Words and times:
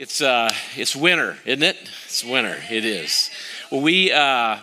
It's 0.00 0.22
uh, 0.22 0.50
it's 0.76 0.96
winter, 0.96 1.36
isn't 1.44 1.62
it? 1.62 1.76
It's 2.06 2.24
winter. 2.24 2.56
It 2.70 2.86
is. 2.86 3.28
Well, 3.70 3.82
we 3.82 4.10
uh, 4.10 4.56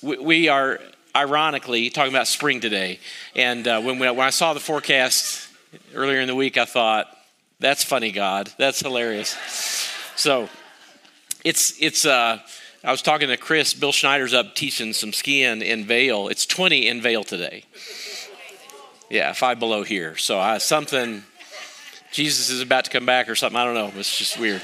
we, 0.00 0.16
we 0.16 0.48
are 0.48 0.80
ironically 1.14 1.90
talking 1.90 2.10
about 2.10 2.26
spring 2.26 2.60
today, 2.60 2.98
and 3.36 3.68
uh, 3.68 3.82
when 3.82 3.98
when 3.98 4.18
I 4.18 4.30
saw 4.30 4.54
the 4.54 4.60
forecast 4.60 5.50
earlier 5.94 6.20
in 6.20 6.28
the 6.28 6.34
week, 6.34 6.56
I 6.56 6.64
thought, 6.64 7.14
"That's 7.58 7.84
funny, 7.84 8.10
God. 8.10 8.54
That's 8.56 8.80
hilarious." 8.80 9.36
So, 10.16 10.48
it's 11.44 11.74
it's. 11.78 12.06
Uh, 12.06 12.38
I 12.82 12.90
was 12.90 13.02
talking 13.02 13.28
to 13.28 13.36
Chris. 13.36 13.74
Bill 13.74 13.92
Schneider's 13.92 14.32
up 14.32 14.54
teaching 14.54 14.94
some 14.94 15.12
skiing 15.12 15.60
in 15.60 15.84
Vail. 15.84 16.28
It's 16.28 16.46
20 16.46 16.88
in 16.88 17.02
Vail 17.02 17.22
today. 17.22 17.64
Yeah, 19.10 19.34
five 19.34 19.58
below 19.58 19.82
here. 19.82 20.16
So 20.16 20.38
I, 20.38 20.56
something 20.56 21.24
Jesus 22.12 22.50
is 22.50 22.60
about 22.60 22.84
to 22.86 22.90
come 22.90 23.06
back 23.06 23.28
or 23.28 23.36
something. 23.36 23.58
I 23.58 23.64
don't 23.64 23.74
know. 23.74 23.92
It's 23.98 24.16
just 24.16 24.38
weird. 24.38 24.62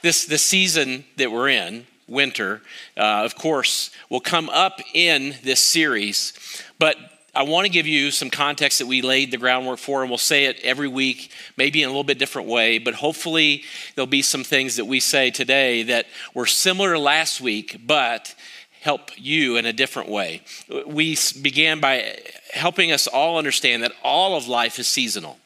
This 0.00 0.24
the 0.24 0.38
season 0.38 1.04
that 1.16 1.30
we're 1.30 1.48
in, 1.48 1.86
winter, 2.08 2.62
uh, 2.96 3.24
of 3.24 3.36
course, 3.36 3.90
will 4.08 4.20
come 4.20 4.48
up 4.50 4.80
in 4.94 5.34
this 5.42 5.60
series. 5.60 6.32
But 6.78 6.96
I 7.34 7.42
want 7.42 7.66
to 7.66 7.72
give 7.72 7.86
you 7.86 8.10
some 8.10 8.30
context 8.30 8.78
that 8.78 8.86
we 8.86 9.02
laid 9.02 9.32
the 9.32 9.36
groundwork 9.36 9.78
for, 9.78 10.02
and 10.02 10.10
we'll 10.10 10.18
say 10.18 10.46
it 10.46 10.60
every 10.62 10.88
week, 10.88 11.30
maybe 11.56 11.82
in 11.82 11.88
a 11.88 11.90
little 11.90 12.04
bit 12.04 12.18
different 12.18 12.48
way. 12.48 12.78
But 12.78 12.94
hopefully, 12.94 13.64
there'll 13.94 14.06
be 14.06 14.22
some 14.22 14.44
things 14.44 14.76
that 14.76 14.84
we 14.86 15.00
say 15.00 15.30
today 15.30 15.82
that 15.84 16.06
were 16.32 16.46
similar 16.46 16.94
to 16.94 16.98
last 16.98 17.40
week, 17.40 17.80
but 17.86 18.34
help 18.80 19.10
you 19.16 19.56
in 19.56 19.66
a 19.66 19.72
different 19.72 20.08
way. 20.08 20.42
We 20.86 21.18
began 21.42 21.80
by 21.80 22.18
helping 22.52 22.92
us 22.92 23.06
all 23.06 23.36
understand 23.36 23.82
that 23.82 23.92
all 24.02 24.36
of 24.36 24.46
life 24.46 24.78
is 24.78 24.86
seasonal 24.86 25.38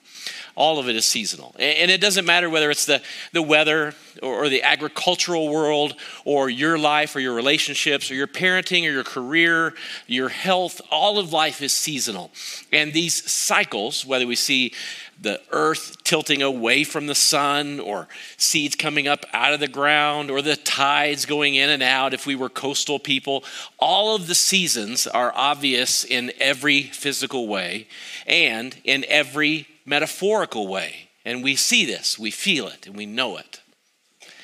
all 0.58 0.80
of 0.80 0.88
it 0.88 0.96
is 0.96 1.06
seasonal. 1.06 1.54
And 1.56 1.88
it 1.88 2.00
doesn't 2.00 2.26
matter 2.26 2.50
whether 2.50 2.68
it's 2.68 2.84
the, 2.84 3.00
the 3.32 3.40
weather 3.40 3.94
or, 4.24 4.48
the 4.48 4.64
agricultural 4.64 5.48
world 5.48 5.94
or 6.24 6.50
your 6.50 6.76
life 6.76 7.14
or 7.14 7.20
your 7.20 7.32
relationships 7.32 8.10
or 8.10 8.14
your 8.14 8.26
parenting 8.26 8.82
or 8.82 8.90
your 8.90 9.04
career, 9.04 9.74
your 10.08 10.28
health, 10.28 10.80
all 10.90 11.18
of 11.18 11.32
life 11.32 11.62
is 11.62 11.72
seasonal. 11.72 12.32
And 12.72 12.92
these 12.92 13.30
cycles, 13.30 14.04
whether 14.04 14.26
we 14.26 14.34
see 14.34 14.74
the 15.20 15.40
earth 15.50 16.02
tilting 16.04 16.42
away 16.42 16.84
from 16.84 17.06
the 17.06 17.14
sun, 17.14 17.80
or 17.80 18.08
seeds 18.36 18.76
coming 18.76 19.08
up 19.08 19.24
out 19.32 19.52
of 19.52 19.60
the 19.60 19.68
ground, 19.68 20.30
or 20.30 20.42
the 20.42 20.56
tides 20.56 21.26
going 21.26 21.54
in 21.54 21.70
and 21.70 21.82
out 21.82 22.14
if 22.14 22.26
we 22.26 22.36
were 22.36 22.48
coastal 22.48 22.98
people. 22.98 23.44
All 23.78 24.14
of 24.14 24.26
the 24.26 24.34
seasons 24.34 25.06
are 25.06 25.32
obvious 25.34 26.04
in 26.04 26.32
every 26.38 26.82
physical 26.82 27.48
way 27.48 27.88
and 28.26 28.76
in 28.84 29.04
every 29.08 29.66
metaphorical 29.84 30.68
way. 30.68 31.08
And 31.24 31.42
we 31.42 31.56
see 31.56 31.84
this, 31.84 32.18
we 32.18 32.30
feel 32.30 32.68
it, 32.68 32.86
and 32.86 32.96
we 32.96 33.06
know 33.06 33.36
it. 33.36 33.60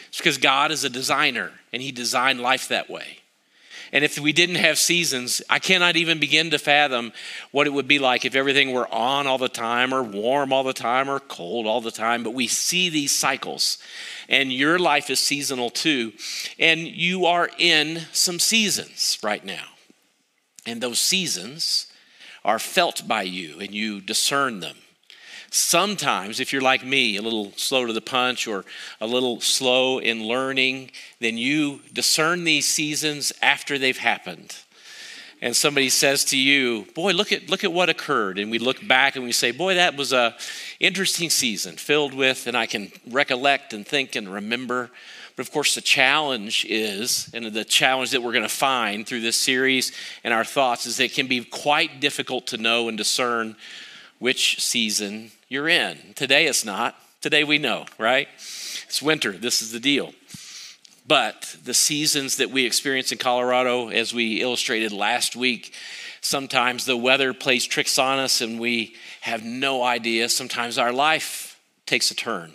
It's 0.09 0.19
because 0.19 0.39
God 0.39 0.71
is 0.71 0.85
a 0.85 0.91
designer 0.91 1.51
and 1.73 1.83
He 1.83 1.93
designed 1.93 2.41
life 2.41 2.69
that 2.69 2.91
way. 2.91 3.19
And 3.95 4.05
if 4.05 4.19
we 4.19 4.33
didn't 4.33 4.57
have 4.57 4.77
seasons, 4.77 5.41
I 5.49 5.61
cannot 5.61 5.95
even 5.95 6.19
begin 6.19 6.51
to 6.51 6.59
fathom 6.59 7.13
what 7.53 7.69
it 7.69 7.73
would 7.73 7.87
be 7.87 8.01
like 8.01 8.25
if 8.25 8.35
everything 8.35 8.73
were 8.73 8.93
on 8.93 9.29
all 9.29 9.39
the 9.39 9.49
time, 9.49 9.95
or 9.95 10.03
warm 10.03 10.53
all 10.53 10.65
the 10.65 10.73
time, 10.73 11.09
or 11.09 11.21
cold 11.21 11.65
all 11.65 11.81
the 11.81 11.93
time. 11.93 12.25
But 12.25 12.35
we 12.35 12.49
see 12.49 12.89
these 12.89 13.13
cycles, 13.13 13.79
and 14.29 14.53
your 14.53 14.81
life 14.81 15.11
is 15.11 15.21
seasonal 15.21 15.71
too. 15.71 16.13
And 16.59 16.81
you 16.81 17.27
are 17.27 17.49
in 17.57 18.01
some 18.11 18.41
seasons 18.41 19.17
right 19.23 19.45
now. 19.45 19.67
And 20.67 20.81
those 20.81 20.99
seasons 20.99 21.87
are 22.45 22.59
felt 22.59 23.07
by 23.07 23.23
you, 23.23 23.61
and 23.61 23.73
you 23.73 24.01
discern 24.01 24.59
them. 24.59 24.77
Sometimes, 25.55 26.41
if 26.41 26.53
you're 26.53 26.61
like 26.61 26.85
me, 26.85 27.17
a 27.17 27.23
little 27.23 27.53
slow 27.55 27.87
to 27.87 27.93
the 27.93 28.01
punch 28.01 28.49
or 28.49 28.65
a 29.01 29.07
little 29.07 29.41
slow 29.41 29.99
in 29.99 30.25
learning, 30.25 30.91
then 31.21 31.39
you 31.39 31.81
discern 31.93 32.43
these 32.43 32.67
seasons 32.67 33.33
after 33.41 33.79
they've 33.79 33.97
happened. 33.97 34.57
And 35.41 35.55
somebody 35.55 35.91
says 35.91 36.25
to 36.27 36.37
you, 36.37 36.89
"Boy, 36.97 37.13
look 37.13 37.31
at 37.31 37.49
look 37.49 37.63
at 37.63 37.73
what 37.73 37.89
occurred." 37.89 38.41
And 38.41 38.51
we 38.51 38.59
look 38.59 38.85
back 38.85 39.15
and 39.15 39.25
we 39.25 39.31
say, 39.31 39.53
"Boy, 39.53 39.75
that 39.75 39.95
was 39.97 40.13
a 40.13 40.37
interesting 40.81 41.31
season 41.31 41.77
filled 41.77 42.15
with 42.15 42.49
and 42.49 42.57
I 42.57 42.67
can 42.67 42.91
recollect 43.07 43.73
and 43.73 43.87
think 43.87 44.17
and 44.17 44.33
remember." 44.33 44.91
But 45.37 45.47
of 45.47 45.53
course, 45.53 45.77
the 45.77 45.81
challenge 45.81 46.67
is, 46.69 47.31
and 47.33 47.47
the 47.47 47.65
challenge 47.65 48.11
that 48.11 48.25
we're 48.25 48.33
going 48.33 48.43
to 48.43 48.49
find 48.49 49.07
through 49.07 49.21
this 49.21 49.37
series 49.37 49.93
and 50.25 50.35
our 50.35 50.45
thoughts 50.45 50.85
is 50.85 50.97
that 50.97 51.05
it 51.05 51.15
can 51.15 51.29
be 51.29 51.45
quite 51.45 52.01
difficult 52.01 52.49
to 52.49 52.57
know 52.57 52.89
and 52.89 52.99
discern 52.99 53.55
which 54.19 54.61
season 54.61 55.31
you're 55.55 55.69
in. 55.69 55.97
Today 56.17 56.47
it's 56.47 56.65
not. 56.65 56.97
Today 57.21 57.45
we 57.45 57.59
know, 57.59 57.87
right? 57.97 58.27
It's 58.35 59.01
winter. 59.01 59.31
This 59.31 59.63
is 59.63 59.71
the 59.71 59.79
deal. 59.79 60.13
But 61.07 61.57
the 61.65 61.73
seasons 61.73 62.39
that 62.39 62.51
we 62.51 62.67
experience 62.67 63.13
in 63.13 63.19
Colorado, 63.19 63.89
as 63.89 64.13
we 64.13 64.43
illustrated 64.43 64.91
last 64.91 65.37
week, 65.37 65.73
sometimes 66.21 66.87
the 66.87 66.97
weather 66.97 67.33
plays 67.33 67.65
tricks 67.67 67.99
on 68.01 68.19
us 68.19 68.41
and 68.41 68.59
we 68.59 68.97
have 69.21 69.45
no 69.45 69.85
idea. 69.85 70.29
Sometimes 70.29 70.77
our 70.77 70.93
life 70.93 71.61
takes 71.87 72.11
a 72.11 72.17
turn 72.17 72.53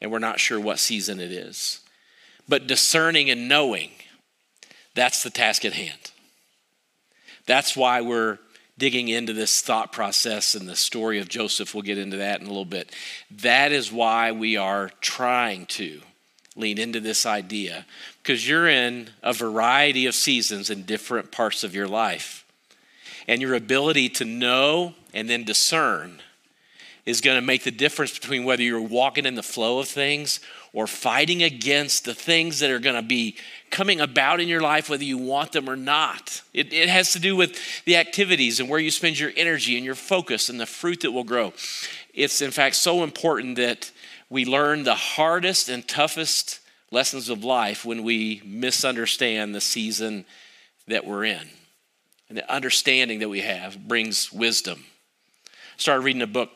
and 0.00 0.12
we're 0.12 0.20
not 0.20 0.38
sure 0.38 0.60
what 0.60 0.78
season 0.78 1.18
it 1.18 1.32
is. 1.32 1.80
But 2.48 2.68
discerning 2.68 3.28
and 3.28 3.48
knowing, 3.48 3.90
that's 4.94 5.24
the 5.24 5.30
task 5.30 5.64
at 5.64 5.72
hand. 5.72 6.12
That's 7.46 7.76
why 7.76 8.02
we're 8.02 8.38
digging 8.80 9.08
into 9.08 9.34
this 9.34 9.60
thought 9.60 9.92
process 9.92 10.56
and 10.56 10.66
the 10.66 10.74
story 10.74 11.20
of 11.20 11.28
Joseph. 11.28 11.74
We'll 11.74 11.82
get 11.82 11.98
into 11.98 12.16
that 12.16 12.40
in 12.40 12.46
a 12.46 12.48
little 12.48 12.64
bit. 12.64 12.90
That 13.30 13.70
is 13.70 13.92
why 13.92 14.32
we 14.32 14.56
are 14.56 14.90
trying 15.00 15.66
to 15.66 16.00
lean 16.56 16.78
into 16.78 16.98
this 16.98 17.26
idea 17.26 17.86
because 18.22 18.48
you're 18.48 18.68
in 18.68 19.10
a 19.22 19.32
variety 19.32 20.06
of 20.06 20.14
seasons 20.14 20.70
in 20.70 20.82
different 20.82 21.30
parts 21.30 21.62
of 21.62 21.74
your 21.74 21.86
life. 21.86 22.44
And 23.28 23.40
your 23.40 23.54
ability 23.54 24.08
to 24.08 24.24
know 24.24 24.94
and 25.14 25.28
then 25.30 25.44
discern 25.44 26.20
is 27.10 27.20
going 27.20 27.36
to 27.36 27.46
make 27.46 27.64
the 27.64 27.70
difference 27.70 28.18
between 28.18 28.44
whether 28.44 28.62
you're 28.62 28.80
walking 28.80 29.26
in 29.26 29.34
the 29.34 29.42
flow 29.42 29.80
of 29.80 29.88
things 29.88 30.40
or 30.72 30.86
fighting 30.86 31.42
against 31.42 32.04
the 32.04 32.14
things 32.14 32.60
that 32.60 32.70
are 32.70 32.78
going 32.78 32.94
to 32.94 33.02
be 33.02 33.36
coming 33.70 34.00
about 34.00 34.40
in 34.40 34.48
your 34.48 34.60
life, 34.60 34.88
whether 34.88 35.04
you 35.04 35.18
want 35.18 35.52
them 35.52 35.68
or 35.68 35.76
not. 35.76 36.42
It, 36.54 36.72
it 36.72 36.88
has 36.88 37.12
to 37.12 37.18
do 37.18 37.34
with 37.36 37.84
the 37.84 37.96
activities 37.96 38.60
and 38.60 38.68
where 38.68 38.78
you 38.78 38.90
spend 38.90 39.18
your 39.18 39.32
energy 39.36 39.76
and 39.76 39.84
your 39.84 39.94
focus 39.94 40.48
and 40.48 40.60
the 40.60 40.66
fruit 40.66 41.00
that 41.00 41.10
will 41.10 41.24
grow. 41.24 41.52
It's, 42.14 42.40
in 42.40 42.52
fact, 42.52 42.76
so 42.76 43.02
important 43.02 43.56
that 43.56 43.90
we 44.28 44.44
learn 44.44 44.84
the 44.84 44.94
hardest 44.94 45.68
and 45.68 45.86
toughest 45.86 46.60
lessons 46.92 47.28
of 47.28 47.44
life 47.44 47.84
when 47.84 48.02
we 48.04 48.42
misunderstand 48.44 49.54
the 49.54 49.60
season 49.60 50.24
that 50.86 51.06
we're 51.06 51.24
in. 51.24 51.48
And 52.28 52.38
the 52.38 52.52
understanding 52.52 53.18
that 53.20 53.28
we 53.28 53.40
have 53.40 53.88
brings 53.88 54.32
wisdom. 54.32 54.84
I 55.46 55.78
started 55.78 56.04
reading 56.04 56.22
a 56.22 56.28
book 56.28 56.50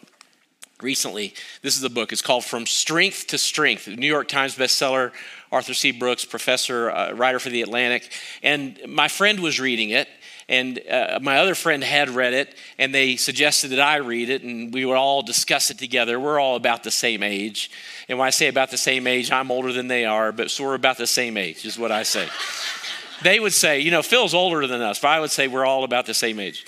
recently. 0.84 1.34
This 1.62 1.74
is 1.74 1.80
the 1.80 1.90
book. 1.90 2.12
It's 2.12 2.22
called 2.22 2.44
From 2.44 2.66
Strength 2.66 3.28
to 3.28 3.38
Strength. 3.38 3.88
New 3.88 4.06
York 4.06 4.28
Times 4.28 4.54
bestseller. 4.54 5.10
Arthur 5.50 5.74
C. 5.74 5.92
Brooks, 5.92 6.24
professor, 6.24 6.90
uh, 6.90 7.12
writer 7.12 7.38
for 7.38 7.48
the 7.48 7.62
Atlantic, 7.62 8.10
and 8.42 8.76
my 8.88 9.06
friend 9.06 9.38
was 9.38 9.60
reading 9.60 9.90
it. 9.90 10.08
And 10.46 10.78
uh, 10.90 11.20
my 11.22 11.38
other 11.38 11.54
friend 11.54 11.82
had 11.82 12.10
read 12.10 12.34
it, 12.34 12.54
and 12.78 12.94
they 12.94 13.16
suggested 13.16 13.68
that 13.68 13.80
I 13.80 13.96
read 13.96 14.28
it, 14.28 14.42
and 14.42 14.74
we 14.74 14.84
would 14.84 14.96
all 14.96 15.22
discuss 15.22 15.70
it 15.70 15.78
together. 15.78 16.20
We're 16.20 16.38
all 16.38 16.56
about 16.56 16.82
the 16.82 16.90
same 16.90 17.22
age. 17.22 17.70
And 18.10 18.18
when 18.18 18.26
I 18.26 18.30
say 18.30 18.48
about 18.48 18.70
the 18.70 18.76
same 18.76 19.06
age, 19.06 19.32
I'm 19.32 19.50
older 19.50 19.72
than 19.72 19.88
they 19.88 20.04
are, 20.04 20.32
but 20.32 20.50
so 20.50 20.64
we're 20.64 20.74
about 20.74 20.98
the 20.98 21.06
same 21.06 21.38
age, 21.38 21.64
is 21.64 21.78
what 21.78 21.90
I 21.90 22.02
say 22.02 22.28
they 23.22 23.40
would 23.40 23.54
say, 23.54 23.80
you 23.80 23.90
know, 23.90 24.02
Phil's 24.02 24.34
older 24.34 24.66
than 24.66 24.82
us, 24.82 24.98
but 24.98 25.08
I 25.08 25.20
would 25.20 25.30
say 25.30 25.48
we're 25.48 25.64
all 25.64 25.84
about 25.84 26.04
the 26.04 26.14
same 26.14 26.38
age. 26.38 26.66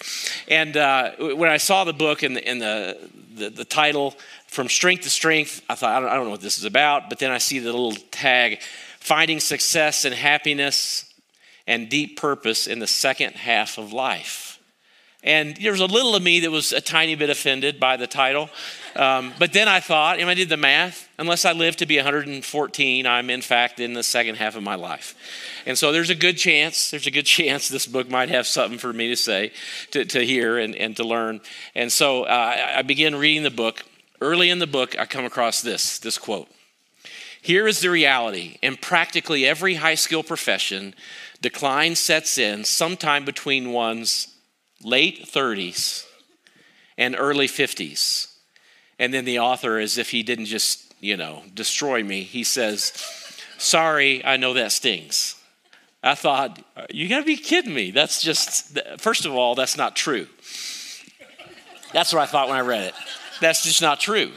And 0.48 0.74
uh, 0.76 1.10
when 1.18 1.50
I 1.50 1.58
saw 1.58 1.84
the 1.84 1.92
book 1.92 2.22
and, 2.22 2.36
the, 2.36 2.48
and 2.48 2.62
the, 2.62 3.10
the, 3.36 3.50
the, 3.50 3.64
title, 3.64 4.14
From 4.46 4.68
Strength 4.68 5.04
to 5.04 5.10
Strength, 5.10 5.62
I 5.68 5.74
thought, 5.74 5.92
I 5.92 6.00
don't, 6.00 6.08
I 6.08 6.14
don't 6.14 6.24
know 6.24 6.30
what 6.30 6.40
this 6.40 6.58
is 6.58 6.64
about. 6.64 7.08
But 7.08 7.18
then 7.18 7.30
I 7.30 7.38
see 7.38 7.58
the 7.58 7.72
little 7.72 7.92
tag, 7.92 8.60
Finding 9.00 9.40
Success 9.40 10.04
and 10.04 10.14
Happiness 10.14 11.12
and 11.66 11.88
Deep 11.88 12.18
Purpose 12.18 12.66
in 12.66 12.78
the 12.78 12.86
Second 12.86 13.34
Half 13.34 13.78
of 13.78 13.92
Life. 13.92 14.45
And 15.22 15.56
there 15.56 15.72
was 15.72 15.80
a 15.80 15.86
little 15.86 16.14
of 16.14 16.22
me 16.22 16.40
that 16.40 16.50
was 16.50 16.72
a 16.72 16.80
tiny 16.80 17.14
bit 17.16 17.30
offended 17.30 17.80
by 17.80 17.96
the 17.96 18.06
title. 18.06 18.48
Um, 18.94 19.34
but 19.38 19.52
then 19.52 19.68
I 19.68 19.80
thought, 19.80 20.20
and 20.20 20.30
I 20.30 20.34
did 20.34 20.48
the 20.48 20.56
math, 20.56 21.08
unless 21.18 21.44
I 21.44 21.52
live 21.52 21.76
to 21.76 21.86
be 21.86 21.96
114, 21.96 23.06
I'm 23.06 23.30
in 23.30 23.42
fact 23.42 23.80
in 23.80 23.92
the 23.92 24.02
second 24.02 24.36
half 24.36 24.56
of 24.56 24.62
my 24.62 24.74
life. 24.74 25.14
And 25.66 25.76
so 25.76 25.90
there's 25.90 26.10
a 26.10 26.14
good 26.14 26.38
chance, 26.38 26.90
there's 26.90 27.06
a 27.06 27.10
good 27.10 27.26
chance 27.26 27.68
this 27.68 27.86
book 27.86 28.08
might 28.08 28.28
have 28.28 28.46
something 28.46 28.78
for 28.78 28.92
me 28.92 29.08
to 29.08 29.16
say, 29.16 29.52
to, 29.90 30.04
to 30.04 30.24
hear, 30.24 30.58
and, 30.58 30.74
and 30.76 30.96
to 30.96 31.04
learn. 31.04 31.40
And 31.74 31.90
so 31.90 32.24
uh, 32.24 32.72
I 32.76 32.82
began 32.82 33.14
reading 33.14 33.42
the 33.42 33.50
book. 33.50 33.84
Early 34.20 34.48
in 34.48 34.60
the 34.60 34.66
book, 34.66 34.98
I 34.98 35.04
come 35.04 35.24
across 35.24 35.60
this, 35.60 35.98
this 35.98 36.16
quote. 36.16 36.48
Here 37.42 37.66
is 37.66 37.80
the 37.80 37.90
reality. 37.90 38.58
In 38.62 38.76
practically 38.76 39.44
every 39.44 39.74
high 39.74 39.94
skill 39.94 40.22
profession, 40.22 40.94
decline 41.42 41.94
sets 41.94 42.38
in 42.38 42.64
sometime 42.64 43.24
between 43.24 43.72
one's 43.72 44.35
late 44.82 45.26
30s 45.26 46.04
and 46.96 47.16
early 47.18 47.48
50s. 47.48 48.32
And 48.98 49.12
then 49.12 49.24
the 49.24 49.38
author, 49.38 49.78
as 49.78 49.98
if 49.98 50.10
he 50.10 50.22
didn't 50.22 50.46
just 50.46 50.86
you 51.00 51.16
know, 51.16 51.42
destroy 51.54 52.02
me, 52.02 52.22
he 52.22 52.44
says, 52.44 52.92
Sorry, 53.58 54.24
I 54.24 54.36
know 54.36 54.54
that 54.54 54.72
stings. 54.72 55.36
I 56.02 56.14
thought, 56.14 56.62
You 56.90 57.08
gotta 57.08 57.24
be 57.24 57.36
kidding 57.36 57.74
me. 57.74 57.90
That's 57.90 58.22
just, 58.22 58.78
first 58.98 59.26
of 59.26 59.32
all, 59.34 59.54
that's 59.54 59.76
not 59.76 59.96
true. 59.96 60.26
That's 61.92 62.12
what 62.12 62.22
I 62.22 62.26
thought 62.26 62.48
when 62.48 62.56
I 62.56 62.60
read 62.60 62.84
it. 62.84 62.94
That's 63.40 63.62
just 63.62 63.82
not 63.82 64.00
true. 64.00 64.32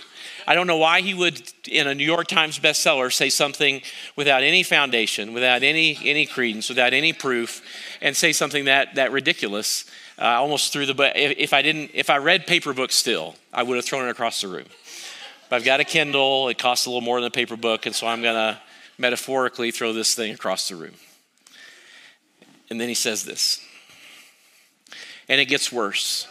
I 0.47 0.55
don't 0.55 0.67
know 0.67 0.77
why 0.77 1.01
he 1.01 1.13
would, 1.13 1.41
in 1.67 1.87
a 1.87 1.93
New 1.93 2.05
York 2.05 2.27
Times 2.27 2.57
bestseller, 2.57 3.13
say 3.13 3.29
something 3.29 3.81
without 4.15 4.41
any 4.41 4.63
foundation, 4.63 5.33
without 5.33 5.61
any, 5.61 5.97
any 6.03 6.25
credence, 6.25 6.69
without 6.69 6.93
any 6.93 7.13
proof, 7.13 7.61
and 8.01 8.15
say 8.15 8.33
something 8.33 8.65
that, 8.65 8.95
that 8.95 9.11
ridiculous. 9.11 9.85
Uh, 10.19 10.25
almost 10.25 10.73
threw 10.73 10.85
the 10.85 10.93
book. 10.93 11.13
If, 11.15 11.53
I 11.53 11.61
didn't, 11.61 11.91
if 11.93 12.09
I 12.09 12.17
read 12.17 12.45
paper 12.45 12.73
books 12.73 12.95
still, 12.95 13.35
I 13.53 13.63
would 13.63 13.77
have 13.77 13.85
thrown 13.85 14.07
it 14.07 14.11
across 14.11 14.41
the 14.41 14.49
room. 14.49 14.65
But 15.49 15.55
I've 15.55 15.63
got 15.63 15.79
a 15.79 15.85
Kindle. 15.85 16.49
It 16.49 16.57
costs 16.57 16.85
a 16.85 16.89
little 16.89 17.01
more 17.01 17.19
than 17.21 17.27
a 17.27 17.31
paper 17.31 17.55
book, 17.55 17.85
and 17.85 17.95
so 17.95 18.05
I'm 18.05 18.21
to 18.21 18.59
metaphorically 18.97 19.71
throw 19.71 19.93
this 19.93 20.13
thing 20.13 20.33
across 20.33 20.67
the 20.67 20.75
room. 20.75 20.95
And 22.69 22.79
then 22.81 22.89
he 22.89 22.93
says 22.93 23.23
this, 23.23 23.65
and 25.27 25.39
it 25.39 25.45
gets 25.45 25.71
worse 25.71 26.27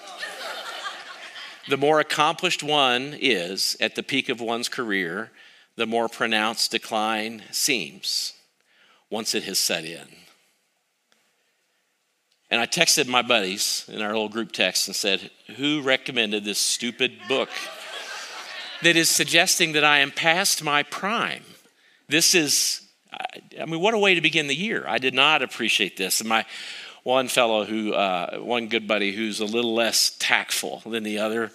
the 1.69 1.77
more 1.77 2.01
accomplished 2.01 2.63
one 2.63 3.15
is 3.21 3.77
at 3.79 3.95
the 3.95 4.03
peak 4.03 4.31
of 4.31 4.41
one's 4.41 4.71
career, 4.71 5.31
the 5.77 5.87
more 5.87 6.09
pronounced 6.09 6.71
decline 6.71 7.43
seems 7.51 8.33
once 9.11 9.35
it 9.35 9.45
has 9.45 9.59
set 9.59 9.85
in. 9.85 10.09
And 12.51 12.61
I 12.61 12.67
texted 12.67 13.09
my 13.09 13.23
buddies 13.23 13.85
in 13.89 14.01
our 14.01 14.09
little 14.09 14.29
group 14.29 14.53
text 14.53 14.89
and 14.89 14.97
said, 14.97 15.31
Who 15.57 15.83
recommended 15.83 16.45
this 16.45 16.59
stupid 16.59 17.13
book 17.29 17.51
that 18.83 18.97
is 18.97 19.11
suggesting 19.11 19.73
that 19.73 19.85
I 19.85 19.99
am 19.99 20.11
past 20.11 20.65
my 20.65 20.83
prime? 20.83 21.45
This 22.09 22.35
is, 22.35 22.81
I 23.61 23.67
mean, 23.67 23.81
what 23.81 23.93
a 23.93 23.99
way 23.99 24.15
to 24.15 24.23
begin 24.23 24.47
the 24.47 24.55
year. 24.55 24.85
I 24.89 24.97
did 24.97 25.13
not 25.13 25.43
appreciate 25.43 25.99
this. 25.99 26.21
And 26.21 26.29
my 26.29 26.47
one 27.03 27.29
fellow 27.29 27.65
who, 27.65 27.93
uh, 27.93 28.39
one 28.39 28.69
good 28.69 28.89
buddy 28.89 29.13
who's 29.13 29.41
a 29.41 29.45
little 29.45 29.75
less 29.75 30.17
tactful 30.19 30.83
than 30.87 31.03
the 31.03 31.19
other, 31.19 31.53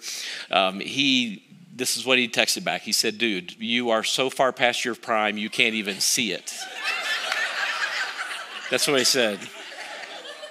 um, 0.52 0.78
he, 0.78 1.42
this 1.74 1.96
is 1.96 2.06
what 2.06 2.18
he 2.18 2.28
texted 2.28 2.62
back. 2.62 2.82
He 2.82 2.92
said, 2.92 3.18
Dude, 3.18 3.60
you 3.60 3.90
are 3.90 4.04
so 4.04 4.30
far 4.30 4.52
past 4.52 4.84
your 4.84 4.94
prime, 4.94 5.38
you 5.38 5.50
can't 5.50 5.74
even 5.74 5.98
see 5.98 6.30
it. 6.30 6.54
That's 8.70 8.86
what 8.86 8.98
he 8.98 9.04
said. 9.04 9.40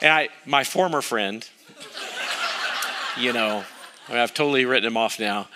And 0.04 0.12
I, 0.12 0.30
my 0.46 0.66
former 0.66 1.02
friend, 1.02 1.48
you 3.18 3.32
know, 3.32 3.64
I 4.10 4.12
have 4.12 4.34
totally 4.34 4.66
written 4.66 4.86
him 4.86 4.98
off 4.98 5.18
now. 5.18 5.48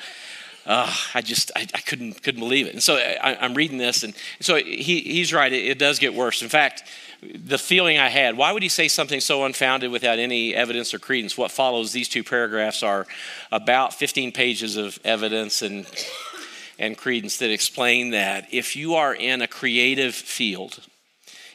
Uh, 0.66 0.92
I 1.14 1.22
just 1.22 1.52
I, 1.54 1.68
I, 1.74 1.82
couldn't 1.82 2.24
couldn't 2.24 2.40
believe 2.40 2.66
it. 2.66 2.74
And 2.74 2.82
so 2.82 2.96
I, 2.96 3.46
am 3.46 3.54
reading 3.54 3.78
this, 3.78 4.04
and 4.04 4.14
so 4.40 4.56
he, 4.56 5.02
he's 5.02 5.34
right. 5.34 5.52
It, 5.52 5.66
it, 5.66 5.80
does 5.80 6.00
get 6.00 6.14
worse. 6.14 6.42
In 6.42 6.50
fact, 6.50 6.84
the 7.22 7.58
feeling 7.58 7.98
I 7.98 8.08
had. 8.08 8.38
Why 8.38 8.54
would 8.54 8.64
he 8.64 8.70
say 8.70 8.88
something 8.88 9.20
so 9.20 9.44
unfounded 9.44 9.92
without 9.92 10.18
any 10.18 10.56
evidence 10.56 10.94
or 10.94 11.00
credence? 11.00 11.38
What 11.38 11.52
follows 11.52 11.92
these 11.92 12.08
two 12.08 12.24
paragraphs 12.24 12.84
are 12.84 13.06
about 13.52 13.94
15 13.94 14.32
pages 14.32 14.78
of 14.78 15.00
evidence 15.04 15.62
and, 15.62 15.86
and 16.80 16.98
credence 16.98 17.38
that 17.38 17.52
explain 17.52 18.12
that 18.12 18.48
if 18.54 18.76
you 18.76 18.96
are 18.96 19.14
in 19.14 19.42
a 19.42 19.48
creative 19.48 20.16
field, 20.16 20.80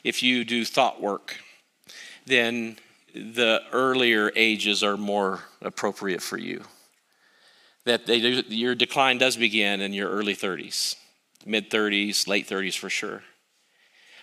if 0.04 0.22
you 0.22 0.44
do 0.44 0.64
thought 0.64 1.00
work, 1.02 1.36
then 2.26 2.76
the 3.14 3.60
earlier 3.72 4.32
ages 4.36 4.82
are 4.82 4.96
more 4.96 5.40
appropriate 5.60 6.22
for 6.22 6.38
you. 6.38 6.64
That 7.84 8.06
they 8.06 8.16
your 8.16 8.74
decline 8.74 9.18
does 9.18 9.36
begin 9.36 9.80
in 9.80 9.92
your 9.92 10.08
early 10.08 10.34
30s, 10.34 10.96
mid 11.44 11.70
30s, 11.70 12.28
late 12.28 12.48
30s 12.48 12.78
for 12.78 12.88
sure. 12.88 13.22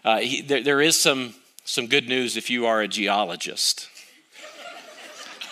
Uh, 0.04 0.20
he, 0.20 0.42
there, 0.42 0.64
there 0.64 0.82
is 0.82 0.96
some, 0.98 1.34
some 1.66 1.88
good 1.88 2.08
news 2.08 2.38
if 2.38 2.50
you 2.50 2.66
are 2.66 2.82
a 2.82 2.88
geologist. 2.88 3.90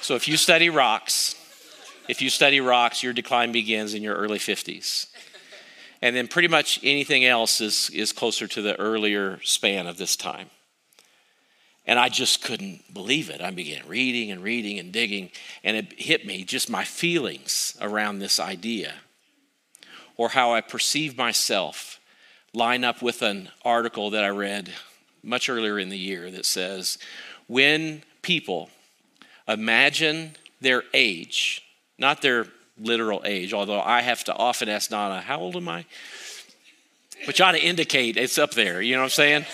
so 0.02 0.16
if 0.16 0.28
you 0.28 0.38
study 0.38 0.70
rocks, 0.70 1.36
if 2.08 2.22
you 2.22 2.30
study 2.30 2.62
rocks, 2.62 3.04
your 3.04 3.12
decline 3.12 3.52
begins 3.52 3.94
in 3.94 4.02
your 4.02 4.16
early 4.16 4.40
50s. 4.40 5.08
And 6.02 6.16
then 6.16 6.28
pretty 6.28 6.48
much 6.48 6.80
anything 6.84 7.26
else 7.26 7.60
is, 7.60 7.90
is 7.90 8.14
closer 8.14 8.48
to 8.48 8.62
the 8.62 8.80
earlier 8.80 9.40
span 9.44 9.88
of 9.88 9.98
this 9.98 10.16
time. 10.16 10.50
And 11.88 11.98
I 11.98 12.10
just 12.10 12.44
couldn't 12.44 12.94
believe 12.94 13.30
it. 13.30 13.42
I 13.42 13.50
began 13.50 13.88
reading 13.88 14.30
and 14.30 14.44
reading 14.44 14.78
and 14.78 14.92
digging, 14.92 15.32
and 15.64 15.78
it 15.78 15.94
hit 16.00 16.28
me 16.28 16.44
just 16.44 16.70
my 16.70 16.84
feelings 16.84 17.78
around 17.82 18.20
this 18.20 18.40
idea 18.40 18.94
or 20.18 20.30
how 20.30 20.54
I 20.54 20.62
perceive 20.62 21.18
myself 21.18 22.00
line 22.54 22.84
up 22.84 23.02
with 23.02 23.22
an 23.22 23.50
article 23.64 24.10
that 24.10 24.24
I 24.24 24.30
read 24.30 24.74
much 25.24 25.50
earlier 25.50 25.80
in 25.80 25.90
the 25.90 25.98
year 25.98 26.30
that 26.32 26.46
says 26.46 26.98
when 27.48 28.04
people 28.22 28.70
imagine 29.48 30.36
their 30.60 30.84
age, 30.94 31.64
not 31.98 32.22
their 32.22 32.48
literal 32.80 33.22
age, 33.26 33.54
although 33.54 33.82
I 33.82 34.02
have 34.02 34.24
to 34.26 34.36
often 34.36 34.70
ask 34.70 34.90
Donna, 34.90 35.22
How 35.22 35.40
old 35.40 35.56
am 35.56 35.70
I? 35.70 35.86
Which 37.26 37.42
ought 37.42 37.54
to 37.54 37.62
indicate 37.62 38.18
it's 38.18 38.38
up 38.38 38.52
there, 38.52 38.82
you 38.82 38.96
know 38.96 39.02
what 39.02 39.06
I'm 39.06 39.10
saying? 39.12 39.46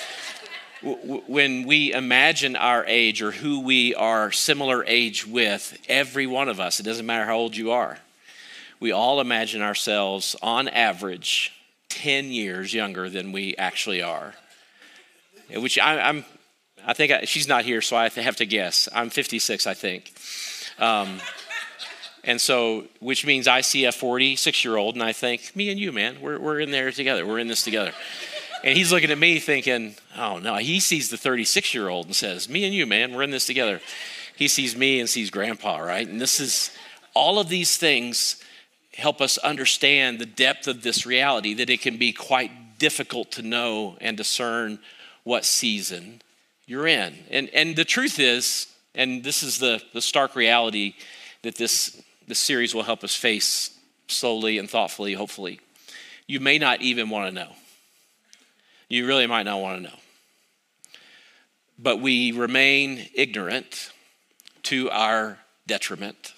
When 0.84 1.66
we 1.66 1.94
imagine 1.94 2.56
our 2.56 2.86
age 2.86 3.22
or 3.22 3.32
who 3.32 3.62
we 3.62 3.96
are 3.96 4.32
similar 4.32 4.84
age 4.86 5.26
with, 5.26 5.78
every 5.88 6.28
one 6.28 6.50
of 6.50 6.60
us, 6.60 6.80
it 6.80 6.84
doesn't 6.84 7.06
matter 7.06 7.26
how 7.26 7.38
old 7.38 7.56
you 7.56 7.72
are, 7.72 8.00
we 8.80 8.92
all 8.92 9.22
imagine 9.22 9.62
ourselves 9.62 10.36
on 10.42 10.68
average 10.68 11.54
10 11.90 12.32
years 12.32 12.74
younger 12.74 13.10
than 13.10 13.32
we 13.32 13.56
actually 13.56 14.02
are. 14.02 14.34
Which 15.56 15.80
I, 15.80 16.10
am 16.10 16.26
I 16.86 16.94
think 16.94 17.12
I, 17.12 17.26
she's 17.26 17.48
not 17.48 17.64
here, 17.64 17.82
so 17.82 17.96
I 17.96 18.10
have 18.10 18.36
to 18.38 18.46
guess. 18.46 18.90
I'm 18.94 19.10
56, 19.10 19.68
I 19.68 19.74
think. 19.74 20.12
Um, 20.80 21.20
and 22.26 22.42
so, 22.42 22.86
which 23.00 23.26
means 23.26 23.48
I 23.48 23.62
see 23.62 23.86
a 23.86 23.92
46 23.92 24.66
year 24.66 24.76
old 24.76 24.96
and 24.96 25.04
I 25.04 25.14
think, 25.14 25.56
me 25.56 25.70
and 25.70 25.80
you, 25.80 25.92
man, 25.92 26.20
we're, 26.20 26.40
we're 26.40 26.60
in 26.60 26.72
there 26.72 26.92
together. 26.92 27.26
We're 27.26 27.40
in 27.40 27.48
this 27.48 27.64
together. 27.64 27.94
And 28.64 28.78
he's 28.78 28.92
looking 28.92 29.12
at 29.12 29.18
me 29.18 29.40
thinking, 29.40 29.96
oh 30.18 30.40
no, 30.40 30.56
he 30.56 30.80
sees 30.80 31.10
the 31.10 31.18
36 31.18 31.74
year 31.74 31.90
old 31.90 32.06
and 32.06 32.16
says, 32.16 32.48
me 32.48 32.64
and 32.66 32.74
you, 32.74 32.86
man, 32.86 33.14
we're 33.14 33.24
in 33.24 33.32
this 33.32 33.46
together. 33.46 33.82
He 34.36 34.48
sees 34.48 34.76
me 34.76 35.00
and 35.00 35.10
sees 35.10 35.30
grandpa, 35.30 35.80
right? 35.80 36.08
And 36.08 36.20
this 36.20 36.40
is 36.40 36.72
all 37.14 37.40
of 37.40 37.50
these 37.50 37.78
things 37.78 38.42
help 38.96 39.22
us 39.22 39.38
understand 39.40 40.20
the 40.20 40.26
depth 40.26 40.68
of 40.68 40.84
this 40.84 41.06
reality, 41.06 41.54
that 41.56 41.70
it 41.70 41.82
can 41.82 41.98
be 41.98 42.14
quite 42.14 42.78
difficult 42.78 43.32
to 43.32 43.42
know 43.42 43.98
and 44.02 44.16
discern 44.16 44.80
what 45.24 45.46
season 45.46 46.22
you're 46.66 46.88
in. 46.88 47.16
And, 47.30 47.50
and 47.50 47.76
the 47.76 47.86
truth 47.86 48.20
is, 48.20 48.68
and 48.96 49.24
this 49.24 49.44
is 49.44 49.58
the, 49.58 49.82
the 49.94 50.02
stark 50.02 50.36
reality 50.36 50.94
that 51.42 51.56
this, 51.56 52.02
this 52.28 52.40
series 52.40 52.74
will 52.74 52.84
help 52.84 53.04
us 53.04 53.16
face 53.16 53.78
slowly 54.08 54.58
and 54.58 54.70
thoughtfully, 54.70 55.14
hopefully, 55.14 55.60
you 56.28 56.40
may 56.40 56.58
not 56.58 56.82
even 56.82 57.10
want 57.10 57.28
to 57.28 57.34
know. 57.34 57.52
You 58.94 59.08
really 59.08 59.26
might 59.26 59.48
not 59.48 59.60
want 59.60 59.78
to 59.78 59.90
know. 59.90 60.00
But 61.80 62.00
we 62.00 62.32
remain 62.32 63.10
ignorant 63.16 63.92
to 64.64 64.88
our 64.92 65.40
detriment 65.66 66.36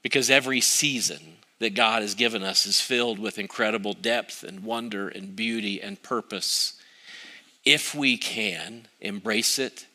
because 0.00 0.30
every 0.30 0.60
season 0.60 1.38
that 1.58 1.74
God 1.74 2.02
has 2.02 2.14
given 2.14 2.44
us 2.44 2.66
is 2.66 2.80
filled 2.80 3.18
with 3.18 3.40
incredible 3.40 3.94
depth 3.94 4.44
and 4.44 4.62
wonder 4.62 5.08
and 5.08 5.34
beauty 5.34 5.82
and 5.82 6.00
purpose. 6.00 6.74
If 7.64 7.96
we 7.96 8.16
can 8.16 8.86
embrace 9.00 9.58
it 9.58 9.86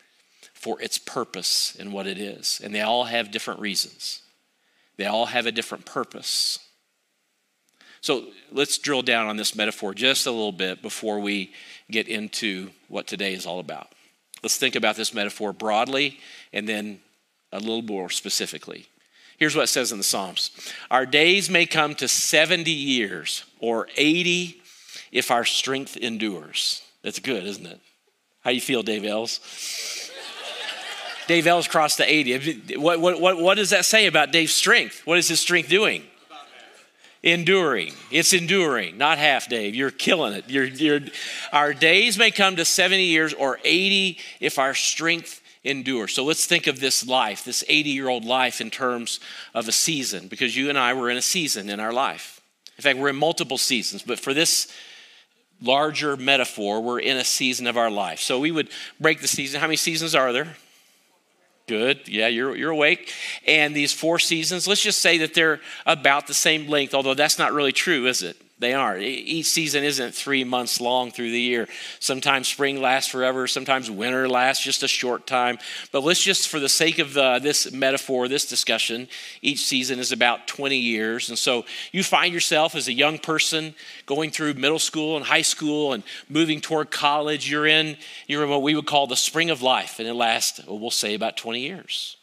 for 0.53 0.81
its 0.81 0.97
purpose 0.97 1.73
and 1.79 1.93
what 1.93 2.05
it 2.05 2.17
is. 2.17 2.59
And 2.61 2.75
they 2.75 2.81
all 2.81 3.05
have 3.05 3.31
different 3.31 3.61
reasons, 3.61 4.23
they 4.97 5.05
all 5.05 5.27
have 5.27 5.45
a 5.45 5.53
different 5.53 5.85
purpose. 5.85 6.59
So 8.01 8.25
let's 8.51 8.77
drill 8.77 9.01
down 9.01 9.27
on 9.27 9.37
this 9.37 9.55
metaphor 9.55 9.93
just 9.93 10.25
a 10.25 10.31
little 10.31 10.51
bit 10.51 10.81
before 10.81 11.19
we 11.19 11.51
get 11.91 12.07
into 12.07 12.69
what 12.87 13.07
today 13.07 13.33
is 13.33 13.45
all 13.45 13.59
about. 13.59 13.89
Let's 14.41 14.57
think 14.57 14.75
about 14.75 14.95
this 14.95 15.13
metaphor 15.13 15.51
broadly 15.53 16.19
and 16.53 16.67
then 16.67 16.99
a 17.51 17.59
little 17.59 17.81
more 17.81 18.09
specifically. 18.09 18.87
Here's 19.37 19.55
what 19.55 19.63
it 19.63 19.67
says 19.67 19.91
in 19.91 19.97
the 19.97 20.03
Psalms 20.03 20.51
Our 20.91 21.05
days 21.05 21.49
may 21.49 21.65
come 21.65 21.95
to 21.95 22.07
70 22.07 22.69
years 22.71 23.45
or 23.59 23.87
80 23.95 24.61
if 25.11 25.31
our 25.31 25.45
strength 25.45 25.97
endures. 25.97 26.83
That's 27.03 27.19
good, 27.19 27.45
isn't 27.45 27.65
it? 27.65 27.79
How 28.41 28.51
you 28.51 28.61
feel, 28.61 28.83
Dave 28.83 29.05
Ells? 29.05 29.39
Dave 31.27 31.45
Ells 31.47 31.67
crossed 31.67 31.97
the 31.97 32.11
80. 32.11 32.77
What, 32.77 32.99
what, 32.99 33.21
what, 33.21 33.37
what 33.39 33.55
does 33.55 33.69
that 33.69 33.85
say 33.85 34.07
about 34.07 34.31
Dave's 34.31 34.53
strength? 34.53 35.05
What 35.05 35.17
is 35.17 35.27
his 35.27 35.39
strength 35.39 35.69
doing? 35.69 36.03
Enduring. 37.21 37.93
It's 38.11 38.31
enduring, 38.31 38.97
not 38.97 39.17
half, 39.17 39.49
Dave. 39.49 39.75
You're 39.75 39.91
killing 39.91 40.33
it. 40.33 40.49
You're, 40.49 40.65
you're, 40.65 41.01
our 41.51 41.73
days 41.73 42.17
may 42.17 42.31
come 42.31 42.55
to 42.55 42.63
70 42.63 43.03
years 43.03 43.33
or 43.33 43.59
80 43.65 44.17
if 44.39 44.57
our 44.57 44.73
strength 44.73 45.41
endures. 45.65 46.13
So 46.13 46.23
let's 46.23 46.45
think 46.45 46.67
of 46.67 46.79
this 46.79 47.05
life, 47.05 47.43
this 47.43 47.63
80 47.67 47.89
year 47.89 48.07
old 48.07 48.23
life, 48.23 48.61
in 48.61 48.69
terms 48.69 49.19
of 49.53 49.67
a 49.67 49.73
season, 49.73 50.27
because 50.27 50.55
you 50.55 50.69
and 50.69 50.77
I 50.77 50.93
were 50.93 51.09
in 51.09 51.17
a 51.17 51.21
season 51.21 51.69
in 51.69 51.81
our 51.81 51.91
life. 51.91 52.39
In 52.77 52.83
fact, 52.83 52.97
we're 52.97 53.09
in 53.09 53.17
multiple 53.17 53.57
seasons, 53.57 54.01
but 54.01 54.19
for 54.19 54.33
this 54.33 54.73
larger 55.61 56.15
metaphor, 56.15 56.81
we're 56.81 57.01
in 57.01 57.17
a 57.17 57.25
season 57.25 57.67
of 57.67 57.77
our 57.77 57.91
life. 57.91 58.21
So 58.21 58.39
we 58.39 58.51
would 58.51 58.69
break 59.01 59.19
the 59.19 59.27
season. 59.27 59.59
How 59.59 59.67
many 59.67 59.75
seasons 59.75 60.15
are 60.15 60.31
there? 60.31 60.55
Good. 61.69 62.07
Yeah, 62.07 62.29
you're, 62.29 62.55
you're 62.55 62.71
awake. 62.71 63.13
And 63.45 63.75
these 63.75 63.93
four 63.93 64.17
seasons, 64.17 64.67
let's 64.67 64.81
just 64.81 65.01
say 65.01 65.19
that 65.19 65.35
they're 65.35 65.61
about 65.85 66.25
the 66.25 66.33
same 66.33 66.67
length, 66.67 66.95
although 66.95 67.13
that's 67.13 67.37
not 67.37 67.53
really 67.53 67.71
true, 67.71 68.07
is 68.07 68.23
it? 68.23 68.41
They 68.59 68.73
are. 68.73 68.97
Each 68.97 69.45
season 69.45 69.85
isn't 69.85 70.13
three 70.13 70.43
months 70.43 70.81
long 70.81 71.11
through 71.11 71.31
the 71.31 71.39
year. 71.39 71.69
Sometimes 72.01 72.49
spring 72.49 72.81
lasts 72.81 73.09
forever, 73.09 73.47
sometimes 73.47 73.89
winter 73.89 74.27
lasts 74.27 74.61
just 74.61 74.83
a 74.83 74.87
short 74.87 75.25
time. 75.25 75.59
But 75.93 76.03
let's 76.03 76.21
just, 76.21 76.49
for 76.49 76.59
the 76.59 76.67
sake 76.67 76.99
of 76.99 77.17
uh, 77.17 77.39
this 77.39 77.71
metaphor, 77.71 78.27
this 78.27 78.45
discussion, 78.45 79.07
each 79.41 79.59
season 79.59 79.97
is 79.97 80.11
about 80.11 80.45
20 80.47 80.75
years. 80.75 81.29
And 81.29 81.37
so 81.39 81.65
you 81.93 82.03
find 82.03 82.33
yourself 82.33 82.75
as 82.75 82.89
a 82.89 82.93
young 82.93 83.17
person 83.17 83.75
going 84.05 84.29
through 84.29 84.55
middle 84.55 84.79
school 84.79 85.15
and 85.15 85.25
high 85.25 85.41
school 85.41 85.93
and 85.93 86.03
moving 86.27 86.59
toward 86.59 86.91
college. 86.91 87.49
You're 87.49 87.67
in, 87.67 87.95
you're 88.27 88.43
in 88.43 88.49
what 88.49 88.61
we 88.61 88.75
would 88.75 88.87
call 88.87 89.07
the 89.07 89.15
spring 89.15 89.49
of 89.49 89.61
life, 89.61 89.99
and 89.99 90.07
it 90.07 90.15
lasts, 90.15 90.59
we'll 90.67 90.91
say, 90.91 91.13
about 91.13 91.37
20 91.37 91.61
years. 91.61 92.17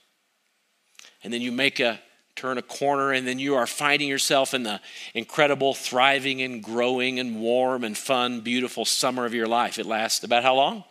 And 1.24 1.32
then 1.32 1.40
you 1.40 1.50
make 1.50 1.80
a 1.80 1.98
turn 2.36 2.58
a 2.58 2.62
corner, 2.62 3.12
and 3.12 3.26
then 3.26 3.38
you 3.38 3.54
are 3.56 3.66
finding 3.66 4.08
yourself 4.08 4.52
in 4.52 4.62
the 4.62 4.80
incredible, 5.14 5.72
thriving, 5.74 6.42
and 6.42 6.62
growing, 6.62 7.18
and 7.18 7.40
warm, 7.40 7.82
and 7.82 7.96
fun, 7.96 8.42
beautiful 8.42 8.84
summer 8.84 9.24
of 9.24 9.34
your 9.34 9.46
life. 9.46 9.78
It 9.78 9.86
lasts 9.86 10.22
about 10.22 10.42
how 10.42 10.54
long? 10.54 10.84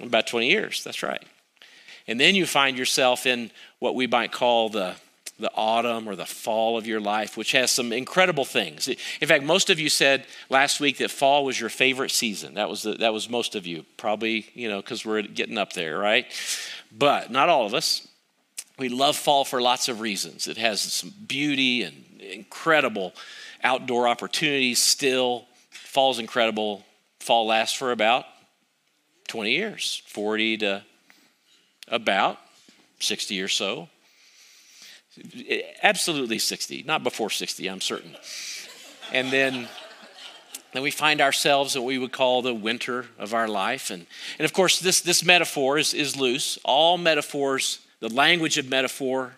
About 0.00 0.26
20 0.26 0.48
years, 0.48 0.84
that's 0.84 1.02
right. 1.02 1.22
And 2.06 2.20
then 2.20 2.36
you 2.36 2.46
find 2.46 2.78
yourself 2.78 3.26
in 3.26 3.50
what 3.80 3.96
we 3.96 4.06
might 4.06 4.30
call 4.30 4.68
the, 4.68 4.94
the 5.40 5.50
autumn 5.54 6.08
or 6.08 6.14
the 6.14 6.26
fall 6.26 6.78
of 6.78 6.86
your 6.86 7.00
life, 7.00 7.36
which 7.36 7.50
has 7.52 7.72
some 7.72 7.92
incredible 7.92 8.44
things. 8.44 8.86
In 8.86 9.28
fact, 9.28 9.42
most 9.42 9.68
of 9.68 9.80
you 9.80 9.88
said 9.88 10.26
last 10.48 10.78
week 10.78 10.98
that 10.98 11.10
fall 11.10 11.44
was 11.44 11.58
your 11.58 11.70
favorite 11.70 12.12
season. 12.12 12.54
That 12.54 12.70
was, 12.70 12.82
the, 12.82 12.92
that 12.94 13.12
was 13.12 13.28
most 13.28 13.56
of 13.56 13.66
you, 13.66 13.84
probably, 13.96 14.46
you 14.54 14.68
know, 14.68 14.80
because 14.80 15.04
we're 15.04 15.22
getting 15.22 15.58
up 15.58 15.72
there, 15.72 15.98
right? 15.98 16.26
But 16.96 17.32
not 17.32 17.48
all 17.48 17.66
of 17.66 17.74
us. 17.74 18.06
We 18.78 18.88
love 18.88 19.16
fall 19.16 19.44
for 19.44 19.60
lots 19.60 19.88
of 19.88 20.00
reasons. 20.00 20.46
It 20.46 20.58
has 20.58 20.80
some 20.80 21.12
beauty 21.26 21.82
and 21.82 22.20
incredible 22.20 23.14
outdoor 23.62 24.06
opportunities 24.06 24.82
still. 24.82 25.46
Fall's 25.70 26.18
incredible. 26.18 26.84
Fall 27.20 27.46
lasts 27.46 27.76
for 27.76 27.90
about 27.90 28.26
20 29.28 29.50
years, 29.50 30.02
40 30.06 30.58
to 30.58 30.84
about 31.88 32.38
60 33.00 33.40
or 33.40 33.48
so. 33.48 33.88
Eh, 35.48 35.62
absolutely 35.82 36.38
60, 36.38 36.82
not 36.82 37.02
before 37.02 37.30
60, 37.30 37.66
I'm 37.68 37.80
certain. 37.80 38.14
And 39.12 39.30
then 39.30 39.68
then 40.72 40.82
we 40.82 40.90
find 40.90 41.22
ourselves 41.22 41.74
in 41.74 41.80
what 41.80 41.88
we 41.88 41.96
would 41.96 42.12
call 42.12 42.42
the 42.42 42.52
winter 42.52 43.06
of 43.18 43.32
our 43.32 43.48
life. 43.48 43.88
And, 43.88 44.06
and 44.38 44.44
of 44.44 44.52
course, 44.52 44.78
this, 44.78 45.00
this 45.00 45.24
metaphor 45.24 45.78
is, 45.78 45.94
is 45.94 46.18
loose. 46.18 46.58
All 46.64 46.98
metaphors 46.98 47.78
the 48.00 48.08
language 48.08 48.58
of 48.58 48.68
metaphor, 48.68 49.34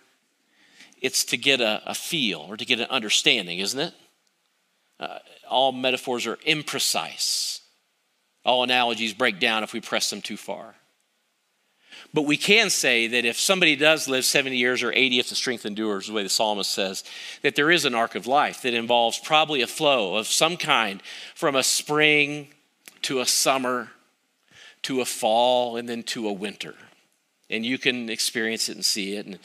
it's 1.01 1.25
to 1.25 1.37
get 1.37 1.61
a, 1.61 1.83
a 1.87 1.95
feel 1.95 2.41
or 2.49 2.57
to 2.57 2.65
get 2.65 2.81
an 2.81 2.87
understanding, 2.91 3.59
isn't 3.59 3.79
it? 3.79 3.95
Uh, 4.99 5.19
all 5.49 5.73
metaphors 5.73 6.27
are 6.27 6.37
imprecise. 6.39 7.61
All 8.45 8.63
analogies 8.63 9.15
break 9.15 9.39
down 9.39 9.63
if 9.63 9.73
we 9.73 9.81
press 9.81 10.11
them 10.11 10.23
too 10.23 10.37
far. 10.37 10.75
But 12.15 12.23
we 12.23 12.37
can 12.37 12.71
say 12.71 13.07
that 13.09 13.25
if 13.25 13.39
somebody 13.39 13.77
does 13.77 14.09
live 14.09 14.25
70 14.25 14.57
years 14.57 14.83
or 14.83 14.93
80 14.93 15.19
if 15.19 15.29
the 15.29 15.35
strength 15.35 15.67
endures, 15.67 16.07
the 16.07 16.13
way 16.13 16.23
the 16.23 16.29
psalmist 16.29 16.71
says, 16.71 17.05
that 17.43 17.55
there 17.55 17.71
is 17.71 17.85
an 17.85 17.95
arc 17.95 18.15
of 18.15 18.27
life 18.27 18.63
that 18.63 18.75
involves 18.75 19.19
probably 19.19 19.63
a 19.63 19.67
flow 19.67 20.17
of 20.17 20.27
some 20.27 20.57
kind 20.57 21.03
from 21.35 21.55
a 21.55 21.63
spring 21.63 22.49
to 23.03 23.21
a 23.21 23.27
summer 23.27 23.91
to 24.83 25.01
a 25.01 25.05
fall 25.05 25.77
and 25.77 25.89
then 25.89 26.03
to 26.05 26.29
a 26.29 26.33
winter 26.33 26.75
and 27.51 27.65
you 27.65 27.79
can 27.79 28.11
experience 28.11 28.69
it 28.69 28.75
and 28.75 28.85
see 28.85 29.17
it. 29.17 29.27
And 29.27 29.39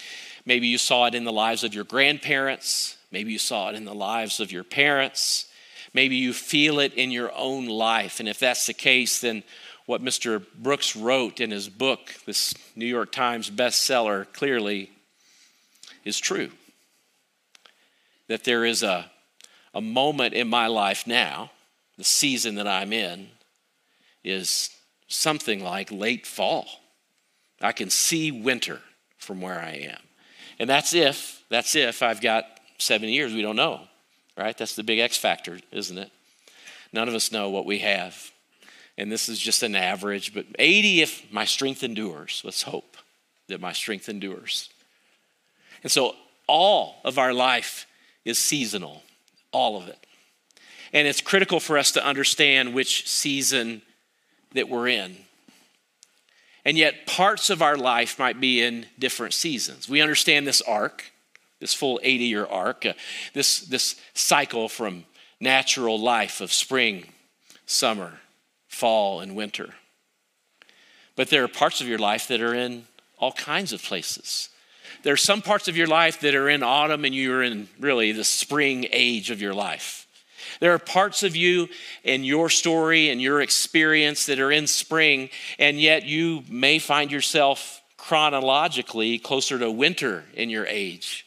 maybe 0.45 0.67
you 0.67 0.77
saw 0.77 1.05
it 1.05 1.15
in 1.15 1.23
the 1.23 1.31
lives 1.31 1.63
of 1.63 1.73
your 1.73 1.83
grandparents, 1.83 2.97
maybe 3.11 3.31
you 3.31 3.39
saw 3.39 3.69
it 3.69 3.75
in 3.75 3.85
the 3.85 3.93
lives 3.93 4.39
of 4.39 4.51
your 4.51 4.63
parents, 4.63 5.47
maybe 5.93 6.15
you 6.15 6.33
feel 6.33 6.79
it 6.79 6.93
in 6.93 7.11
your 7.11 7.31
own 7.35 7.67
life. 7.67 8.19
And 8.19 8.27
if 8.27 8.39
that's 8.39 8.65
the 8.65 8.73
case, 8.73 9.21
then 9.21 9.43
what 9.85 10.01
Mr. 10.01 10.43
Brooks 10.55 10.95
wrote 10.95 11.39
in 11.39 11.51
his 11.51 11.69
book, 11.69 12.13
this 12.25 12.53
New 12.75 12.85
York 12.85 13.11
Times 13.11 13.49
bestseller, 13.49 14.31
clearly 14.33 14.91
is 16.05 16.19
true. 16.19 16.51
That 18.27 18.45
there 18.45 18.65
is 18.65 18.81
a, 18.81 19.11
a 19.73 19.81
moment 19.81 20.33
in 20.33 20.47
my 20.47 20.67
life 20.67 21.05
now, 21.05 21.51
the 21.97 22.03
season 22.03 22.55
that 22.55 22.67
I'm 22.67 22.93
in, 22.93 23.27
is 24.23 24.69
something 25.07 25.61
like 25.61 25.91
late 25.91 26.25
fall 26.25 26.82
I 27.63 27.71
can 27.71 27.89
see 27.89 28.31
winter 28.31 28.81
from 29.17 29.41
where 29.41 29.59
I 29.59 29.89
am. 29.89 29.99
And 30.59 30.69
that's 30.69 30.93
if, 30.93 31.43
that's 31.49 31.75
if 31.75 32.03
I've 32.03 32.21
got 32.21 32.45
seven 32.77 33.09
years. 33.09 33.33
We 33.33 33.41
don't 33.41 33.55
know, 33.55 33.81
right? 34.37 34.57
That's 34.57 34.75
the 34.75 34.83
big 34.83 34.99
X 34.99 35.17
factor, 35.17 35.59
isn't 35.71 35.97
it? 35.97 36.11
None 36.91 37.07
of 37.07 37.15
us 37.15 37.31
know 37.31 37.49
what 37.49 37.65
we 37.65 37.79
have. 37.79 38.31
And 38.97 39.11
this 39.11 39.27
is 39.27 39.39
just 39.39 39.63
an 39.63 39.75
average, 39.75 40.33
but 40.33 40.45
80 40.59 41.01
if 41.01 41.33
my 41.33 41.45
strength 41.45 41.83
endures. 41.83 42.41
Let's 42.43 42.63
hope 42.63 42.97
that 43.47 43.59
my 43.59 43.73
strength 43.73 44.09
endures. 44.09 44.69
And 45.81 45.91
so 45.91 46.15
all 46.47 46.97
of 47.03 47.17
our 47.17 47.33
life 47.33 47.87
is 48.25 48.37
seasonal, 48.37 49.01
all 49.51 49.77
of 49.77 49.87
it. 49.87 49.97
And 50.91 51.07
it's 51.07 51.21
critical 51.21 51.59
for 51.59 51.77
us 51.77 51.91
to 51.93 52.05
understand 52.05 52.73
which 52.73 53.07
season 53.07 53.81
that 54.53 54.69
we're 54.69 54.89
in. 54.89 55.17
And 56.65 56.77
yet, 56.77 57.05
parts 57.05 57.49
of 57.49 57.61
our 57.61 57.77
life 57.77 58.17
might 58.17 58.39
be 58.39 58.61
in 58.61 58.85
different 58.97 59.33
seasons. 59.33 59.89
We 59.89 60.01
understand 60.01 60.47
this 60.47 60.61
arc, 60.61 61.11
this 61.59 61.73
full 61.73 61.99
80 62.03 62.23
year 62.23 62.45
arc, 62.45 62.85
uh, 62.85 62.93
this, 63.33 63.59
this 63.59 63.99
cycle 64.13 64.69
from 64.69 65.05
natural 65.39 65.99
life 65.99 66.39
of 66.39 66.53
spring, 66.53 67.05
summer, 67.65 68.13
fall, 68.67 69.19
and 69.19 69.35
winter. 69.35 69.73
But 71.15 71.29
there 71.29 71.43
are 71.43 71.49
parts 71.49 71.81
of 71.81 71.87
your 71.87 71.99
life 71.99 72.27
that 72.29 72.41
are 72.41 72.55
in 72.55 72.85
all 73.19 73.33
kinds 73.33 73.73
of 73.73 73.83
places. 73.83 74.49
There 75.03 75.13
are 75.13 75.17
some 75.17 75.41
parts 75.41 75.67
of 75.67 75.75
your 75.75 75.87
life 75.87 76.21
that 76.21 76.33
are 76.33 76.49
in 76.49 76.63
autumn, 76.63 77.03
and 77.03 77.13
you're 77.13 77.43
in 77.43 77.67
really 77.79 78.13
the 78.13 78.23
spring 78.23 78.87
age 78.91 79.31
of 79.31 79.41
your 79.41 79.53
life. 79.53 80.02
There 80.63 80.73
are 80.73 80.79
parts 80.79 81.23
of 81.23 81.35
you 81.35 81.67
and 82.05 82.25
your 82.25 82.49
story 82.49 83.09
and 83.09 83.21
your 83.21 83.41
experience 83.41 84.27
that 84.27 84.39
are 84.39 84.49
in 84.49 84.65
spring, 84.65 85.29
and 85.59 85.77
yet 85.77 86.05
you 86.05 86.45
may 86.47 86.79
find 86.79 87.11
yourself 87.11 87.81
chronologically 87.97 89.19
closer 89.19 89.59
to 89.59 89.69
winter 89.69 90.23
in 90.35 90.49
your 90.49 90.65
age. 90.65 91.25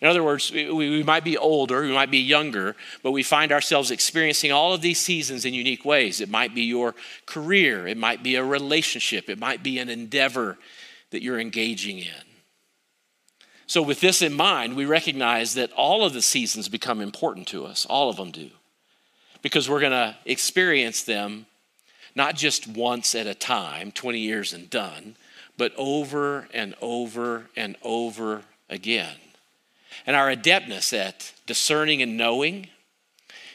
In 0.00 0.08
other 0.08 0.24
words, 0.24 0.50
we, 0.50 0.72
we, 0.72 1.02
might 1.02 1.22
be 1.22 1.36
older, 1.36 1.82
we 1.82 1.92
might 1.92 2.10
be 2.10 2.20
younger, 2.20 2.76
but 3.02 3.10
we 3.10 3.22
find 3.22 3.52
ourselves 3.52 3.90
experiencing 3.90 4.52
all 4.52 4.72
of 4.72 4.80
these 4.80 5.00
seasons 5.00 5.44
in 5.44 5.52
unique 5.52 5.84
ways. 5.84 6.22
It 6.22 6.30
might 6.30 6.54
be 6.54 6.62
your 6.62 6.94
career, 7.26 7.86
it 7.86 7.98
might 7.98 8.22
be 8.22 8.36
a 8.36 8.42
relationship, 8.42 9.28
it 9.28 9.38
might 9.38 9.62
be 9.62 9.78
an 9.80 9.90
endeavor 9.90 10.56
that 11.10 11.22
you're 11.22 11.38
engaging 11.38 11.98
in. 11.98 12.25
So, 13.66 13.82
with 13.82 14.00
this 14.00 14.22
in 14.22 14.32
mind, 14.32 14.76
we 14.76 14.84
recognize 14.84 15.54
that 15.54 15.72
all 15.72 16.04
of 16.04 16.12
the 16.12 16.22
seasons 16.22 16.68
become 16.68 17.00
important 17.00 17.48
to 17.48 17.66
us. 17.66 17.84
All 17.86 18.08
of 18.08 18.16
them 18.16 18.30
do. 18.30 18.50
Because 19.42 19.68
we're 19.68 19.80
going 19.80 19.92
to 19.92 20.16
experience 20.24 21.02
them 21.02 21.46
not 22.14 22.36
just 22.36 22.66
once 22.66 23.14
at 23.14 23.26
a 23.26 23.34
time, 23.34 23.92
20 23.92 24.18
years 24.18 24.52
and 24.52 24.70
done, 24.70 25.16
but 25.58 25.72
over 25.76 26.48
and 26.54 26.74
over 26.80 27.46
and 27.56 27.76
over 27.82 28.42
again. 28.70 29.16
And 30.06 30.14
our 30.14 30.30
adeptness 30.30 30.92
at 30.92 31.32
discerning 31.46 32.02
and 32.02 32.16
knowing 32.16 32.68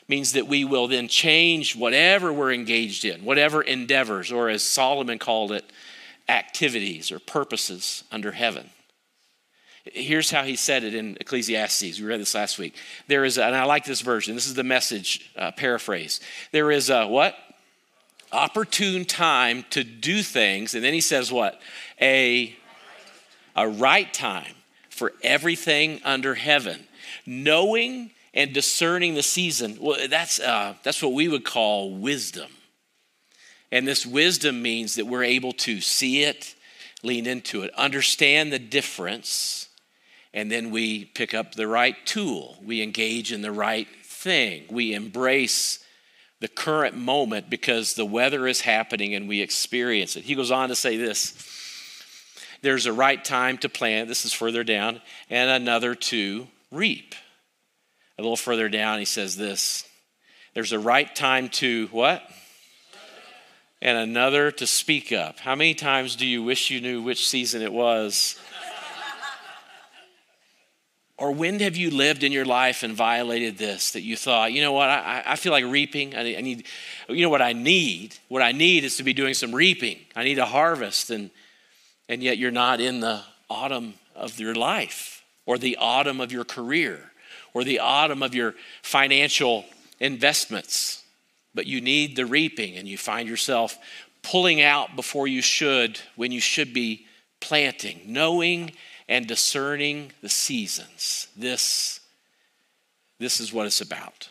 means 0.08 0.34
that 0.34 0.48
we 0.48 0.66
will 0.66 0.88
then 0.88 1.08
change 1.08 1.76
whatever 1.76 2.34
we're 2.34 2.52
engaged 2.52 3.06
in, 3.06 3.24
whatever 3.24 3.62
endeavors, 3.62 4.32
or 4.32 4.50
as 4.50 4.62
Solomon 4.62 5.20
called 5.20 5.52
it, 5.52 5.64
activities 6.28 7.12
or 7.12 7.20
purposes 7.20 8.04
under 8.12 8.32
heaven. 8.32 8.70
Here's 9.94 10.32
how 10.32 10.44
he 10.44 10.56
said 10.56 10.84
it 10.84 10.94
in 10.94 11.18
Ecclesiastes. 11.20 12.00
We 12.00 12.06
read 12.06 12.22
this 12.22 12.36
last 12.36 12.58
week. 12.58 12.76
There 13.08 13.26
is, 13.26 13.38
a, 13.38 13.46
and 13.46 13.56
I 13.56 13.66
like 13.66 13.86
this 13.86 14.02
version. 14.02 14.36
This 14.36 14.48
is 14.48 14.54
the 14.54 14.64
message 14.64 15.32
uh, 15.36 15.52
paraphrase. 15.52 16.20
There 16.52 16.72
is 16.72 16.90
a 16.90 17.08
what? 17.08 17.36
Opportune 18.32 19.06
time 19.06 19.66
to 19.72 19.84
do 19.84 20.24
things. 20.24 20.74
And 20.74 20.84
then 20.84 20.94
he 20.94 21.02
says 21.02 21.32
what? 21.32 21.60
A, 22.00 22.56
a 23.56 23.68
right 23.68 24.12
time 24.14 24.54
for 24.90 25.14
everything 25.24 26.00
under 26.06 26.36
heaven. 26.36 26.88
Knowing 27.26 28.12
and 28.34 28.54
discerning 28.54 29.16
the 29.16 29.24
season, 29.24 29.78
well, 29.82 30.08
that's, 30.10 30.40
uh, 30.40 30.76
that's 30.84 31.04
what 31.04 31.14
we 31.14 31.28
would 31.28 31.44
call 31.44 31.92
wisdom. 31.92 32.50
And 33.72 33.88
this 33.88 34.06
wisdom 34.06 34.62
means 34.62 34.96
that 34.96 35.08
we're 35.08 35.24
able 35.24 35.54
to 35.54 35.82
see 35.82 36.24
it, 36.24 36.56
lean 37.04 37.26
into 37.26 37.64
it, 37.64 37.74
understand 37.76 38.54
the 38.54 38.60
difference 38.60 39.68
and 40.34 40.52
then 40.52 40.72
we 40.72 41.06
pick 41.06 41.34
up 41.34 41.56
the 41.56 41.68
right 41.68 41.96
tool. 42.06 42.58
We 42.64 42.82
engage 42.82 43.32
in 43.32 43.42
the 43.42 43.52
right 43.52 43.88
thing. 44.04 44.66
We 44.70 44.94
embrace 44.94 45.84
the 46.40 46.48
current 46.48 46.96
moment 46.96 47.50
because 47.50 47.94
the 47.94 48.06
weather 48.06 48.48
is 48.48 48.62
happening 48.62 49.14
and 49.14 49.28
we 49.28 49.42
experience 49.42 50.16
it. 50.16 50.24
He 50.24 50.36
goes 50.36 50.52
on 50.52 50.70
to 50.70 50.76
say 50.76 50.98
this 50.98 51.48
there's 52.62 52.86
a 52.86 52.94
right 52.94 53.24
time 53.24 53.58
to 53.60 53.70
plant, 53.70 54.08
this 54.08 54.24
is 54.24 54.34
further 54.34 54.64
down, 54.64 55.02
and 55.30 55.50
another 55.50 55.96
to 55.96 56.48
reap. 56.72 57.16
A 58.18 58.22
little 58.22 58.38
further 58.38 58.70
down, 58.70 59.00
he 59.00 59.06
says 59.06 59.36
this 59.36 59.86
there's 60.54 60.74
a 60.74 60.80
right 60.80 61.14
time 61.16 61.50
to 61.50 61.88
what? 61.88 62.24
And 63.82 63.98
another 63.98 64.52
to 64.52 64.68
speak 64.68 65.12
up. 65.12 65.40
How 65.40 65.56
many 65.56 65.74
times 65.74 66.16
do 66.16 66.28
you 66.28 66.44
wish 66.44 66.70
you 66.70 66.82
knew 66.82 67.02
which 67.02 67.28
season 67.28 67.62
it 67.64 67.74
was? 67.74 68.38
Or 71.22 71.32
when 71.32 71.60
have 71.60 71.78
you 71.78 71.92
lived 71.92 72.24
in 72.24 72.32
your 72.32 72.46
life 72.46 72.82
and 72.82 72.96
violated 72.96 73.56
this 73.56 73.92
that 73.92 74.02
you 74.02 74.18
thought, 74.18 74.54
you 74.54 74.62
know 74.64 74.72
what, 74.72 74.90
I, 74.90 75.22
I 75.24 75.36
feel 75.36 75.52
like 75.52 75.64
reaping. 75.66 76.16
I 76.16 76.24
need, 76.24 76.36
I 76.36 76.42
need, 76.42 76.66
you 77.10 77.22
know 77.22 77.30
what 77.30 77.44
I 77.44 77.54
need? 77.54 78.18
What 78.28 78.42
I 78.42 78.54
need 78.54 78.84
is 78.84 78.98
to 78.98 79.04
be 79.04 79.14
doing 79.14 79.36
some 79.36 79.54
reaping. 79.54 80.00
I 80.16 80.24
need 80.24 80.40
a 80.40 80.48
harvest. 80.48 81.12
And, 81.12 81.30
and 82.10 82.24
yet 82.24 82.40
you're 82.40 82.50
not 82.50 82.82
in 82.82 83.02
the 83.02 83.22
autumn 83.52 83.94
of 84.16 84.40
your 84.40 84.56
life 84.56 85.24
or 85.46 85.60
the 85.60 85.78
autumn 85.80 86.22
of 86.22 86.32
your 86.32 86.44
career 86.44 87.12
or 87.54 87.64
the 87.64 87.78
autumn 87.78 88.24
of 88.24 88.34
your 88.34 88.56
financial 88.82 89.66
investments. 90.00 91.04
But 91.54 91.68
you 91.68 91.82
need 91.82 92.16
the 92.16 92.26
reaping 92.26 92.78
and 92.78 92.88
you 92.88 92.98
find 92.98 93.30
yourself 93.30 93.78
pulling 94.24 94.60
out 94.60 94.96
before 94.96 95.28
you 95.28 95.44
should 95.44 96.00
when 96.16 96.32
you 96.32 96.40
should 96.40 96.74
be 96.74 97.06
planting, 97.40 98.02
knowing 98.08 98.72
and 99.12 99.28
discerning 99.28 100.14
the 100.22 100.30
seasons. 100.30 101.28
This, 101.36 102.00
this 103.20 103.42
is 103.42 103.52
what 103.52 103.66
it's 103.66 103.82
about. 103.82 104.30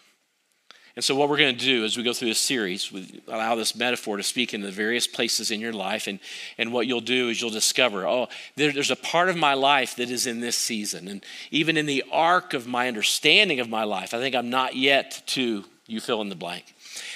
And 0.96 1.04
so, 1.04 1.14
what 1.14 1.28
we're 1.28 1.36
going 1.36 1.54
to 1.54 1.64
do 1.64 1.84
as 1.84 1.98
we 1.98 2.02
go 2.02 2.14
through 2.14 2.28
this 2.28 2.40
series, 2.40 2.90
we 2.90 3.22
allow 3.28 3.54
this 3.56 3.76
metaphor 3.76 4.16
to 4.16 4.22
speak 4.22 4.54
into 4.54 4.66
the 4.66 4.72
various 4.72 5.06
places 5.06 5.50
in 5.50 5.60
your 5.60 5.74
life. 5.74 6.06
And, 6.06 6.18
and 6.56 6.72
what 6.72 6.86
you'll 6.86 7.02
do 7.02 7.28
is 7.28 7.42
you'll 7.42 7.50
discover, 7.50 8.06
oh, 8.06 8.28
there, 8.56 8.72
there's 8.72 8.90
a 8.90 8.96
part 8.96 9.28
of 9.28 9.36
my 9.36 9.52
life 9.52 9.96
that 9.96 10.10
is 10.10 10.26
in 10.26 10.40
this 10.40 10.56
season. 10.56 11.08
And 11.08 11.22
even 11.50 11.76
in 11.76 11.84
the 11.84 12.02
arc 12.10 12.54
of 12.54 12.66
my 12.66 12.88
understanding 12.88 13.60
of 13.60 13.68
my 13.68 13.84
life, 13.84 14.14
I 14.14 14.18
think 14.18 14.34
I'm 14.34 14.48
not 14.48 14.76
yet 14.76 15.22
to, 15.26 15.62
you 15.88 16.00
fill 16.00 16.22
in 16.22 16.30
the 16.30 16.34
blank. 16.34 16.64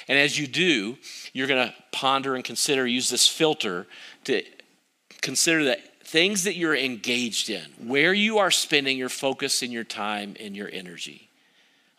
And 0.06 0.18
as 0.18 0.38
you 0.38 0.47
do, 0.47 0.99
you're 1.33 1.49
going 1.49 1.66
to 1.66 1.75
ponder 1.92 2.35
and 2.35 2.44
consider, 2.44 2.87
use 2.87 3.09
this 3.09 3.26
filter 3.26 3.87
to 4.25 4.42
consider 5.23 5.64
that 5.64 5.93
things 6.04 6.44
that 6.44 6.56
you're 6.56 6.76
engaged 6.76 7.50
in, 7.50 7.64
where 7.78 8.12
you 8.12 8.38
are 8.38 8.50
spending 8.50 8.99
your 8.99 9.08
focus 9.08 9.62
and 9.62 9.73
your 9.73 9.84
time 9.84 10.37
and 10.38 10.54
your 10.56 10.70
energy, 10.73 11.28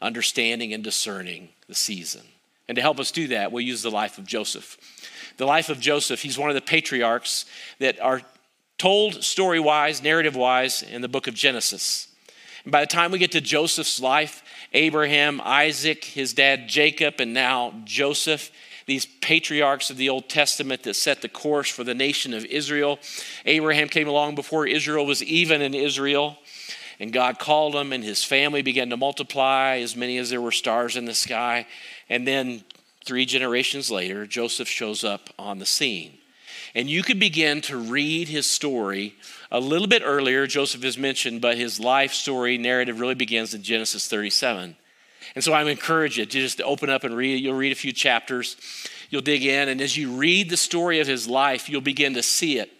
understanding 0.02 0.74
and 0.74 0.84
discerning 0.84 1.50
the 1.68 1.76
season. 1.76 2.22
And 2.68 2.76
to 2.76 2.82
help 2.82 3.00
us 3.00 3.12
do 3.12 3.28
that, 3.28 3.52
we'll 3.52 3.66
use 3.66 3.82
the 3.82 3.92
life 3.92 4.18
of 4.18 4.26
Joseph. 4.26 4.78
The 5.38 5.46
life 5.46 5.70
of 5.70 5.80
Joseph, 5.80 6.22
he's 6.22 6.38
one 6.38 6.50
of 6.50 6.56
the 6.56 6.62
patriarchs 6.62 7.46
that 7.80 8.00
are 8.00 8.22
told 8.78 9.24
story 9.24 9.60
wise, 9.60 10.02
narrative 10.02 10.36
wise, 10.36 10.84
in 10.84 11.02
the 11.02 11.08
book 11.08 11.28
of 11.28 11.34
Genesis. 11.34 12.08
And 12.64 12.72
by 12.72 12.82
the 12.82 12.88
time 12.88 13.12
we 13.12 13.20
get 13.20 13.32
to 13.34 13.42
Joseph's 13.42 14.00
life, 14.00 14.44
Abraham, 14.74 15.42
Isaac, 15.44 16.04
his 16.04 16.34
dad 16.34 16.68
Jacob, 16.68 17.16
and 17.20 17.34
now 17.34 17.74
Joseph, 17.86 18.52
these 18.86 19.06
patriarchs 19.06 19.90
of 19.90 19.98
the 19.98 20.10
Old 20.10 20.30
Testament 20.30 20.84
that 20.84 20.96
set 20.96 21.22
the 21.22 21.30
course 21.30 21.70
for 21.70 21.84
the 21.84 21.96
nation 21.96 22.34
of 22.34 22.46
Israel. 22.46 23.00
Abraham 23.46 23.90
came 23.90 24.08
along 24.08 24.36
before 24.36 24.68
Israel 24.68 25.06
was 25.06 25.24
even 25.24 25.62
in 25.62 25.74
Israel, 25.74 26.38
and 27.00 27.12
God 27.12 27.40
called 27.40 27.76
him, 27.76 27.92
and 27.92 28.04
his 28.04 28.24
family 28.24 28.62
began 28.62 28.90
to 28.92 28.98
multiply, 28.98 29.78
as 29.78 29.96
many 29.96 30.18
as 30.18 30.30
there 30.30 30.42
were 30.42 30.52
stars 30.52 30.96
in 30.96 31.06
the 31.06 31.16
sky. 31.16 31.68
And 32.10 32.28
then 32.28 32.64
three 33.06 33.26
generations 33.26 33.92
later, 33.92 34.26
Joseph 34.26 34.68
shows 34.68 35.04
up 35.04 35.30
on 35.38 35.60
the 35.60 35.66
scene. 35.66 36.18
And 36.74 36.90
you 36.90 37.04
could 37.04 37.20
begin 37.20 37.62
to 37.62 37.78
read 37.78 38.28
his 38.28 38.46
story 38.46 39.16
a 39.52 39.60
little 39.60 39.88
bit 39.88 40.02
earlier. 40.06 40.46
Joseph 40.46 40.84
is 40.84 40.98
mentioned, 40.98 41.42
but 41.42 41.58
his 41.58 41.80
life 41.80 42.14
story 42.14 42.58
narrative 42.58 43.00
really 43.00 43.16
begins 43.16 43.54
in 43.54 43.64
Genesis 43.64 44.08
37. 44.08 44.76
And 45.34 45.44
so 45.44 45.54
I'm 45.54 45.68
encourage 45.68 46.18
you 46.18 46.26
to 46.26 46.32
just 46.32 46.62
open 46.62 46.90
up 46.90 47.04
and 47.04 47.16
read. 47.16 47.44
You'll 47.44 47.56
read 47.56 47.72
a 47.72 47.76
few 47.76 47.92
chapters, 47.92 48.58
you'll 49.10 49.22
dig 49.22 49.44
in, 49.44 49.70
and 49.70 49.82
as 49.82 49.98
you 49.98 50.12
read 50.12 50.50
the 50.50 50.58
story 50.58 51.00
of 51.00 51.08
his 51.08 51.28
life, 51.28 51.70
you'll 51.70 51.82
begin 51.82 52.14
to 52.14 52.24
see 52.24 52.60
it. 52.60 52.72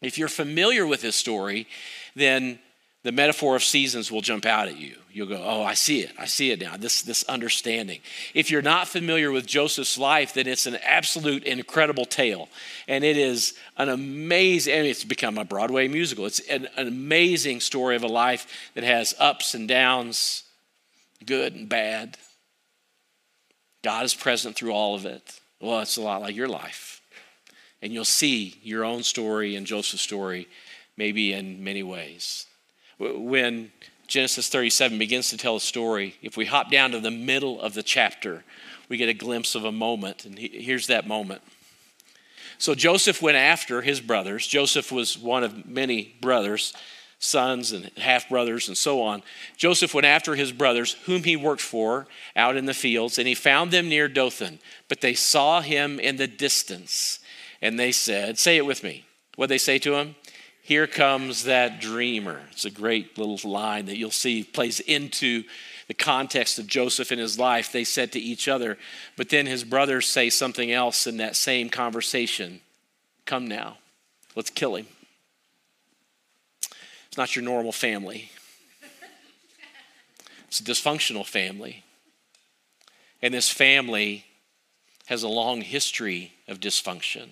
If 0.00 0.18
you're 0.18 0.28
familiar 0.28 0.86
with 0.86 1.02
his 1.02 1.14
story, 1.14 1.66
then 2.14 2.58
the 3.04 3.12
metaphor 3.12 3.56
of 3.56 3.64
seasons 3.64 4.12
will 4.12 4.20
jump 4.20 4.46
out 4.46 4.68
at 4.68 4.78
you. 4.78 4.96
You'll 5.12 5.28
go, 5.28 5.42
Oh, 5.44 5.62
I 5.62 5.74
see 5.74 6.00
it. 6.00 6.12
I 6.18 6.26
see 6.26 6.52
it 6.52 6.60
now. 6.60 6.76
This, 6.76 7.02
this 7.02 7.24
understanding. 7.24 8.00
If 8.32 8.50
you're 8.50 8.62
not 8.62 8.88
familiar 8.88 9.30
with 9.30 9.46
Joseph's 9.46 9.98
life, 9.98 10.34
then 10.34 10.46
it's 10.46 10.66
an 10.66 10.76
absolute 10.76 11.44
incredible 11.44 12.04
tale. 12.04 12.48
And 12.86 13.04
it 13.04 13.16
is 13.16 13.54
an 13.76 13.88
amazing, 13.88 14.72
and 14.74 14.86
it's 14.86 15.04
become 15.04 15.36
a 15.36 15.44
Broadway 15.44 15.88
musical. 15.88 16.26
It's 16.26 16.40
an, 16.40 16.68
an 16.76 16.86
amazing 16.86 17.60
story 17.60 17.96
of 17.96 18.04
a 18.04 18.08
life 18.08 18.46
that 18.74 18.84
has 18.84 19.14
ups 19.18 19.54
and 19.54 19.68
downs, 19.68 20.41
good 21.26 21.54
and 21.54 21.68
bad. 21.68 22.16
God 23.82 24.04
is 24.04 24.14
present 24.14 24.56
through 24.56 24.72
all 24.72 24.94
of 24.94 25.06
it. 25.06 25.40
Well, 25.60 25.80
it's 25.80 25.96
a 25.96 26.02
lot 26.02 26.22
like 26.22 26.36
your 26.36 26.48
life. 26.48 27.00
And 27.80 27.92
you'll 27.92 28.04
see 28.04 28.60
your 28.62 28.84
own 28.84 29.02
story 29.02 29.56
and 29.56 29.66
Joseph's 29.66 30.02
story 30.02 30.48
maybe 30.96 31.32
in 31.32 31.64
many 31.64 31.82
ways. 31.82 32.46
When 32.98 33.72
Genesis 34.06 34.48
37 34.48 34.98
begins 34.98 35.30
to 35.30 35.36
tell 35.36 35.56
a 35.56 35.60
story, 35.60 36.16
if 36.22 36.36
we 36.36 36.46
hop 36.46 36.70
down 36.70 36.92
to 36.92 37.00
the 37.00 37.10
middle 37.10 37.60
of 37.60 37.74
the 37.74 37.82
chapter, 37.82 38.44
we 38.88 38.96
get 38.96 39.08
a 39.08 39.14
glimpse 39.14 39.54
of 39.54 39.64
a 39.64 39.72
moment. 39.72 40.24
And 40.24 40.38
here's 40.38 40.86
that 40.88 41.06
moment. 41.06 41.42
So 42.58 42.74
Joseph 42.74 43.20
went 43.20 43.36
after 43.36 43.82
his 43.82 44.00
brothers. 44.00 44.46
Joseph 44.46 44.92
was 44.92 45.18
one 45.18 45.42
of 45.42 45.66
many 45.66 46.14
brothers 46.20 46.74
sons 47.22 47.70
and 47.70 47.90
half 47.96 48.28
brothers 48.28 48.66
and 48.66 48.76
so 48.76 49.00
on. 49.00 49.22
Joseph 49.56 49.94
went 49.94 50.06
after 50.06 50.34
his 50.34 50.50
brothers, 50.50 50.94
whom 51.04 51.22
he 51.22 51.36
worked 51.36 51.62
for 51.62 52.06
out 52.34 52.56
in 52.56 52.66
the 52.66 52.74
fields, 52.74 53.16
and 53.16 53.28
he 53.28 53.34
found 53.34 53.70
them 53.70 53.88
near 53.88 54.08
Dothan. 54.08 54.58
But 54.88 55.00
they 55.00 55.14
saw 55.14 55.60
him 55.60 56.00
in 56.00 56.16
the 56.16 56.26
distance, 56.26 57.20
and 57.60 57.78
they 57.78 57.92
said, 57.92 58.38
Say 58.38 58.56
it 58.56 58.66
with 58.66 58.82
me. 58.82 59.04
What 59.36 59.48
they 59.48 59.58
say 59.58 59.78
to 59.78 59.94
him? 59.94 60.16
Here 60.62 60.86
comes 60.86 61.44
that 61.44 61.80
dreamer. 61.80 62.40
It's 62.50 62.64
a 62.64 62.70
great 62.70 63.16
little 63.16 63.50
line 63.50 63.86
that 63.86 63.96
you'll 63.96 64.10
see 64.10 64.42
plays 64.42 64.80
into 64.80 65.44
the 65.88 65.94
context 65.94 66.58
of 66.58 66.66
Joseph 66.66 67.10
and 67.10 67.20
his 67.20 67.38
life. 67.38 67.70
They 67.70 67.84
said 67.84 68.12
to 68.12 68.20
each 68.20 68.48
other, 68.48 68.78
but 69.16 69.28
then 69.28 69.46
his 69.46 69.64
brothers 69.64 70.06
say 70.06 70.28
something 70.28 70.72
else 70.72 71.06
in 71.06 71.18
that 71.18 71.36
same 71.36 71.68
conversation 71.68 72.60
Come 73.24 73.46
now, 73.46 73.78
let's 74.34 74.50
kill 74.50 74.74
him. 74.74 74.86
It's 77.12 77.18
not 77.18 77.36
your 77.36 77.44
normal 77.44 77.72
family, 77.72 78.30
it's 80.48 80.60
a 80.60 80.64
dysfunctional 80.64 81.26
family. 81.26 81.84
And 83.20 83.34
this 83.34 83.50
family 83.50 84.24
has 85.08 85.22
a 85.22 85.28
long 85.28 85.60
history 85.60 86.32
of 86.48 86.58
dysfunction. 86.58 87.28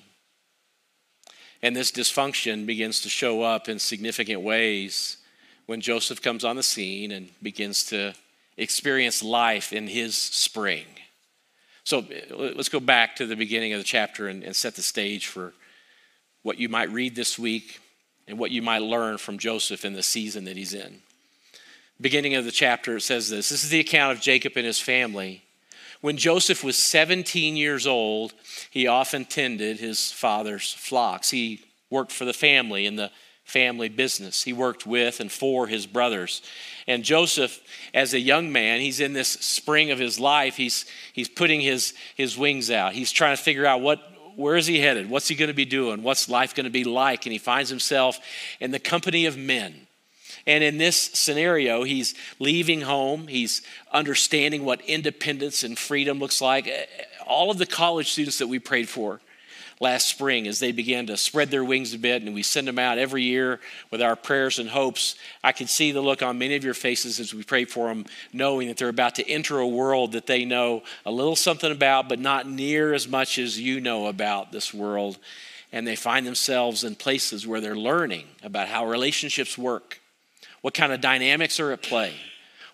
And 1.63 1.75
this 1.75 1.91
dysfunction 1.91 2.67
begins 2.67 3.01
to 3.01 3.09
show 3.09 3.41
up 3.41 3.71
in 3.71 3.79
significant 3.79 4.43
ways 4.43 5.17
when 5.65 5.81
Joseph 5.81 6.21
comes 6.21 6.45
on 6.45 6.57
the 6.57 6.63
scene 6.63 7.11
and 7.11 7.31
begins 7.43 7.85
to 7.85 8.13
experience 8.59 9.23
life 9.23 9.73
in 9.73 9.87
his 9.87 10.15
spring. 10.15 10.85
So 11.85 12.01
uh, 12.01 12.35
let's 12.55 12.69
go 12.69 12.81
back 12.81 13.17
to 13.17 13.25
the 13.25 13.35
beginning 13.35 13.73
of 13.73 13.81
the 13.81 13.85
chapter 13.85 14.29
and, 14.29 14.45
and 14.45 14.55
set 14.55 14.75
the 14.75 14.83
stage 14.83 15.27
for 15.27 15.55
what 16.43 16.59
you 16.59 16.69
might 16.69 16.91
read 16.91 17.17
this 17.17 17.39
week 17.39 17.81
and 18.31 18.39
what 18.39 18.51
you 18.51 18.63
might 18.63 18.83
learn 18.83 19.19
from 19.19 19.39
Joseph 19.39 19.85
in 19.85 19.93
the 19.93 20.03
season 20.03 20.45
that 20.45 20.57
he's 20.57 20.73
in. 20.73 21.01
Beginning 22.01 22.35
of 22.35 22.45
the 22.45 22.53
chapter, 22.53 22.97
it 22.97 23.03
says 23.03 23.29
this 23.29 23.51
this 23.51 23.65
is 23.65 23.71
the 23.71 23.81
account 23.81 24.17
of 24.17 24.23
Jacob 24.23 24.53
and 24.57 24.65
his 24.65 24.81
family. 24.81 25.43
When 26.01 26.17
Joseph 26.17 26.65
was 26.65 26.79
17 26.79 27.57
years 27.57 27.87
old, 27.87 28.33
he 28.71 28.87
often 28.87 29.27
tended 29.27 29.79
his 29.79 30.11
father's 30.11 30.73
flocks. 30.73 31.29
He 31.29 31.63
worked 31.91 32.13
for 32.13 32.25
the 32.25 32.33
family 32.33 32.87
in 32.87 32.97
the 32.97 33.11
family 33.45 33.89
business. 33.89 34.45
He 34.45 34.53
worked 34.53 34.87
with 34.87 35.21
and 35.21 35.31
for 35.31 35.67
his 35.67 35.87
brothers. 35.87 36.41
And 36.87 37.05
Joseph, 37.05 37.61
as 37.93 38.15
a 38.15 38.21
young 38.21 38.51
man, 38.51 38.81
he's 38.81 39.01
in 39.01 39.13
this 39.13 39.29
spring 39.29 39.91
of 39.91 39.99
his 39.99 40.19
life. 40.19 40.57
He's, 40.57 40.87
he's 41.13 41.29
putting 41.29 41.61
his, 41.61 41.93
his 42.15 42.39
wings 42.39 42.71
out. 42.71 42.95
He's 42.95 43.13
trying 43.13 43.37
to 43.37 43.43
figure 43.43 43.67
out 43.67 43.83
what, 43.83 44.01
where 44.41 44.57
is 44.57 44.67
he 44.67 44.81
headed? 44.81 45.11
What's 45.11 45.29
he 45.29 45.35
going 45.35 45.49
to 45.49 45.55
be 45.55 45.65
doing? 45.65 46.03
What's 46.03 46.29
life 46.29 46.55
going 46.55 46.65
to 46.65 46.71
be 46.71 46.85
like? 46.85 47.27
And 47.27 47.33
he 47.33 47.39
finds 47.39 47.69
himself 47.69 48.19
in 48.59 48.71
the 48.71 48.79
company 48.79 49.27
of 49.27 49.37
men. 49.37 49.87
And 50.47 50.65
in 50.65 50.79
this 50.79 50.97
scenario, 50.97 51.83
he's 51.83 52.15
leaving 52.39 52.81
home, 52.81 53.27
he's 53.27 53.61
understanding 53.93 54.65
what 54.65 54.81
independence 54.83 55.63
and 55.63 55.79
freedom 55.79 56.19
looks 56.19 56.41
like. 56.41 56.71
All 57.27 57.51
of 57.51 57.59
the 57.59 57.67
college 57.67 58.11
students 58.11 58.39
that 58.39 58.49
we 58.49 58.59
prayed 58.59 58.89
for 58.89 59.21
last 59.81 60.09
spring 60.09 60.47
as 60.47 60.61
they 60.61 60.73
began 60.73 61.07
to 61.07 61.17
spread 61.17 61.51
their 61.51 61.65
wings 61.65 61.95
a 61.95 61.99
bit 61.99 62.23
and 62.23 62.35
we 62.35 62.43
send 62.43 62.69
them 62.69 62.79
out 62.79 62.99
every 62.99 63.23
year 63.23 63.59
with 63.91 64.03
our 64.03 64.15
prayers 64.15 64.59
and 64.59 64.69
hopes. 64.69 65.15
I 65.43 65.53
could 65.53 65.71
see 65.71 65.91
the 65.91 66.03
look 66.03 66.23
on 66.23 66.39
many 66.39 66.55
of 66.55 66.63
your 66.63 66.75
faces 66.75 67.19
as 67.19 67.33
we 67.33 67.43
pray 67.43 67.65
for 67.65 67.89
them, 67.89 68.05
knowing 68.31 68.69
that 68.69 68.77
they're 68.77 68.91
about 68.91 69.15
to 69.15 69.29
enter 69.29 69.59
a 69.59 69.67
world 69.67 70.13
that 70.13 70.27
they 70.27 70.45
know 70.45 70.83
a 71.07 71.11
little 71.11 71.35
something 71.35 71.73
about, 71.73 72.11
but 72.11 72.19
not 72.19 72.47
near 72.47 72.93
as 72.93 73.09
much 73.09 73.39
as 73.39 73.59
you 73.59 73.81
know 73.81 74.07
about 74.07 74.53
this 74.53 74.75
world. 74.75 75.19
And 75.73 75.87
they 75.87 75.97
find 75.97 76.27
themselves 76.27 76.85
in 76.85 76.95
places 76.95 77.47
where 77.47 77.63
they're 77.63 77.75
learning 77.75 78.27
about 78.43 78.69
how 78.69 78.87
relationships 78.87 79.57
work, 79.57 79.99
what 80.61 80.75
kind 80.75 80.93
of 80.93 81.01
dynamics 81.01 81.59
are 81.59 81.73
at 81.73 81.83
play, 81.83 82.13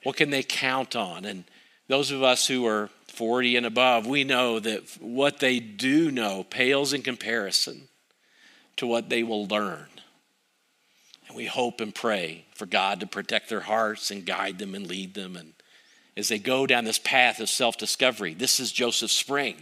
what 0.02 0.16
can 0.16 0.30
they 0.30 0.42
count 0.42 0.96
on. 0.96 1.24
And 1.24 1.44
those 1.86 2.10
of 2.10 2.24
us 2.24 2.48
who 2.48 2.66
are 2.66 2.90
40 3.16 3.56
and 3.56 3.66
above, 3.66 4.06
we 4.06 4.24
know 4.24 4.60
that 4.60 4.82
what 5.00 5.40
they 5.40 5.58
do 5.58 6.10
know 6.10 6.44
pales 6.44 6.92
in 6.92 7.02
comparison 7.02 7.88
to 8.76 8.86
what 8.86 9.08
they 9.08 9.22
will 9.22 9.46
learn. 9.46 9.86
And 11.28 11.36
we 11.36 11.46
hope 11.46 11.80
and 11.80 11.94
pray 11.94 12.44
for 12.54 12.66
God 12.66 13.00
to 13.00 13.06
protect 13.06 13.48
their 13.48 13.60
hearts 13.60 14.10
and 14.10 14.24
guide 14.24 14.58
them 14.58 14.74
and 14.74 14.86
lead 14.86 15.14
them. 15.14 15.36
And 15.36 15.54
as 16.16 16.28
they 16.28 16.38
go 16.38 16.66
down 16.66 16.84
this 16.84 16.98
path 16.98 17.40
of 17.40 17.48
self 17.48 17.76
discovery, 17.76 18.34
this 18.34 18.60
is 18.60 18.72
Joseph's 18.72 19.14
Spring, 19.14 19.56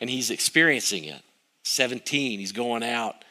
and 0.00 0.10
he's 0.10 0.30
experiencing 0.30 1.04
it. 1.04 1.22
17, 1.62 2.38
he's 2.38 2.52
going 2.52 2.82
out. 2.82 3.24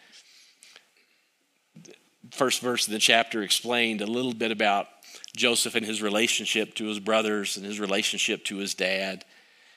First 2.32 2.62
verse 2.62 2.88
of 2.88 2.94
the 2.94 3.00
chapter 3.00 3.44
explained 3.44 4.02
a 4.02 4.08
little 4.08 4.34
bit 4.34 4.52
about 4.52 4.88
Joseph 5.36 5.76
and 5.76 5.86
his 5.86 6.02
relationship 6.02 6.74
to 6.76 6.86
his 6.86 7.00
brothers 7.00 7.58
and 7.58 7.66
his 7.66 7.80
relationship 7.80 8.44
to 8.46 8.58
his 8.58 8.74
dad. 8.74 9.24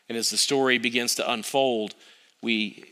And 0.09 0.17
as 0.17 0.31
the 0.31 0.37
story 0.37 0.79
begins 0.79 1.15
to 1.17 1.31
unfold, 1.31 1.95
we 2.43 2.85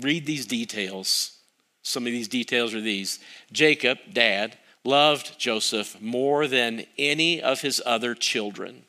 read 0.00 0.26
these 0.26 0.46
details. 0.46 1.38
Some 1.82 2.06
of 2.06 2.12
these 2.12 2.28
details 2.28 2.74
are 2.74 2.80
these 2.80 3.18
Jacob, 3.50 3.98
dad, 4.12 4.56
loved 4.84 5.38
Joseph 5.38 6.00
more 6.00 6.46
than 6.46 6.86
any 6.98 7.40
of 7.42 7.60
his 7.60 7.82
other 7.84 8.14
children 8.14 8.84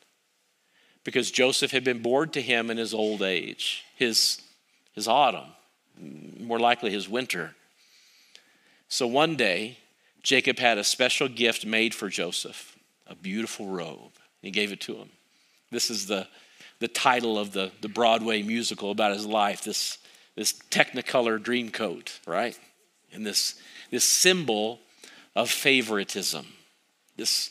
because 1.04 1.30
Joseph 1.30 1.70
had 1.70 1.84
been 1.84 2.00
born 2.00 2.30
to 2.30 2.40
him 2.40 2.70
in 2.70 2.78
his 2.78 2.94
old 2.94 3.22
age, 3.22 3.84
his, 3.94 4.40
his 4.94 5.06
autumn, 5.06 5.52
more 6.40 6.58
likely 6.58 6.90
his 6.90 7.08
winter. 7.08 7.54
So 8.88 9.06
one 9.06 9.36
day, 9.36 9.78
Jacob 10.22 10.58
had 10.58 10.78
a 10.78 10.84
special 10.84 11.28
gift 11.28 11.66
made 11.66 11.94
for 11.94 12.08
Joseph 12.08 12.76
a 13.06 13.14
beautiful 13.14 13.66
robe. 13.66 14.12
He 14.40 14.50
gave 14.50 14.72
it 14.72 14.80
to 14.82 14.94
him. 14.94 15.10
This 15.70 15.90
is 15.90 16.06
the 16.06 16.26
the 16.80 16.88
title 16.88 17.38
of 17.38 17.52
the, 17.52 17.70
the 17.80 17.88
Broadway 17.88 18.42
musical 18.42 18.90
about 18.90 19.12
his 19.12 19.26
life, 19.26 19.64
this, 19.64 19.98
this 20.36 20.52
Technicolor 20.70 21.38
Dreamcoat, 21.38 22.18
right? 22.26 22.58
And 23.12 23.24
this, 23.24 23.54
this 23.90 24.04
symbol 24.04 24.80
of 25.36 25.50
favoritism, 25.50 26.46
this, 27.16 27.50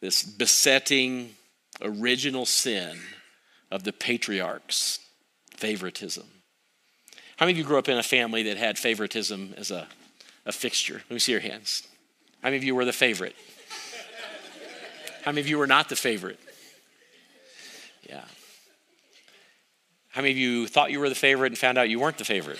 this 0.00 0.22
besetting 0.22 1.34
original 1.80 2.46
sin 2.46 2.98
of 3.70 3.84
the 3.84 3.92
patriarchs, 3.92 5.00
favoritism. 5.56 6.26
How 7.36 7.46
many 7.46 7.52
of 7.52 7.58
you 7.58 7.64
grew 7.64 7.78
up 7.78 7.88
in 7.88 7.96
a 7.96 8.02
family 8.02 8.42
that 8.44 8.58
had 8.58 8.78
favoritism 8.78 9.54
as 9.56 9.70
a, 9.70 9.88
a 10.44 10.52
fixture? 10.52 11.02
Let 11.08 11.10
me 11.10 11.18
see 11.18 11.32
your 11.32 11.40
hands. 11.40 11.86
How 12.42 12.48
many 12.48 12.58
of 12.58 12.64
you 12.64 12.74
were 12.74 12.84
the 12.84 12.92
favorite? 12.92 13.34
How 15.22 15.32
many 15.32 15.40
of 15.40 15.48
you 15.48 15.58
were 15.58 15.66
not 15.66 15.88
the 15.88 15.96
favorite? 15.96 16.38
Yeah. 18.10 18.24
How 20.08 20.20
many 20.20 20.32
of 20.32 20.36
you 20.36 20.66
thought 20.66 20.90
you 20.90 20.98
were 20.98 21.08
the 21.08 21.14
favorite 21.14 21.52
and 21.52 21.56
found 21.58 21.78
out 21.78 21.88
you 21.88 22.00
weren't 22.00 22.18
the 22.18 22.24
favorite? 22.24 22.58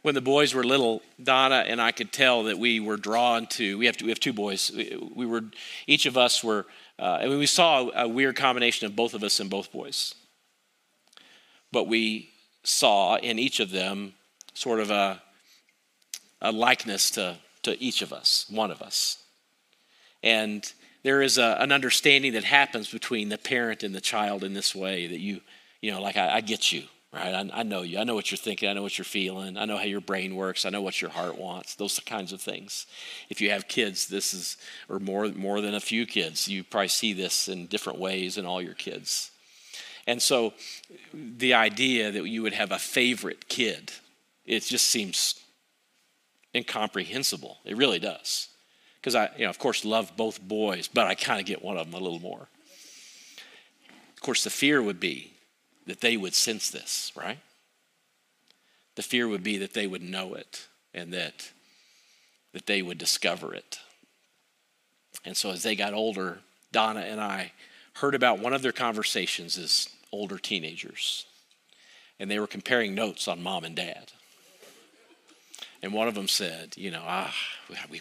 when 0.00 0.14
the 0.14 0.22
boys 0.22 0.54
were 0.54 0.64
little, 0.64 1.02
Donna 1.22 1.62
and 1.66 1.78
I 1.78 1.92
could 1.92 2.10
tell 2.10 2.44
that 2.44 2.58
we 2.58 2.80
were 2.80 2.96
drawn 2.96 3.46
to. 3.48 3.76
We 3.76 3.84
have, 3.84 3.98
to, 3.98 4.06
we 4.06 4.10
have 4.10 4.18
two 4.18 4.32
boys. 4.32 4.72
We 5.14 5.26
were 5.26 5.42
each 5.86 6.06
of 6.06 6.16
us 6.16 6.42
were, 6.42 6.64
uh, 6.98 7.18
and 7.20 7.38
we 7.38 7.44
saw 7.44 7.90
a 7.94 8.08
weird 8.08 8.34
combination 8.34 8.86
of 8.86 8.96
both 8.96 9.12
of 9.12 9.22
us 9.22 9.40
and 9.40 9.50
both 9.50 9.70
boys. 9.70 10.14
But 11.70 11.86
we 11.86 12.30
saw 12.64 13.16
in 13.16 13.38
each 13.38 13.60
of 13.60 13.72
them 13.72 14.14
sort 14.54 14.80
of 14.80 14.90
a, 14.90 15.20
a 16.40 16.50
likeness 16.50 17.10
to, 17.10 17.36
to 17.64 17.78
each 17.78 18.00
of 18.00 18.10
us, 18.10 18.46
one 18.48 18.70
of 18.70 18.80
us. 18.80 19.18
And 20.22 20.70
there 21.02 21.22
is 21.22 21.38
a, 21.38 21.56
an 21.60 21.72
understanding 21.72 22.32
that 22.32 22.44
happens 22.44 22.90
between 22.90 23.28
the 23.28 23.38
parent 23.38 23.82
and 23.82 23.94
the 23.94 24.00
child 24.00 24.44
in 24.44 24.54
this 24.54 24.74
way 24.74 25.06
that 25.06 25.20
you, 25.20 25.40
you 25.80 25.92
know, 25.92 26.00
like, 26.00 26.16
I, 26.16 26.36
I 26.36 26.40
get 26.40 26.72
you, 26.72 26.84
right? 27.12 27.34
I, 27.34 27.60
I, 27.60 27.62
know 27.62 27.82
you. 27.82 27.98
I 27.98 28.04
know 28.04 28.14
what 28.14 28.30
you're 28.30 28.38
thinking. 28.38 28.68
I 28.68 28.72
know 28.72 28.82
what 28.82 28.98
you're 28.98 29.04
feeling. 29.04 29.56
I 29.56 29.64
know 29.64 29.76
how 29.76 29.84
your 29.84 30.00
brain 30.00 30.34
works. 30.34 30.64
I 30.66 30.70
know 30.70 30.82
what 30.82 31.00
your 31.00 31.10
heart 31.10 31.38
wants. 31.38 31.76
Those 31.76 32.00
kinds 32.00 32.32
of 32.32 32.40
things. 32.40 32.86
If 33.30 33.40
you 33.40 33.50
have 33.50 33.68
kids, 33.68 34.08
this 34.08 34.34
is, 34.34 34.56
or 34.88 34.98
more, 34.98 35.28
more 35.28 35.60
than 35.60 35.74
a 35.74 35.80
few 35.80 36.04
kids, 36.04 36.48
you 36.48 36.64
probably 36.64 36.88
see 36.88 37.12
this 37.12 37.48
in 37.48 37.66
different 37.66 37.98
ways 37.98 38.36
in 38.36 38.44
all 38.44 38.60
your 38.60 38.74
kids. 38.74 39.30
And 40.06 40.20
so 40.20 40.54
the 41.12 41.54
idea 41.54 42.10
that 42.10 42.26
you 42.26 42.42
would 42.42 42.54
have 42.54 42.72
a 42.72 42.78
favorite 42.78 43.48
kid, 43.48 43.92
it 44.44 44.64
just 44.64 44.88
seems 44.88 45.40
incomprehensible. 46.54 47.58
It 47.64 47.76
really 47.76 47.98
does 47.98 48.48
because 49.08 49.30
I, 49.30 49.38
you 49.38 49.44
know, 49.44 49.50
of 49.50 49.58
course, 49.58 49.86
love 49.86 50.12
both 50.18 50.38
boys, 50.38 50.86
but 50.86 51.06
I 51.06 51.14
kind 51.14 51.40
of 51.40 51.46
get 51.46 51.64
one 51.64 51.78
of 51.78 51.90
them 51.90 51.98
a 51.98 52.04
little 52.04 52.18
more. 52.18 52.46
Of 54.14 54.20
course, 54.20 54.44
the 54.44 54.50
fear 54.50 54.82
would 54.82 55.00
be 55.00 55.32
that 55.86 56.02
they 56.02 56.18
would 56.18 56.34
sense 56.34 56.68
this, 56.68 57.10
right? 57.16 57.38
The 58.96 59.02
fear 59.02 59.26
would 59.26 59.42
be 59.42 59.56
that 59.58 59.72
they 59.72 59.86
would 59.86 60.02
know 60.02 60.34
it 60.34 60.68
and 60.92 61.10
that 61.14 61.52
that 62.52 62.66
they 62.66 62.82
would 62.82 62.98
discover 62.98 63.54
it. 63.54 63.78
And 65.24 65.34
so 65.34 65.52
as 65.52 65.62
they 65.62 65.74
got 65.74 65.94
older, 65.94 66.40
Donna 66.70 67.00
and 67.00 67.18
I 67.18 67.52
heard 67.94 68.14
about 68.14 68.40
one 68.40 68.52
of 68.52 68.60
their 68.60 68.72
conversations 68.72 69.56
as 69.56 69.88
older 70.12 70.38
teenagers. 70.38 71.24
And 72.20 72.30
they 72.30 72.38
were 72.38 72.46
comparing 72.46 72.94
notes 72.94 73.26
on 73.26 73.42
mom 73.42 73.64
and 73.64 73.74
dad. 73.74 74.12
And 75.82 75.94
one 75.94 76.08
of 76.08 76.14
them 76.14 76.28
said, 76.28 76.74
you 76.76 76.90
know, 76.90 77.04
ah, 77.06 77.34
we, 77.90 78.00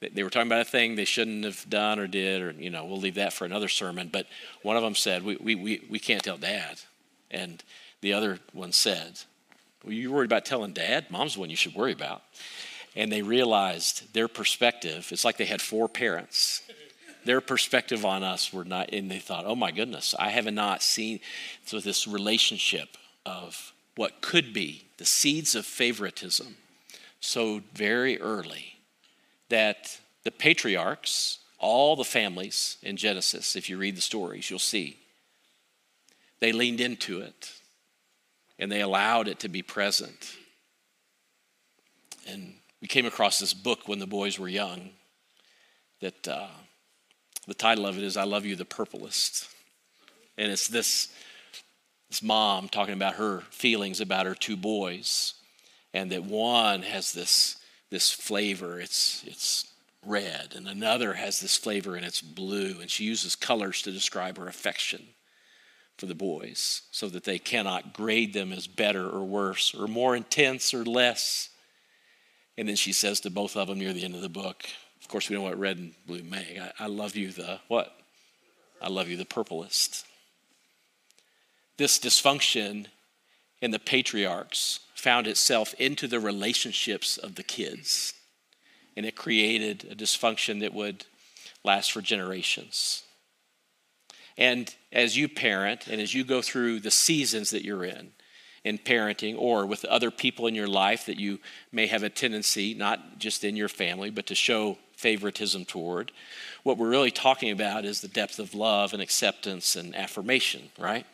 they 0.00 0.22
were 0.22 0.30
talking 0.30 0.48
about 0.48 0.60
a 0.60 0.70
thing 0.70 0.94
they 0.94 1.04
shouldn't 1.04 1.44
have 1.44 1.68
done 1.68 1.98
or 1.98 2.06
did, 2.06 2.42
or, 2.42 2.50
you 2.52 2.70
know, 2.70 2.84
we'll 2.84 3.00
leave 3.00 3.14
that 3.14 3.32
for 3.32 3.44
another 3.44 3.68
sermon. 3.68 4.10
But 4.12 4.26
one 4.62 4.76
of 4.76 4.82
them 4.82 4.94
said, 4.94 5.24
we, 5.24 5.36
we, 5.36 5.54
we, 5.54 5.82
we 5.88 5.98
can't 5.98 6.22
tell 6.22 6.36
dad. 6.36 6.80
And 7.30 7.62
the 8.02 8.12
other 8.12 8.38
one 8.52 8.72
said, 8.72 9.20
well, 9.82 9.92
you're 9.92 10.12
worried 10.12 10.26
about 10.26 10.44
telling 10.44 10.72
dad? 10.72 11.10
Mom's 11.10 11.34
the 11.34 11.40
one 11.40 11.50
you 11.50 11.56
should 11.56 11.74
worry 11.74 11.92
about. 11.92 12.22
And 12.94 13.10
they 13.10 13.22
realized 13.22 14.12
their 14.12 14.28
perspective, 14.28 15.08
it's 15.10 15.24
like 15.24 15.38
they 15.38 15.44
had 15.44 15.62
four 15.62 15.88
parents. 15.88 16.62
Their 17.24 17.40
perspective 17.40 18.04
on 18.04 18.22
us 18.22 18.52
were 18.52 18.64
not, 18.64 18.90
and 18.92 19.10
they 19.10 19.18
thought, 19.18 19.46
oh 19.46 19.56
my 19.56 19.70
goodness, 19.70 20.14
I 20.18 20.28
have 20.28 20.52
not 20.52 20.82
seen 20.82 21.20
so 21.64 21.80
this 21.80 22.06
relationship 22.06 22.96
of 23.24 23.72
what 23.96 24.20
could 24.20 24.52
be 24.52 24.84
the 24.98 25.04
seeds 25.04 25.54
of 25.54 25.66
favoritism 25.66 26.56
so 27.18 27.62
very 27.74 28.20
early 28.20 28.75
that 29.48 29.98
the 30.24 30.30
patriarchs, 30.30 31.38
all 31.58 31.96
the 31.96 32.04
families 32.04 32.78
in 32.82 32.96
Genesis, 32.96 33.56
if 33.56 33.68
you 33.68 33.78
read 33.78 33.96
the 33.96 34.02
stories, 34.02 34.50
you'll 34.50 34.58
see, 34.58 34.98
they 36.40 36.52
leaned 36.52 36.80
into 36.80 37.20
it 37.20 37.52
and 38.58 38.70
they 38.70 38.80
allowed 38.80 39.28
it 39.28 39.38
to 39.40 39.48
be 39.48 39.62
present. 39.62 40.36
And 42.28 42.54
we 42.80 42.88
came 42.88 43.06
across 43.06 43.38
this 43.38 43.54
book 43.54 43.86
when 43.86 43.98
the 43.98 44.06
boys 44.06 44.38
were 44.38 44.48
young 44.48 44.90
that 46.00 46.28
uh, 46.28 46.48
the 47.46 47.54
title 47.54 47.86
of 47.86 47.96
it 47.96 48.04
is 48.04 48.16
I 48.16 48.24
Love 48.24 48.44
You 48.44 48.56
the 48.56 48.64
Purplest. 48.64 49.48
And 50.36 50.50
it's 50.52 50.68
this, 50.68 51.08
this 52.08 52.22
mom 52.22 52.68
talking 52.68 52.94
about 52.94 53.14
her 53.14 53.40
feelings 53.50 54.00
about 54.00 54.26
her 54.26 54.34
two 54.34 54.56
boys, 54.56 55.34
and 55.94 56.12
that 56.12 56.24
one 56.24 56.82
has 56.82 57.12
this 57.12 57.56
this 57.90 58.10
flavor. 58.10 58.80
It's, 58.80 59.22
it's 59.26 59.72
red, 60.04 60.54
and 60.54 60.68
another 60.68 61.14
has 61.14 61.40
this 61.40 61.56
flavor 61.56 61.96
and 61.96 62.04
it's 62.04 62.22
blue. 62.22 62.80
And 62.80 62.90
she 62.90 63.04
uses 63.04 63.36
colors 63.36 63.82
to 63.82 63.92
describe 63.92 64.38
her 64.38 64.48
affection 64.48 65.02
for 65.98 66.06
the 66.06 66.14
boys 66.14 66.82
so 66.90 67.08
that 67.08 67.24
they 67.24 67.38
cannot 67.38 67.94
grade 67.94 68.32
them 68.32 68.52
as 68.52 68.66
better 68.66 69.08
or 69.08 69.24
worse 69.24 69.74
or 69.74 69.86
more 69.86 70.14
intense 70.14 70.74
or 70.74 70.84
less. 70.84 71.50
And 72.58 72.68
then 72.68 72.76
she 72.76 72.92
says 72.92 73.20
to 73.20 73.30
both 73.30 73.56
of 73.56 73.68
them 73.68 73.78
near 73.78 73.92
the 73.92 74.04
end 74.04 74.14
of 74.14 74.22
the 74.22 74.28
book, 74.28 74.64
of 75.00 75.08
course, 75.08 75.28
we 75.28 75.36
know 75.36 75.42
what 75.42 75.58
red 75.58 75.78
and 75.78 75.94
blue 76.06 76.22
make. 76.22 76.58
I, 76.58 76.72
I 76.80 76.86
love 76.86 77.14
you 77.14 77.30
the 77.30 77.60
what? 77.68 77.96
I 78.82 78.88
love 78.88 79.08
you 79.08 79.16
the 79.16 79.24
purplest. 79.24 80.04
This 81.76 81.98
dysfunction 81.98 82.86
in 83.60 83.70
the 83.70 83.78
patriarchs 83.78 84.80
found 84.96 85.26
itself 85.26 85.74
into 85.74 86.08
the 86.08 86.18
relationships 86.18 87.18
of 87.18 87.34
the 87.36 87.42
kids. 87.42 88.14
And 88.96 89.04
it 89.04 89.14
created 89.14 89.86
a 89.90 89.94
dysfunction 89.94 90.60
that 90.60 90.74
would 90.74 91.04
last 91.62 91.92
for 91.92 92.00
generations. 92.00 93.02
And 94.38 94.74
as 94.92 95.16
you 95.16 95.28
parent 95.28 95.86
and 95.86 96.00
as 96.00 96.14
you 96.14 96.24
go 96.24 96.42
through 96.42 96.80
the 96.80 96.90
seasons 96.90 97.50
that 97.50 97.64
you're 97.64 97.84
in, 97.84 98.12
in 98.64 98.78
parenting 98.78 99.36
or 99.38 99.64
with 99.64 99.84
other 99.84 100.10
people 100.10 100.46
in 100.46 100.54
your 100.54 100.66
life 100.66 101.06
that 101.06 101.20
you 101.20 101.38
may 101.70 101.86
have 101.86 102.02
a 102.02 102.10
tendency, 102.10 102.74
not 102.74 103.18
just 103.18 103.44
in 103.44 103.54
your 103.54 103.68
family, 103.68 104.10
but 104.10 104.26
to 104.26 104.34
show 104.34 104.76
favoritism 104.96 105.64
toward. 105.66 106.10
What 106.64 106.78
we're 106.78 106.88
really 106.88 107.10
talking 107.10 107.50
about 107.50 107.84
is 107.84 108.00
the 108.00 108.08
depth 108.08 108.38
of 108.38 108.54
love 108.54 108.92
and 108.92 109.00
acceptance 109.00 109.76
and 109.76 109.94
affirmation, 109.94 110.70
right? 110.78 111.06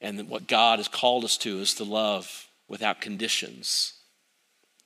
And 0.00 0.28
what 0.28 0.48
God 0.48 0.80
has 0.80 0.88
called 0.88 1.24
us 1.24 1.36
to 1.38 1.60
is 1.60 1.74
to 1.74 1.84
love 1.84 2.43
without 2.68 3.00
conditions, 3.00 3.94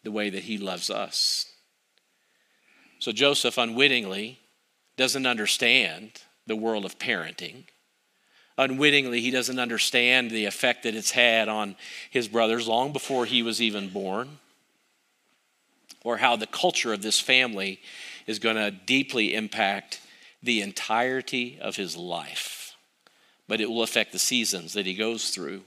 the 0.03 0.13
way 0.13 0.31
that 0.31 0.45
He 0.45 0.59
loves 0.59 0.91
us. 0.91 1.47
So 2.99 3.13
Joseph 3.13 3.59
unwittingly 3.59 4.41
doesn't 4.97 5.27
understand 5.27 6.23
the 6.47 6.57
world 6.57 6.85
of 6.85 6.99
parenting 6.99 7.65
unwittingly, 8.59 9.21
he 9.21 9.31
doesn't 9.31 9.61
understand 9.61 10.31
the 10.31 10.45
effect 10.45 10.83
that 10.83 10.97
it's 10.97 11.13
had 11.13 11.49
on 11.49 11.77
his 12.11 12.29
brothers 12.29 12.67
long 12.69 12.93
before 12.93 13.25
he 13.25 13.43
was 13.43 13.63
even 13.63 13.89
born, 13.89 14.41
or 16.05 16.19
how 16.19 16.37
the 16.37 16.47
culture 16.47 16.93
of 16.93 17.01
this 17.01 17.21
family 17.21 17.81
is 18.27 18.39
going 18.39 18.57
to 18.57 18.71
deeply 18.71 19.35
impact 19.35 20.01
the 20.43 20.61
entirety 20.61 21.59
of 21.61 21.77
his 21.77 21.97
life. 21.97 22.77
But 23.47 23.61
it 23.61 23.71
will 23.71 23.83
affect 23.83 24.13
the 24.13 24.19
seasons 24.19 24.75
that 24.75 24.87
he 24.87 24.95
goes 24.95 25.31
through. 25.31 25.63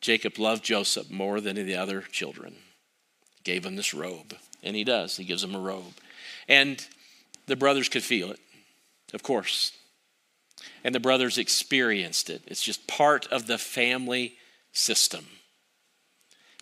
Jacob 0.00 0.38
loved 0.38 0.64
Joseph 0.64 1.10
more 1.10 1.40
than 1.40 1.56
the 1.56 1.76
other 1.76 2.02
children. 2.02 2.56
Gave 3.44 3.64
him 3.64 3.76
this 3.76 3.94
robe, 3.94 4.34
and 4.62 4.76
he 4.76 4.84
does. 4.84 5.16
He 5.16 5.24
gives 5.24 5.44
him 5.44 5.54
a 5.54 5.60
robe. 5.60 5.94
And 6.48 6.84
the 7.46 7.56
brothers 7.56 7.88
could 7.88 8.02
feel 8.02 8.30
it, 8.30 8.40
of 9.12 9.22
course 9.22 9.72
and 10.84 10.94
the 10.94 11.00
brothers 11.00 11.38
experienced 11.38 12.30
it. 12.30 12.42
It's 12.46 12.62
just 12.62 12.86
part 12.86 13.26
of 13.28 13.46
the 13.46 13.58
family 13.58 14.36
system. 14.72 15.26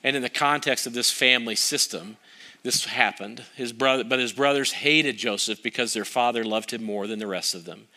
And 0.03 0.17
in 0.17 0.23
the 0.23 0.29
context 0.29 0.87
of 0.87 0.93
this 0.93 1.11
family 1.11 1.57
system, 1.57 2.17
this 2.63 2.85
happened. 2.85 3.45
His 3.57 3.73
brother, 3.73 4.05
but 4.05 4.19
his 4.19 4.33
brothers 4.33 4.73
hated 4.73 5.17
Joseph 5.17 5.63
because 5.63 5.93
their 5.93 6.05
father 6.05 6.45
loved 6.45 6.73
him 6.73 6.83
more 6.83 7.07
than 7.07 7.19
the 7.19 7.27
rest 7.27 7.55
of 7.55 7.65
them. 7.65 7.89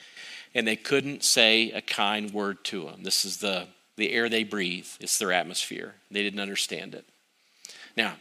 And 0.54 0.68
they 0.68 0.76
couldn't 0.76 1.24
say 1.24 1.72
a 1.72 1.82
kind 1.82 2.32
word 2.32 2.64
to 2.66 2.88
him. 2.88 3.04
This 3.04 3.24
is 3.24 3.38
the, 3.38 3.68
the 4.02 4.12
air 4.12 4.28
they 4.28 4.44
breathe, 4.44 4.88
it's 5.00 5.20
their 5.20 5.32
atmosphere. 5.32 5.94
They 6.10 6.24
didn't 6.24 6.40
understand 6.40 6.96
it. 6.96 7.06
Now, 7.96 8.16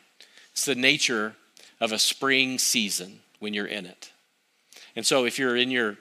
it's 0.52 0.66
the 0.66 0.74
nature 0.74 1.34
of 1.80 1.90
a 1.90 1.98
spring 1.98 2.58
season 2.58 3.20
when 3.38 3.54
you're 3.54 3.66
in 3.66 3.86
it. 3.86 4.12
And 4.94 5.06
so 5.06 5.24
if 5.24 5.38
you're 5.38 5.56
in 5.56 5.70
your 5.70 5.96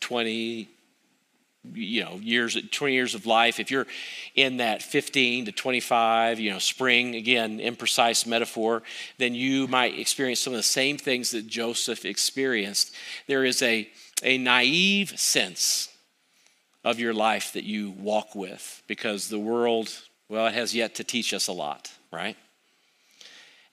20 0.00 0.68
you 1.74 2.02
know 2.02 2.14
years 2.16 2.58
20 2.72 2.92
years 2.92 3.14
of 3.14 3.24
life 3.24 3.60
if 3.60 3.70
you're 3.70 3.86
in 4.34 4.56
that 4.56 4.82
15 4.82 5.44
to 5.44 5.52
25 5.52 6.40
you 6.40 6.50
know 6.50 6.58
spring 6.58 7.14
again 7.14 7.60
imprecise 7.60 8.26
metaphor 8.26 8.82
then 9.18 9.32
you 9.32 9.68
might 9.68 9.96
experience 9.96 10.40
some 10.40 10.52
of 10.52 10.56
the 10.56 10.64
same 10.64 10.98
things 10.98 11.30
that 11.30 11.46
joseph 11.46 12.04
experienced 12.04 12.92
there 13.28 13.44
is 13.44 13.62
a, 13.62 13.88
a 14.24 14.38
naive 14.38 15.16
sense 15.16 15.91
of 16.84 16.98
your 16.98 17.14
life 17.14 17.52
that 17.52 17.64
you 17.64 17.90
walk 17.90 18.34
with 18.34 18.82
because 18.86 19.28
the 19.28 19.38
world 19.38 19.88
well 20.28 20.46
it 20.46 20.54
has 20.54 20.74
yet 20.74 20.94
to 20.94 21.04
teach 21.04 21.32
us 21.32 21.48
a 21.48 21.52
lot 21.52 21.92
right 22.12 22.36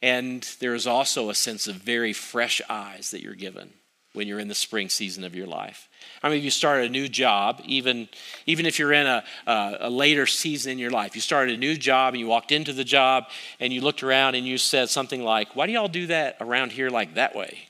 and 0.02 0.48
there 0.60 0.76
is 0.76 0.88
also 0.88 1.30
a 1.30 1.36
sense 1.36 1.68
of 1.68 1.76
very 1.76 2.14
fresh 2.14 2.62
eyes 2.70 3.12
that 3.12 3.22
you're 3.22 3.36
given 3.36 3.74
when 4.14 4.28
you're 4.28 4.40
in 4.40 4.48
the 4.48 4.56
spring 4.56 4.90
season 4.90 5.24
of 5.24 5.36
your 5.36 5.46
life. 5.46 5.88
I 6.24 6.30
mean, 6.30 6.40
if 6.40 6.44
you 6.44 6.52
start 6.52 6.84
a 6.84 6.90
new 6.90 7.08
job, 7.08 7.62
even, 7.66 8.10
even 8.46 8.66
if 8.66 8.80
you're 8.80 8.94
in 8.94 9.06
a, 9.06 9.24
a, 9.46 9.78
a, 9.82 9.90
later 9.90 10.26
season 10.26 10.74
in 10.74 10.80
your 10.80 10.90
life, 10.90 11.16
you 11.16 11.22
started 11.22 11.56
a 11.56 11.58
new 11.58 11.78
job 11.78 12.14
and 12.14 12.20
you 12.20 12.28
walked 12.28 12.52
into 12.52 12.74
the 12.74 12.84
job 12.84 13.26
and 13.60 13.72
you 13.72 13.82
looked 13.82 14.02
around 14.02 14.36
and 14.36 14.48
you 14.48 14.58
said 14.58 14.90
something 14.90 15.24
like, 15.24 15.56
Why 15.56 15.68
do 15.68 15.74
y'all 15.74 15.88
do 15.88 16.08
that 16.08 16.38
around 16.42 16.72
here 16.72 16.90
like 16.90 17.16
that 17.16 17.36
way? 17.36 17.69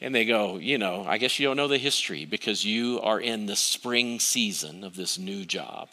And 0.00 0.14
they 0.14 0.24
go, 0.24 0.56
You 0.56 0.78
know, 0.78 1.04
I 1.06 1.18
guess 1.18 1.38
you 1.38 1.46
don't 1.46 1.56
know 1.56 1.68
the 1.68 1.78
history 1.78 2.24
because 2.24 2.64
you 2.64 3.00
are 3.02 3.20
in 3.20 3.46
the 3.46 3.56
spring 3.56 4.18
season 4.18 4.84
of 4.84 4.96
this 4.96 5.18
new 5.18 5.44
job, 5.44 5.88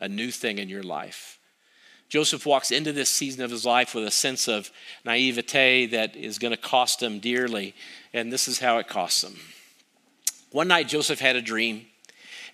a 0.00 0.08
new 0.08 0.30
thing 0.30 0.58
in 0.58 0.68
your 0.68 0.82
life. 0.82 1.38
Joseph 2.12 2.44
walks 2.44 2.70
into 2.70 2.92
this 2.92 3.08
season 3.08 3.42
of 3.42 3.50
his 3.50 3.64
life 3.64 3.94
with 3.94 4.04
a 4.04 4.10
sense 4.10 4.46
of 4.46 4.70
naivete 5.02 5.86
that 5.86 6.14
is 6.14 6.38
going 6.38 6.50
to 6.50 6.58
cost 6.58 7.02
him 7.02 7.20
dearly, 7.20 7.74
and 8.12 8.30
this 8.30 8.48
is 8.48 8.58
how 8.58 8.76
it 8.76 8.86
costs 8.86 9.24
him. 9.24 9.34
One 10.50 10.68
night, 10.68 10.88
Joseph 10.88 11.20
had 11.20 11.36
a 11.36 11.40
dream, 11.40 11.86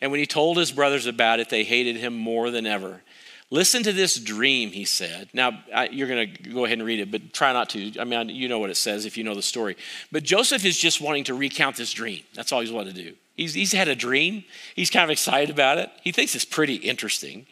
and 0.00 0.12
when 0.12 0.20
he 0.20 0.26
told 0.26 0.58
his 0.58 0.70
brothers 0.70 1.06
about 1.06 1.40
it, 1.40 1.48
they 1.48 1.64
hated 1.64 1.96
him 1.96 2.14
more 2.14 2.52
than 2.52 2.68
ever. 2.68 3.02
Listen 3.50 3.82
to 3.82 3.92
this 3.92 4.16
dream, 4.16 4.70
he 4.72 4.84
said. 4.84 5.30
Now, 5.32 5.62
I, 5.74 5.88
you're 5.88 6.08
going 6.08 6.34
to 6.34 6.42
go 6.50 6.66
ahead 6.66 6.78
and 6.78 6.86
read 6.86 7.00
it, 7.00 7.10
but 7.10 7.32
try 7.32 7.52
not 7.52 7.70
to. 7.70 7.98
I 7.98 8.04
mean, 8.04 8.28
you 8.28 8.46
know 8.46 8.58
what 8.58 8.68
it 8.68 8.76
says 8.76 9.06
if 9.06 9.16
you 9.16 9.24
know 9.24 9.34
the 9.34 9.42
story. 9.42 9.76
But 10.12 10.22
Joseph 10.22 10.66
is 10.66 10.76
just 10.76 11.00
wanting 11.00 11.24
to 11.24 11.34
recount 11.34 11.76
this 11.76 11.92
dream. 11.92 12.22
That's 12.34 12.52
all 12.52 12.60
he's 12.60 12.72
wanting 12.72 12.94
to 12.94 13.02
do. 13.02 13.14
He's, 13.38 13.54
he's 13.54 13.70
had 13.70 13.86
a 13.86 13.94
dream. 13.94 14.42
He's 14.74 14.90
kind 14.90 15.04
of 15.04 15.10
excited 15.10 15.48
about 15.48 15.78
it. 15.78 15.90
He 16.02 16.10
thinks 16.10 16.34
it's 16.34 16.44
pretty 16.44 16.74
interesting. 16.74 17.46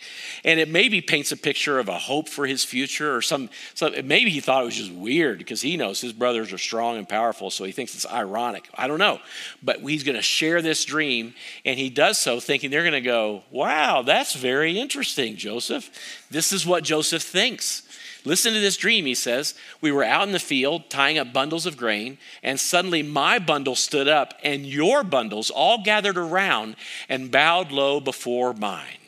And 0.45 0.59
it 0.59 0.69
maybe 0.69 1.01
paints 1.01 1.31
a 1.31 1.37
picture 1.37 1.79
of 1.79 1.89
a 1.89 1.97
hope 1.97 2.29
for 2.29 2.45
his 2.45 2.65
future 2.65 3.15
or 3.15 3.23
some, 3.23 3.51
some 3.75 3.93
maybe 4.05 4.31
he 4.31 4.41
thought 4.41 4.63
it 4.63 4.67
was 4.67 4.75
just 4.75 4.91
weird 4.91 5.39
because 5.39 5.63
he 5.63 5.77
knows 5.77 6.01
his 6.01 6.13
brothers 6.13 6.53
are 6.53 6.59
strong 6.59 6.97
and 6.97 7.09
powerful, 7.09 7.53
so 7.53 7.63
he 7.63 7.71
thinks 7.71 7.95
it's 7.95 8.05
ironic. 8.05 8.69
I 8.75 8.89
don't 8.89 8.99
know. 8.99 9.21
But 9.63 9.79
he's 9.79 10.03
going 10.03 10.17
to 10.17 10.23
share 10.23 10.61
this 10.61 10.85
dream, 10.85 11.35
and 11.65 11.79
he 11.79 11.89
does 11.89 12.19
so 12.19 12.41
thinking 12.41 12.73
they're 12.73 12.83
going 12.83 12.93
to 12.93 13.01
go, 13.01 13.45
wow, 13.53 14.03
that's 14.03 14.35
very 14.35 14.81
interesting, 14.81 15.37
Joseph. 15.37 15.89
This 16.33 16.53
is 16.53 16.67
what 16.67 16.83
Joseph 16.83 17.23
thinks. 17.23 17.86
Listen 18.27 18.53
to 18.55 18.61
this 18.61 18.77
dream, 18.77 19.07
he 19.07 19.15
says. 19.15 19.55
We 19.81 19.93
were 19.93 20.03
out 20.03 20.27
in 20.27 20.33
the 20.33 20.41
field 20.41 20.91
tying 20.91 21.17
up 21.17 21.33
bundles 21.33 21.65
of 21.65 21.77
grain, 21.77 22.19
and 22.43 22.59
suddenly 22.59 23.03
my 23.03 23.39
bundle 23.39 23.77
stood 23.77 24.09
up, 24.09 24.35
and 24.43 24.67
your 24.67 25.05
bundles 25.05 25.49
all 25.49 25.85
gathered 25.85 26.19
around 26.19 26.75
and 27.09 27.31
bowed 27.31 27.71
low 27.71 28.01
before 28.01 28.53
mine. 28.53 28.99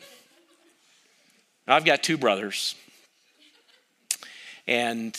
I've 1.67 1.83
got 1.83 2.01
two 2.01 2.17
brothers, 2.17 2.75
and 4.65 5.15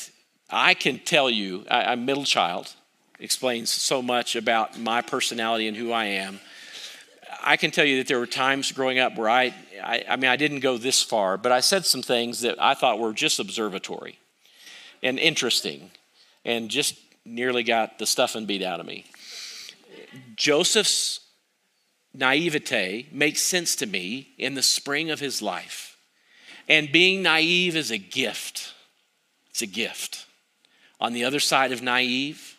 I 0.48 0.72
can 0.72 0.98
tell 0.98 1.28
you, 1.28 1.66
I, 1.70 1.92
am 1.92 2.00
a 2.00 2.02
middle 2.02 2.24
child, 2.24 2.72
explains 3.20 3.68
so 3.68 4.00
much 4.00 4.34
about 4.34 4.78
my 4.78 5.02
personality 5.02 5.68
and 5.68 5.76
who 5.76 5.92
I 5.92 6.06
am. 6.06 6.40
I 7.42 7.58
can 7.58 7.70
tell 7.70 7.84
you 7.84 7.98
that 7.98 8.08
there 8.08 8.18
were 8.18 8.26
times 8.26 8.72
growing 8.72 8.98
up 8.98 9.16
where 9.16 9.28
I, 9.28 9.54
I, 9.82 10.04
I, 10.08 10.16
mean, 10.16 10.30
I 10.30 10.36
didn't 10.36 10.60
go 10.60 10.76
this 10.76 11.02
far, 11.02 11.36
but 11.36 11.52
I 11.52 11.60
said 11.60 11.84
some 11.84 12.02
things 12.02 12.40
that 12.40 12.60
I 12.60 12.74
thought 12.74 12.98
were 12.98 13.12
just 13.12 13.38
observatory 13.38 14.18
and 15.02 15.18
interesting 15.18 15.90
and 16.44 16.70
just 16.70 16.96
nearly 17.24 17.62
got 17.62 17.98
the 17.98 18.06
stuffing 18.06 18.46
beat 18.46 18.62
out 18.62 18.80
of 18.80 18.86
me. 18.86 19.04
Joseph's 20.36 21.20
naivete 22.14 23.06
makes 23.12 23.42
sense 23.42 23.76
to 23.76 23.86
me 23.86 24.30
in 24.38 24.54
the 24.54 24.62
spring 24.62 25.10
of 25.10 25.20
his 25.20 25.40
life. 25.40 25.96
And 26.68 26.92
being 26.92 27.22
naive 27.22 27.76
is 27.76 27.90
a 27.90 27.98
gift. 27.98 28.74
It's 29.50 29.62
a 29.62 29.66
gift. 29.66 30.26
On 31.00 31.12
the 31.12 31.24
other 31.24 31.40
side 31.40 31.72
of 31.72 31.82
naive 31.82 32.58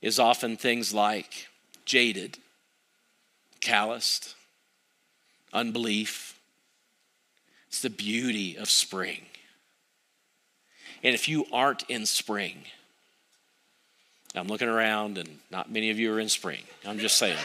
is 0.00 0.18
often 0.18 0.56
things 0.56 0.92
like 0.94 1.48
jaded 1.84 2.38
calloused, 3.60 4.34
unbelief. 5.52 6.25
It's 7.76 7.82
the 7.82 7.90
beauty 7.90 8.56
of 8.56 8.70
spring. 8.70 9.20
And 11.02 11.14
if 11.14 11.28
you 11.28 11.44
aren't 11.52 11.82
in 11.90 12.06
spring, 12.06 12.62
I'm 14.34 14.46
looking 14.46 14.68
around 14.68 15.18
and 15.18 15.28
not 15.50 15.70
many 15.70 15.90
of 15.90 15.98
you 15.98 16.10
are 16.14 16.18
in 16.18 16.30
spring. 16.30 16.62
I'm 16.86 16.98
just 16.98 17.18
saying. 17.18 17.36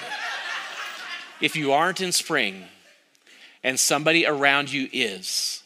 if 1.41 1.57
you 1.57 1.73
aren't 1.73 1.99
in 1.99 2.13
spring 2.13 2.63
and 3.61 3.77
somebody 3.77 4.25
around 4.25 4.71
you 4.71 4.87
is, 4.93 5.63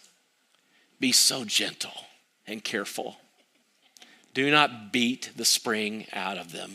be 1.00 1.12
so 1.12 1.46
gentle 1.46 2.08
and 2.48 2.64
careful. 2.64 3.18
Do 4.34 4.50
not 4.50 4.92
beat 4.92 5.30
the 5.38 5.46
spring 5.46 6.08
out 6.12 6.40
of 6.40 6.54
them. 6.54 6.72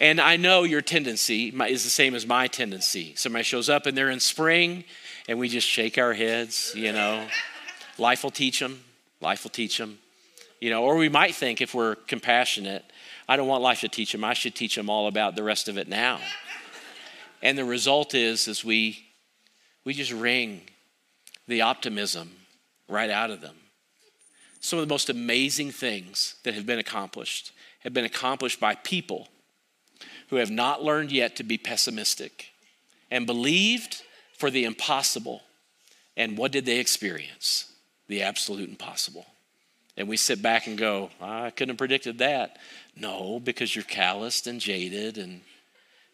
And 0.00 0.20
I 0.20 0.36
know 0.36 0.64
your 0.64 0.82
tendency 0.82 1.50
is 1.50 1.84
the 1.84 1.90
same 1.90 2.16
as 2.16 2.26
my 2.26 2.48
tendency. 2.48 3.14
Somebody 3.14 3.44
shows 3.44 3.68
up 3.68 3.86
and 3.86 3.96
they're 3.96 4.10
in 4.10 4.18
spring 4.18 4.82
and 5.28 5.38
we 5.38 5.48
just 5.48 5.66
shake 5.66 5.98
our 5.98 6.12
heads, 6.12 6.72
you 6.74 6.92
know. 6.92 7.26
Life 7.98 8.22
will 8.22 8.30
teach 8.30 8.60
them. 8.60 8.82
Life 9.20 9.44
will 9.44 9.50
teach 9.50 9.78
them. 9.78 9.98
You 10.60 10.70
know, 10.70 10.84
or 10.84 10.96
we 10.96 11.08
might 11.08 11.34
think 11.34 11.60
if 11.60 11.74
we're 11.74 11.94
compassionate, 11.94 12.84
I 13.28 13.36
don't 13.36 13.48
want 13.48 13.62
life 13.62 13.80
to 13.80 13.88
teach 13.88 14.12
them. 14.12 14.24
I 14.24 14.34
should 14.34 14.54
teach 14.54 14.74
them 14.76 14.88
all 14.88 15.06
about 15.06 15.36
the 15.36 15.42
rest 15.42 15.68
of 15.68 15.76
it 15.76 15.88
now. 15.88 16.20
And 17.42 17.58
the 17.58 17.64
result 17.64 18.14
is 18.14 18.48
is 18.48 18.64
we 18.64 19.06
we 19.84 19.94
just 19.94 20.12
wring 20.12 20.62
the 21.46 21.62
optimism 21.62 22.30
right 22.88 23.10
out 23.10 23.30
of 23.30 23.40
them. 23.40 23.56
Some 24.60 24.78
of 24.78 24.88
the 24.88 24.92
most 24.92 25.10
amazing 25.10 25.70
things 25.70 26.36
that 26.42 26.54
have 26.54 26.66
been 26.66 26.78
accomplished 26.78 27.52
have 27.80 27.92
been 27.92 28.04
accomplished 28.04 28.58
by 28.58 28.74
people 28.74 29.28
who 30.28 30.36
have 30.36 30.50
not 30.50 30.82
learned 30.82 31.12
yet 31.12 31.36
to 31.36 31.44
be 31.44 31.58
pessimistic 31.58 32.46
and 33.10 33.26
believed 33.26 34.02
for 34.36 34.50
the 34.50 34.64
impossible. 34.64 35.42
And 36.16 36.38
what 36.38 36.52
did 36.52 36.66
they 36.66 36.78
experience? 36.78 37.72
The 38.08 38.22
absolute 38.22 38.68
impossible. 38.68 39.26
And 39.96 40.08
we 40.08 40.16
sit 40.16 40.42
back 40.42 40.66
and 40.66 40.76
go, 40.76 41.10
I 41.20 41.50
couldn't 41.50 41.70
have 41.70 41.78
predicted 41.78 42.18
that. 42.18 42.58
No, 42.94 43.40
because 43.40 43.74
you're 43.74 43.84
calloused 43.84 44.46
and 44.46 44.60
jaded, 44.60 45.18
and, 45.18 45.40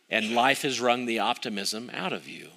and 0.09 0.35
life 0.35 0.63
has 0.63 0.81
wrung 0.81 1.07
the 1.07 1.19
optimism 1.19 1.91
out 1.93 2.13
of 2.13 2.29
you. 2.29 2.49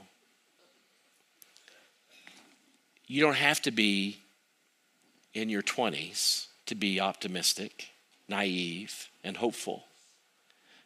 You 3.08 3.21
don't 3.21 3.36
have 3.36 3.62
to 3.63 3.71
be 3.71 4.19
in 5.34 5.49
your 5.49 5.62
20s 5.62 6.47
to 6.67 6.75
be 6.75 6.99
optimistic, 6.99 7.89
naive, 8.28 9.10
and 9.23 9.38
hopeful. 9.38 9.86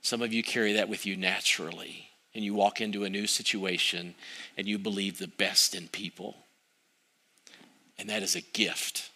Some 0.01 0.21
of 0.21 0.33
you 0.33 0.43
carry 0.43 0.73
that 0.73 0.89
with 0.89 1.05
you 1.05 1.15
naturally, 1.15 2.08
and 2.33 2.43
you 2.43 2.53
walk 2.53 2.81
into 2.81 3.03
a 3.03 3.09
new 3.09 3.27
situation 3.27 4.15
and 4.57 4.67
you 4.67 4.77
believe 4.77 5.17
the 5.17 5.27
best 5.27 5.75
in 5.75 5.87
people. 5.87 6.37
And 7.97 8.09
that 8.09 8.23
is 8.23 8.35
a 8.35 8.41
gift. 8.41 9.09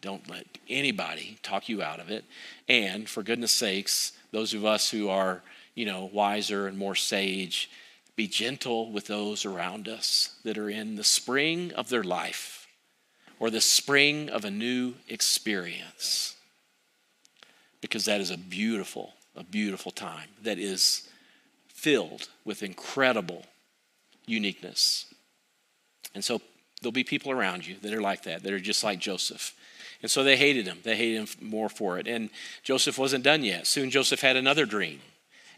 Don't 0.00 0.28
let 0.28 0.46
anybody 0.68 1.38
talk 1.42 1.68
you 1.68 1.82
out 1.82 2.00
of 2.00 2.10
it. 2.10 2.24
And 2.68 3.08
for 3.08 3.22
goodness 3.22 3.52
sakes, 3.52 4.12
those 4.32 4.54
of 4.54 4.64
us 4.64 4.90
who 4.90 5.08
are, 5.08 5.42
you 5.74 5.86
know, 5.86 6.10
wiser 6.12 6.66
and 6.66 6.78
more 6.78 6.94
sage, 6.94 7.70
be 8.16 8.26
gentle 8.26 8.90
with 8.90 9.06
those 9.06 9.44
around 9.44 9.88
us 9.88 10.34
that 10.44 10.58
are 10.58 10.68
in 10.68 10.96
the 10.96 11.04
spring 11.04 11.72
of 11.72 11.88
their 11.88 12.02
life 12.02 12.66
or 13.38 13.50
the 13.50 13.60
spring 13.60 14.28
of 14.28 14.44
a 14.44 14.50
new 14.50 14.94
experience. 15.08 16.36
Because 17.80 18.06
that 18.06 18.20
is 18.20 18.30
a 18.30 18.38
beautiful, 18.38 19.14
a 19.36 19.44
beautiful 19.44 19.92
time 19.92 20.28
that 20.42 20.58
is 20.58 21.07
filled 21.78 22.28
with 22.44 22.64
incredible 22.64 23.44
uniqueness. 24.26 25.06
And 26.12 26.24
so 26.24 26.40
there'll 26.82 26.90
be 26.90 27.04
people 27.04 27.30
around 27.30 27.64
you 27.66 27.76
that 27.82 27.94
are 27.94 28.00
like 28.00 28.24
that, 28.24 28.42
that 28.42 28.52
are 28.52 28.58
just 28.58 28.82
like 28.82 28.98
Joseph. 28.98 29.54
And 30.02 30.10
so 30.10 30.24
they 30.24 30.36
hated 30.36 30.66
him. 30.66 30.78
They 30.82 30.96
hated 30.96 31.18
him 31.18 31.28
more 31.40 31.68
for 31.68 31.98
it. 31.98 32.08
And 32.08 32.30
Joseph 32.64 32.98
wasn't 32.98 33.22
done 33.22 33.44
yet. 33.44 33.66
Soon 33.68 33.90
Joseph 33.90 34.20
had 34.20 34.36
another 34.36 34.66
dream. 34.66 35.00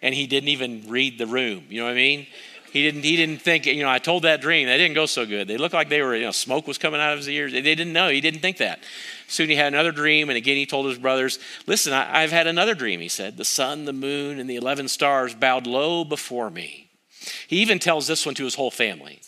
And 0.03 0.15
he 0.15 0.27
didn't 0.27 0.51
even 0.51 0.85
read 0.89 1.19
the 1.19 1.27
room. 1.27 1.65
You 1.71 1.81
know 1.81 1.87
what 1.87 1.93
I 1.93 1.95
mean? 1.95 2.27
He 2.73 2.83
didn't, 2.83 3.03
he 3.03 3.17
didn't 3.17 3.39
think, 3.39 3.67
you 3.67 3.83
know, 3.83 3.91
I 3.91 3.99
told 3.99 4.23
that 4.23 4.41
dream. 4.41 4.69
That 4.69 4.77
didn't 4.77 4.95
go 4.95 5.07
so 5.07 5.27
good. 5.27 5.49
They 5.49 5.57
looked 5.57 5.75
like 5.75 5.89
they 5.89 6.03
were, 6.03 6.15
you 6.15 6.25
know, 6.25 6.31
smoke 6.31 6.67
was 6.67 6.79
coming 6.79 7.01
out 7.01 7.13
of 7.13 7.19
his 7.19 7.29
ears. 7.29 7.53
They 7.53 7.63
didn't 7.63 7.93
know. 7.93 8.09
He 8.09 8.21
didn't 8.21 8.41
think 8.41 8.59
that. 8.59 8.81
Soon 9.27 9.49
he 9.49 9.57
had 9.57 9.73
another 9.73 9.93
dream. 9.93 10.29
And 10.29 10.37
again, 10.37 10.57
he 10.57 10.67
told 10.67 10.87
his 10.87 10.99
brothers, 10.99 11.39
Listen, 11.67 11.93
I, 11.93 12.23
I've 12.23 12.31
had 12.31 12.47
another 12.47 12.75
dream, 12.75 13.01
he 13.01 13.09
said. 13.09 13.37
The 13.37 13.45
sun, 13.45 13.85
the 13.87 13.93
moon, 13.93 14.39
and 14.39 14.49
the 14.49 14.57
11 14.57 14.89
stars 14.89 15.35
bowed 15.35 15.67
low 15.67 16.05
before 16.05 16.51
me. 16.51 16.91
He 17.49 17.59
even 17.59 17.79
tells 17.79 18.07
this 18.07 18.25
one 18.25 18.35
to 18.37 18.45
his 18.45 18.55
whole 18.55 18.71
family. 18.71 19.21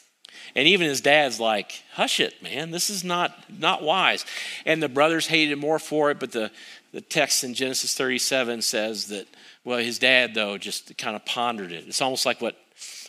And 0.54 0.68
even 0.68 0.86
his 0.86 1.00
dad's 1.00 1.40
like, 1.40 1.82
hush 1.92 2.20
it, 2.20 2.42
man. 2.42 2.70
This 2.70 2.90
is 2.90 3.04
not, 3.04 3.32
not 3.58 3.82
wise. 3.82 4.24
And 4.66 4.82
the 4.82 4.88
brothers 4.88 5.26
hated 5.26 5.56
more 5.58 5.78
for 5.78 6.10
it, 6.10 6.20
but 6.20 6.32
the, 6.32 6.50
the 6.92 7.00
text 7.00 7.42
in 7.42 7.54
Genesis 7.54 7.96
37 7.96 8.62
says 8.62 9.06
that, 9.08 9.26
well, 9.64 9.78
his 9.78 9.98
dad, 9.98 10.34
though, 10.34 10.58
just 10.58 10.96
kind 10.98 11.16
of 11.16 11.24
pondered 11.24 11.72
it. 11.72 11.84
It's 11.86 12.02
almost 12.02 12.26
like 12.26 12.40
what, 12.40 12.56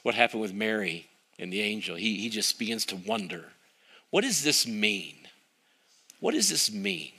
what 0.04 0.16
happened 0.16 0.42
with 0.42 0.54
Mary 0.54 1.08
and 1.40 1.52
the 1.52 1.62
angel. 1.62 1.96
He, 1.96 2.18
he 2.18 2.30
just 2.30 2.60
begins 2.60 2.86
to 2.88 2.96
wonder 2.96 3.46
what 4.12 4.22
does 4.24 4.44
this 4.44 4.68
mean? 4.68 5.16
What 6.20 6.36
does 6.36 6.50
this 6.50 6.72
mean 6.72 7.14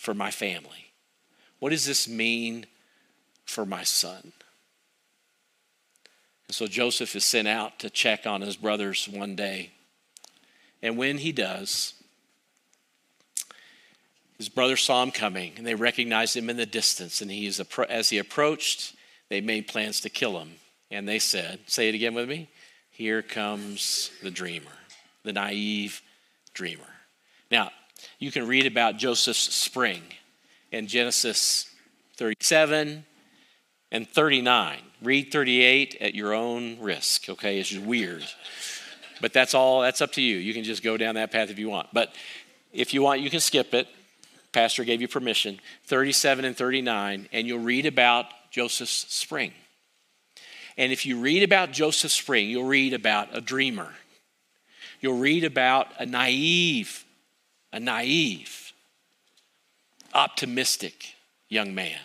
for 0.00 0.14
my 0.14 0.30
family? 0.30 0.92
What 1.58 1.70
does 1.70 1.84
this 1.84 2.08
mean 2.08 2.64
for 3.44 3.66
my 3.66 3.82
son? 3.82 4.32
And 6.46 6.54
so 6.54 6.66
Joseph 6.66 7.14
is 7.14 7.24
sent 7.24 7.46
out 7.46 7.78
to 7.80 7.90
check 7.90 8.26
on 8.26 8.40
his 8.40 8.56
brothers 8.56 9.06
one 9.06 9.36
day. 9.36 9.72
And 10.82 10.96
when 10.96 11.18
he 11.18 11.32
does, 11.32 11.92
his 14.38 14.48
brothers 14.48 14.80
saw 14.80 15.02
him 15.02 15.10
coming 15.10 15.52
and 15.58 15.66
they 15.66 15.74
recognized 15.74 16.36
him 16.36 16.48
in 16.48 16.56
the 16.56 16.64
distance. 16.64 17.20
And 17.20 17.30
he 17.30 17.46
is, 17.46 17.60
as 17.90 18.08
he 18.08 18.16
approached, 18.16 18.94
they 19.28 19.42
made 19.42 19.68
plans 19.68 20.00
to 20.00 20.08
kill 20.08 20.38
him. 20.38 20.54
And 20.90 21.08
they 21.08 21.18
said, 21.18 21.60
Say 21.66 21.88
it 21.88 21.94
again 21.94 22.14
with 22.14 22.28
me. 22.28 22.48
Here 22.90 23.22
comes 23.22 24.10
the 24.22 24.30
dreamer, 24.30 24.72
the 25.22 25.32
naive 25.32 26.02
dreamer. 26.52 26.82
Now, 27.50 27.70
you 28.18 28.32
can 28.32 28.46
read 28.46 28.66
about 28.66 28.96
Joseph's 28.96 29.54
spring 29.54 30.02
in 30.72 30.86
Genesis 30.86 31.72
37 32.16 33.04
and 33.92 34.08
39. 34.08 34.78
Read 35.02 35.32
38 35.32 35.96
at 36.00 36.14
your 36.14 36.34
own 36.34 36.80
risk, 36.80 37.28
okay? 37.28 37.60
It's 37.60 37.68
just 37.68 37.84
weird. 37.84 38.24
But 39.20 39.32
that's 39.32 39.54
all, 39.54 39.82
that's 39.82 40.00
up 40.00 40.12
to 40.12 40.22
you. 40.22 40.36
You 40.36 40.52
can 40.52 40.64
just 40.64 40.82
go 40.82 40.96
down 40.96 41.14
that 41.14 41.30
path 41.30 41.50
if 41.50 41.58
you 41.58 41.68
want. 41.68 41.88
But 41.92 42.14
if 42.72 42.92
you 42.92 43.02
want, 43.02 43.20
you 43.20 43.30
can 43.30 43.40
skip 43.40 43.74
it. 43.74 43.86
Pastor 44.52 44.84
gave 44.84 45.00
you 45.00 45.08
permission. 45.08 45.60
37 45.84 46.44
and 46.44 46.56
39, 46.56 47.28
and 47.32 47.46
you'll 47.46 47.58
read 47.60 47.86
about 47.86 48.26
Joseph's 48.50 49.06
spring. 49.14 49.52
And 50.78 50.92
if 50.92 51.04
you 51.04 51.18
read 51.18 51.42
about 51.42 51.72
Joseph 51.72 52.12
spring, 52.12 52.48
you'll 52.48 52.64
read 52.64 52.94
about 52.94 53.36
a 53.36 53.40
dreamer. 53.40 53.92
You'll 55.00 55.18
read 55.18 55.42
about 55.42 55.88
a 55.98 56.06
naive, 56.06 57.04
a 57.72 57.80
naive, 57.80 58.72
optimistic 60.14 61.14
young 61.48 61.74
man. 61.74 61.98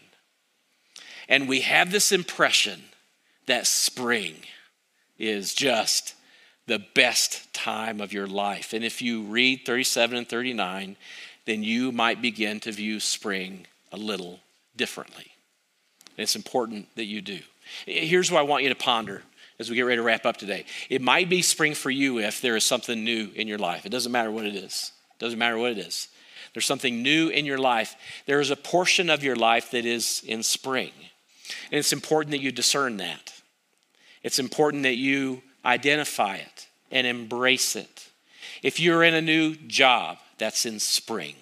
And 1.29 1.47
we 1.47 1.61
have 1.61 1.91
this 1.91 2.11
impression 2.11 2.81
that 3.45 3.67
spring 3.67 4.35
is 5.19 5.53
just 5.53 6.15
the 6.65 6.83
best 6.95 7.53
time 7.53 8.01
of 8.01 8.11
your 8.11 8.27
life. 8.27 8.73
And 8.73 8.83
if 8.83 9.01
you 9.01 9.21
read 9.21 9.65
37 9.65 10.17
and 10.17 10.27
39, 10.27 10.95
then 11.45 11.63
you 11.63 11.91
might 11.91 12.21
begin 12.21 12.59
to 12.61 12.71
view 12.71 12.99
spring 12.99 13.67
a 13.91 13.97
little 13.97 14.39
differently. 14.75 15.31
And 16.17 16.23
it's 16.23 16.35
important 16.35 16.87
that 16.95 17.05
you 17.05 17.21
do. 17.21 17.39
Here's 17.85 18.31
what 18.31 18.39
I 18.39 18.43
want 18.43 18.63
you 18.63 18.69
to 18.69 18.75
ponder 18.75 19.21
as 19.59 19.69
we 19.69 19.75
get 19.75 19.83
ready 19.83 19.97
to 19.97 20.03
wrap 20.03 20.25
up 20.25 20.37
today. 20.37 20.65
It 20.89 21.01
might 21.01 21.29
be 21.29 21.41
spring 21.41 21.73
for 21.73 21.91
you 21.91 22.19
if 22.19 22.41
there 22.41 22.55
is 22.55 22.63
something 22.63 23.03
new 23.03 23.29
in 23.35 23.47
your 23.47 23.57
life. 23.57 23.85
It 23.85 23.89
doesn't 23.89 24.11
matter 24.11 24.31
what 24.31 24.45
it 24.45 24.55
is. 24.55 24.91
It 25.15 25.19
doesn't 25.19 25.39
matter 25.39 25.57
what 25.57 25.71
it 25.71 25.77
is. 25.77 26.07
There's 26.53 26.65
something 26.65 27.01
new 27.01 27.29
in 27.29 27.45
your 27.45 27.57
life. 27.57 27.95
There 28.25 28.39
is 28.39 28.51
a 28.51 28.55
portion 28.55 29.09
of 29.09 29.23
your 29.23 29.35
life 29.35 29.71
that 29.71 29.85
is 29.85 30.23
in 30.25 30.43
spring. 30.43 30.91
And 31.71 31.79
it's 31.79 31.93
important 31.93 32.31
that 32.31 32.41
you 32.41 32.51
discern 32.51 32.97
that. 32.97 33.33
It's 34.21 34.39
important 34.39 34.83
that 34.83 34.97
you 34.97 35.41
identify 35.65 36.37
it 36.37 36.67
and 36.91 37.07
embrace 37.07 37.75
it. 37.75 38.09
If 38.61 38.79
you're 38.79 39.03
in 39.03 39.13
a 39.13 39.21
new 39.21 39.55
job, 39.55 40.17
that's 40.37 40.65
in 40.65 40.79
spring. 40.79 41.35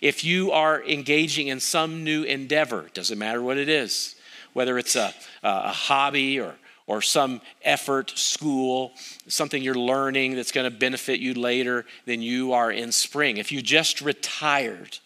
If 0.00 0.24
you 0.24 0.52
are 0.52 0.82
engaging 0.82 1.48
in 1.48 1.60
some 1.60 2.04
new 2.04 2.24
endeavor, 2.24 2.90
doesn't 2.92 3.18
matter 3.18 3.40
what 3.40 3.56
it 3.56 3.68
is, 3.68 4.16
whether 4.54 4.78
it's 4.78 4.96
a, 4.96 5.12
a 5.42 5.68
hobby 5.68 6.40
or, 6.40 6.54
or 6.86 7.02
some 7.02 7.42
effort, 7.62 8.10
school, 8.16 8.92
something 9.28 9.62
you're 9.62 9.74
learning 9.74 10.34
that's 10.34 10.52
going 10.52 10.70
to 10.70 10.76
benefit 10.76 11.20
you 11.20 11.34
later, 11.34 11.84
then 12.06 12.22
you 12.22 12.54
are 12.54 12.70
in 12.72 12.90
spring. 12.90 13.36
If 13.36 13.52
you 13.52 13.60
just 13.60 14.00
retired, 14.00 14.98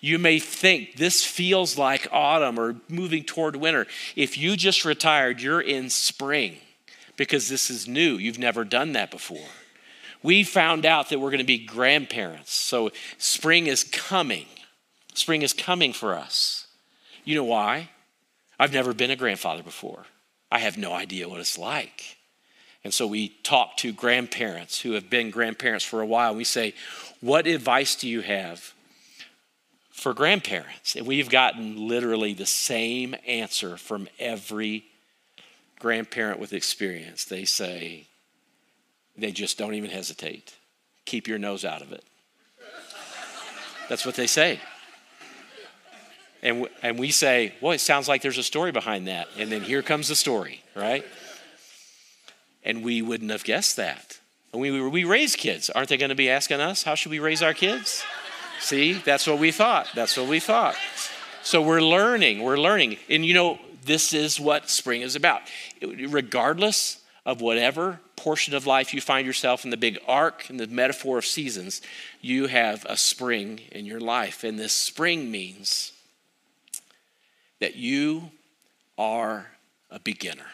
you 0.00 0.18
may 0.18 0.38
think 0.38 0.96
this 0.96 1.24
feels 1.24 1.76
like 1.76 2.08
autumn 2.10 2.58
or 2.58 2.76
moving 2.88 3.24
toward 3.24 3.56
winter. 3.56 3.86
If 4.16 4.38
you 4.38 4.56
just 4.56 4.84
retired, 4.84 5.40
you're 5.40 5.60
in 5.60 5.90
spring 5.90 6.56
because 7.16 7.48
this 7.48 7.70
is 7.70 7.86
new. 7.86 8.16
You've 8.16 8.38
never 8.38 8.64
done 8.64 8.92
that 8.92 9.10
before. 9.10 9.48
We 10.22 10.42
found 10.42 10.86
out 10.86 11.10
that 11.10 11.18
we're 11.18 11.30
going 11.30 11.38
to 11.38 11.44
be 11.44 11.64
grandparents. 11.64 12.52
So 12.52 12.90
spring 13.18 13.66
is 13.66 13.84
coming. 13.84 14.46
Spring 15.14 15.42
is 15.42 15.52
coming 15.52 15.92
for 15.92 16.14
us. 16.14 16.66
You 17.24 17.34
know 17.34 17.44
why? 17.44 17.90
I've 18.60 18.74
never 18.74 18.92
been 18.92 19.10
a 19.10 19.16
grandfather 19.16 19.62
before. 19.62 20.04
I 20.52 20.58
have 20.58 20.76
no 20.76 20.92
idea 20.92 21.26
what 21.30 21.40
it's 21.40 21.56
like. 21.56 22.18
And 22.84 22.92
so 22.92 23.06
we 23.06 23.30
talk 23.42 23.78
to 23.78 23.90
grandparents 23.90 24.82
who 24.82 24.92
have 24.92 25.08
been 25.08 25.30
grandparents 25.30 25.84
for 25.84 26.02
a 26.02 26.06
while. 26.06 26.34
We 26.34 26.44
say, 26.44 26.74
What 27.22 27.46
advice 27.46 27.94
do 27.96 28.06
you 28.06 28.20
have 28.20 28.74
for 29.90 30.12
grandparents? 30.12 30.94
And 30.94 31.06
we've 31.06 31.30
gotten 31.30 31.88
literally 31.88 32.34
the 32.34 32.44
same 32.44 33.16
answer 33.26 33.78
from 33.78 34.08
every 34.18 34.84
grandparent 35.78 36.38
with 36.38 36.52
experience, 36.52 37.24
they 37.24 37.46
say, 37.46 38.06
they 39.16 39.32
just 39.32 39.56
don't 39.56 39.74
even 39.74 39.90
hesitate. 39.90 40.54
Keep 41.06 41.26
your 41.26 41.38
nose 41.38 41.64
out 41.64 41.80
of 41.80 41.92
it. 41.92 42.04
That's 43.88 44.04
what 44.04 44.16
they 44.16 44.26
say. 44.26 44.60
And, 46.42 46.68
and 46.82 46.98
we 46.98 47.10
say, 47.10 47.54
well, 47.60 47.72
it 47.72 47.80
sounds 47.80 48.08
like 48.08 48.22
there's 48.22 48.38
a 48.38 48.42
story 48.42 48.72
behind 48.72 49.08
that. 49.08 49.28
And 49.36 49.52
then 49.52 49.62
here 49.62 49.82
comes 49.82 50.08
the 50.08 50.14
story, 50.14 50.62
right? 50.74 51.04
And 52.64 52.82
we 52.82 53.02
wouldn't 53.02 53.30
have 53.30 53.44
guessed 53.44 53.76
that. 53.76 54.18
And 54.52 54.60
we, 54.60 54.88
we 54.88 55.04
raise 55.04 55.36
kids. 55.36 55.70
Aren't 55.70 55.90
they 55.90 55.96
going 55.96 56.10
to 56.10 56.14
be 56.14 56.30
asking 56.30 56.60
us, 56.60 56.82
how 56.82 56.94
should 56.94 57.10
we 57.10 57.18
raise 57.18 57.42
our 57.42 57.54
kids? 57.54 58.02
See, 58.58 58.94
that's 58.94 59.26
what 59.26 59.38
we 59.38 59.52
thought. 59.52 59.88
That's 59.94 60.16
what 60.16 60.28
we 60.28 60.40
thought. 60.40 60.76
So 61.42 61.62
we're 61.62 61.82
learning. 61.82 62.42
We're 62.42 62.58
learning. 62.58 62.96
And 63.08 63.24
you 63.24 63.34
know, 63.34 63.58
this 63.84 64.12
is 64.12 64.38
what 64.38 64.68
spring 64.68 65.02
is 65.02 65.16
about. 65.16 65.42
Regardless 65.82 67.02
of 67.24 67.40
whatever 67.40 68.00
portion 68.16 68.54
of 68.54 68.66
life 68.66 68.92
you 68.92 69.00
find 69.00 69.26
yourself 69.26 69.64
in 69.64 69.70
the 69.70 69.76
big 69.76 69.98
arc 70.06 70.50
and 70.50 70.60
the 70.60 70.66
metaphor 70.66 71.18
of 71.18 71.24
seasons, 71.24 71.80
you 72.20 72.48
have 72.48 72.84
a 72.86 72.96
spring 72.96 73.60
in 73.72 73.86
your 73.86 74.00
life. 74.00 74.44
And 74.44 74.58
this 74.58 74.74
spring 74.74 75.30
means 75.30 75.92
that 77.60 77.76
you 77.76 78.30
are 78.98 79.46
a 79.90 80.00
beginner. 80.00 80.46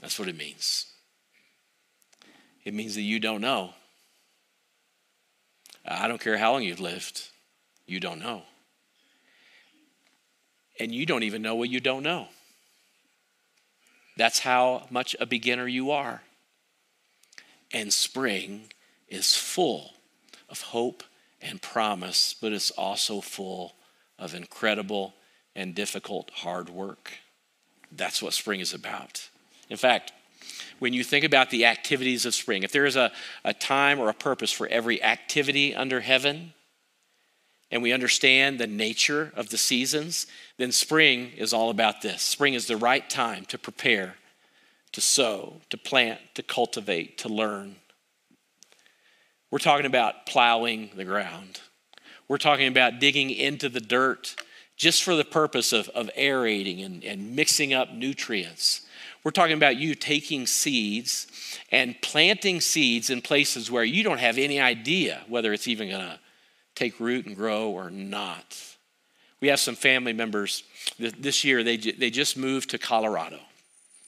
That's 0.00 0.18
what 0.18 0.28
it 0.28 0.36
means. 0.36 0.86
It 2.64 2.74
means 2.74 2.94
that 2.94 3.02
you 3.02 3.20
don't 3.20 3.40
know. 3.40 3.74
I 5.86 6.08
don't 6.08 6.20
care 6.20 6.38
how 6.38 6.52
long 6.52 6.62
you've 6.62 6.80
lived, 6.80 7.28
you 7.86 8.00
don't 8.00 8.18
know. 8.18 8.42
And 10.80 10.92
you 10.92 11.06
don't 11.06 11.22
even 11.22 11.42
know 11.42 11.54
what 11.54 11.68
you 11.68 11.80
don't 11.80 12.02
know. 12.02 12.28
That's 14.16 14.40
how 14.40 14.86
much 14.90 15.14
a 15.20 15.26
beginner 15.26 15.68
you 15.68 15.90
are. 15.90 16.22
And 17.72 17.92
spring 17.92 18.72
is 19.08 19.36
full 19.36 19.92
of 20.48 20.60
hope 20.60 21.02
and 21.42 21.60
promise, 21.60 22.34
but 22.40 22.52
it's 22.52 22.70
also 22.70 23.20
full 23.20 23.74
of 24.18 24.34
incredible 24.34 25.14
and 25.54 25.74
difficult 25.74 26.30
hard 26.30 26.68
work. 26.68 27.12
That's 27.92 28.22
what 28.22 28.32
spring 28.32 28.60
is 28.60 28.74
about. 28.74 29.28
In 29.68 29.76
fact, 29.76 30.12
when 30.78 30.92
you 30.92 31.04
think 31.04 31.24
about 31.24 31.50
the 31.50 31.66
activities 31.66 32.26
of 32.26 32.34
spring, 32.34 32.62
if 32.62 32.72
there 32.72 32.86
is 32.86 32.96
a, 32.96 33.12
a 33.44 33.54
time 33.54 33.98
or 33.98 34.08
a 34.08 34.14
purpose 34.14 34.50
for 34.50 34.66
every 34.66 35.02
activity 35.02 35.74
under 35.74 36.00
heaven, 36.00 36.52
and 37.70 37.82
we 37.82 37.92
understand 37.92 38.58
the 38.58 38.66
nature 38.66 39.32
of 39.34 39.48
the 39.48 39.56
seasons, 39.56 40.26
then 40.58 40.70
spring 40.70 41.32
is 41.36 41.52
all 41.52 41.70
about 41.70 42.02
this. 42.02 42.22
Spring 42.22 42.54
is 42.54 42.66
the 42.66 42.76
right 42.76 43.08
time 43.08 43.44
to 43.46 43.58
prepare, 43.58 44.14
to 44.92 45.00
sow, 45.00 45.60
to 45.70 45.76
plant, 45.76 46.20
to 46.34 46.42
cultivate, 46.42 47.18
to 47.18 47.28
learn. 47.28 47.76
We're 49.50 49.58
talking 49.58 49.86
about 49.86 50.26
plowing 50.26 50.90
the 50.94 51.04
ground. 51.04 51.60
We're 52.28 52.38
talking 52.38 52.68
about 52.68 53.00
digging 53.00 53.30
into 53.30 53.68
the 53.68 53.80
dirt 53.80 54.36
just 54.84 55.02
for 55.02 55.16
the 55.16 55.24
purpose 55.24 55.72
of, 55.72 55.88
of 55.94 56.10
aerating 56.14 56.82
and, 56.82 57.02
and 57.04 57.34
mixing 57.34 57.72
up 57.72 57.94
nutrients. 57.94 58.82
We're 59.24 59.30
talking 59.30 59.56
about 59.56 59.78
you 59.78 59.94
taking 59.94 60.46
seeds 60.46 61.26
and 61.72 61.98
planting 62.02 62.60
seeds 62.60 63.08
in 63.08 63.22
places 63.22 63.70
where 63.70 63.82
you 63.82 64.02
don't 64.02 64.18
have 64.18 64.36
any 64.36 64.60
idea 64.60 65.22
whether 65.26 65.54
it's 65.54 65.68
even 65.68 65.88
going 65.88 66.02
to 66.02 66.20
take 66.74 67.00
root 67.00 67.24
and 67.24 67.34
grow 67.34 67.70
or 67.70 67.88
not. 67.88 68.60
We 69.40 69.48
have 69.48 69.58
some 69.58 69.74
family 69.74 70.12
members 70.12 70.64
this 70.98 71.44
year, 71.44 71.64
they, 71.64 71.78
they 71.78 72.10
just 72.10 72.36
moved 72.36 72.68
to 72.70 72.78
Colorado. 72.78 73.38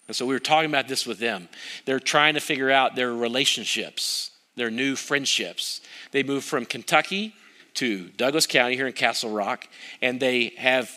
And 0.08 0.14
so 0.14 0.26
we 0.26 0.34
were 0.34 0.40
talking 0.40 0.68
about 0.68 0.88
this 0.88 1.06
with 1.06 1.18
them. 1.18 1.48
They're 1.86 1.98
trying 1.98 2.34
to 2.34 2.40
figure 2.40 2.70
out 2.70 2.96
their 2.96 3.14
relationships, 3.14 4.30
their 4.56 4.70
new 4.70 4.94
friendships. 4.94 5.80
They 6.10 6.22
moved 6.22 6.44
from 6.44 6.66
Kentucky 6.66 7.34
to 7.76 8.08
Douglas 8.10 8.46
County 8.46 8.76
here 8.76 8.86
in 8.86 8.92
Castle 8.92 9.30
Rock, 9.30 9.66
and 10.02 10.20
they 10.20 10.52
have 10.58 10.90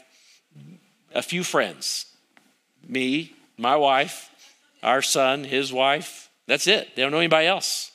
a 1.13 1.21
few 1.21 1.43
friends 1.43 2.05
me, 2.87 3.33
my 3.57 3.75
wife, 3.75 4.29
our 4.81 5.01
son, 5.01 5.43
his 5.43 5.71
wife. 5.71 6.29
That's 6.47 6.67
it. 6.67 6.95
They 6.95 7.01
don't 7.01 7.11
know 7.11 7.19
anybody 7.19 7.47
else. 7.47 7.91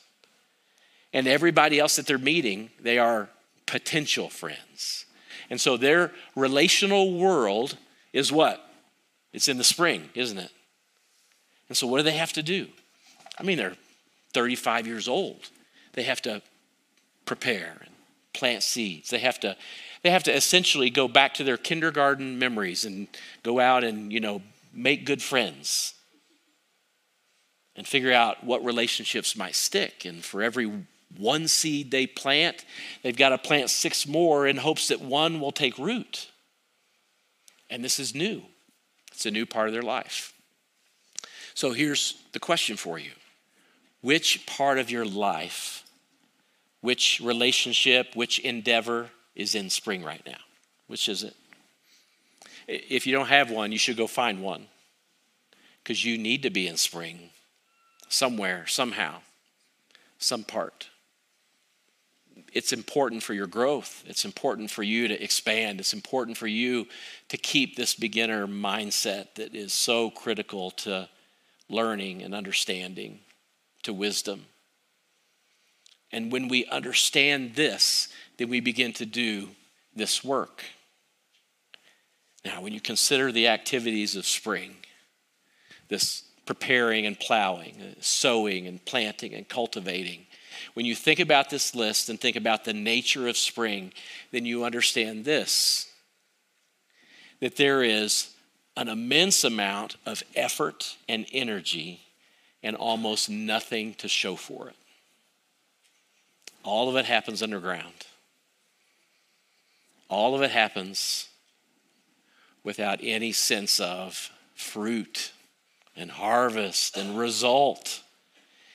And 1.11 1.27
everybody 1.27 1.79
else 1.79 1.95
that 1.97 2.07
they're 2.07 2.17
meeting, 2.17 2.69
they 2.79 2.97
are 2.97 3.29
potential 3.65 4.29
friends. 4.29 5.05
And 5.49 5.59
so 5.59 5.77
their 5.77 6.11
relational 6.35 7.13
world 7.17 7.77
is 8.13 8.31
what? 8.31 8.65
It's 9.33 9.47
in 9.47 9.57
the 9.57 9.63
spring, 9.63 10.09
isn't 10.13 10.37
it? 10.37 10.51
And 11.67 11.77
so 11.77 11.87
what 11.87 11.97
do 11.97 12.03
they 12.03 12.11
have 12.11 12.33
to 12.33 12.43
do? 12.43 12.67
I 13.37 13.43
mean, 13.43 13.57
they're 13.57 13.75
35 14.33 14.87
years 14.87 15.07
old. 15.07 15.49
They 15.93 16.03
have 16.03 16.21
to 16.23 16.41
prepare 17.25 17.77
and 17.81 17.94
plant 18.35 18.63
seeds. 18.63 19.09
They 19.09 19.19
have 19.19 19.39
to 19.41 19.55
they 20.03 20.11
have 20.11 20.23
to 20.23 20.35
essentially 20.35 20.91
go 20.91 21.07
back 21.07 21.33
to 21.35 21.43
their 21.43 21.57
kindergarten 21.57 22.37
memories 22.37 22.85
and 22.85 23.07
go 23.41 23.59
out 23.59 23.83
and, 23.83 24.13
you 24.13 24.19
know, 24.19 24.43
make 24.71 25.03
good 25.03 25.19
friends 25.19 25.95
and 27.75 27.87
figure 27.87 28.13
out 28.13 28.43
what 28.43 28.63
relationships 28.63 29.35
might 29.35 29.55
stick. 29.55 30.05
And 30.05 30.23
for 30.23 30.43
every 30.43 30.71
one 31.17 31.47
seed 31.47 31.89
they 31.89 32.05
plant, 32.05 32.65
they've 33.01 33.17
got 33.17 33.29
to 33.29 33.39
plant 33.39 33.71
six 33.71 34.07
more 34.07 34.45
in 34.45 34.57
hopes 34.57 34.89
that 34.89 35.01
one 35.01 35.39
will 35.39 35.51
take 35.51 35.77
root. 35.79 36.29
And 37.69 37.83
this 37.83 37.99
is 37.99 38.13
new, 38.13 38.43
it's 39.11 39.25
a 39.25 39.31
new 39.31 39.45
part 39.45 39.67
of 39.67 39.73
their 39.73 39.81
life. 39.81 40.33
So 41.55 41.71
here's 41.71 42.21
the 42.33 42.39
question 42.39 42.77
for 42.77 42.99
you 42.99 43.11
Which 44.01 44.45
part 44.45 44.77
of 44.77 44.91
your 44.91 45.05
life, 45.05 45.84
which 46.85 47.21
relationship, 47.23 48.15
which 48.15 48.39
endeavor 48.39 49.09
is 49.35 49.55
in 49.55 49.69
spring 49.69 50.03
right 50.03 50.25
now? 50.25 50.37
Which 50.87 51.09
is 51.09 51.23
it? 51.23 51.35
If 52.67 53.05
you 53.05 53.13
don't 53.13 53.27
have 53.27 53.51
one, 53.51 53.71
you 53.71 53.77
should 53.77 53.97
go 53.97 54.07
find 54.07 54.41
one 54.41 54.67
because 55.83 56.03
you 56.05 56.17
need 56.17 56.43
to 56.43 56.49
be 56.49 56.67
in 56.67 56.77
spring 56.77 57.29
somewhere, 58.07 58.65
somehow, 58.67 59.17
some 60.17 60.43
part 60.43 60.89
it's 62.55 62.71
important 62.71 63.21
for 63.21 63.33
your 63.33 63.47
growth. 63.47 64.03
It's 64.07 64.23
important 64.23 64.71
for 64.71 64.81
you 64.81 65.09
to 65.09 65.21
expand. 65.21 65.81
It's 65.81 65.93
important 65.93 66.37
for 66.37 66.47
you 66.47 66.87
to 67.27 67.37
keep 67.37 67.75
this 67.75 67.93
beginner 67.93 68.47
mindset 68.47 69.35
that 69.35 69.53
is 69.53 69.73
so 69.73 70.09
critical 70.09 70.71
to 70.71 71.09
learning 71.69 72.23
and 72.23 72.33
understanding, 72.33 73.19
to 73.83 73.91
wisdom. 73.91 74.45
And 76.15 76.31
when 76.31 76.47
we 76.47 76.65
understand 76.67 77.55
this, 77.55 78.07
then 78.37 78.47
we 78.47 78.61
begin 78.61 78.93
to 78.93 79.05
do 79.05 79.49
this 79.93 80.23
work. 80.23 80.63
Now, 82.45 82.61
when 82.61 82.71
you 82.71 82.79
consider 82.79 83.33
the 83.33 83.49
activities 83.49 84.15
of 84.15 84.25
spring, 84.25 84.77
this 85.89 86.23
preparing 86.45 87.05
and 87.05 87.19
plowing, 87.19 87.81
uh, 87.81 87.95
sowing 87.99 88.65
and 88.65 88.83
planting 88.85 89.33
and 89.33 89.45
cultivating, 89.49 90.25
when 90.73 90.85
you 90.85 90.95
think 90.95 91.19
about 91.19 91.49
this 91.49 91.75
list 91.75 92.07
and 92.07 92.17
think 92.17 92.37
about 92.37 92.63
the 92.63 92.71
nature 92.71 93.27
of 93.27 93.35
spring, 93.35 93.91
then 94.31 94.45
you 94.45 94.63
understand 94.63 95.25
this 95.25 95.91
that 97.41 97.57
there 97.57 97.83
is 97.83 98.33
an 98.77 98.87
immense 98.87 99.43
amount 99.43 99.97
of 100.05 100.23
effort 100.33 100.95
and 101.09 101.25
energy 101.33 101.99
and 102.63 102.77
almost 102.77 103.29
nothing 103.29 103.93
to 103.95 104.07
show 104.07 104.37
for 104.37 104.69
it. 104.69 104.75
All 106.65 106.89
of 106.89 106.95
it 106.95 107.05
happens 107.05 107.43
underground. 107.43 108.07
All 110.09 110.33
of 110.35 110.41
it 110.41 110.49
happens 110.49 111.29
without 112.63 112.99
any 113.03 113.31
sense 113.31 113.79
of 113.79 114.31
fruit 114.55 115.31
and 115.95 116.09
harvest 116.09 116.97
and 116.97 117.17
result. 117.17 118.01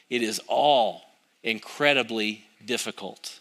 It 0.09 0.23
is 0.23 0.41
all 0.47 1.03
incredibly 1.43 2.45
difficult. 2.65 3.41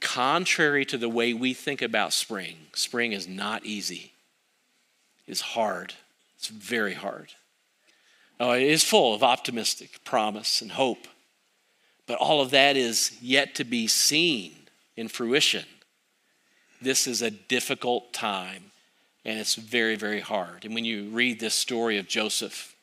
Contrary 0.00 0.86
to 0.86 0.96
the 0.96 1.08
way 1.10 1.34
we 1.34 1.52
think 1.52 1.82
about 1.82 2.14
spring, 2.14 2.56
spring 2.72 3.12
is 3.12 3.28
not 3.28 3.66
easy. 3.66 4.12
It's 5.26 5.42
hard. 5.42 5.92
It's 6.38 6.48
very 6.48 6.94
hard. 6.94 7.34
Oh, 8.40 8.52
it 8.52 8.62
is 8.62 8.82
full 8.82 9.14
of 9.14 9.22
optimistic 9.22 10.02
promise 10.04 10.62
and 10.62 10.72
hope. 10.72 11.06
But 12.06 12.18
all 12.18 12.40
of 12.40 12.50
that 12.50 12.76
is 12.76 13.16
yet 13.20 13.54
to 13.56 13.64
be 13.64 13.86
seen 13.86 14.52
in 14.96 15.08
fruition. 15.08 15.64
This 16.82 17.06
is 17.06 17.22
a 17.22 17.30
difficult 17.30 18.12
time 18.12 18.70
and 19.24 19.38
it's 19.38 19.54
very, 19.54 19.96
very 19.96 20.20
hard. 20.20 20.64
And 20.64 20.74
when 20.74 20.84
you 20.84 21.10
read 21.10 21.40
this 21.40 21.54
story 21.54 21.98
of 21.98 22.08
Joseph, 22.08 22.74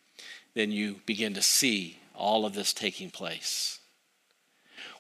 then 0.53 0.72
you 0.72 1.01
begin 1.05 1.34
to 1.34 1.41
see 1.41 1.99
all 2.13 2.45
of 2.45 2.53
this 2.53 2.74
taking 2.74 3.09
place. 3.09 3.80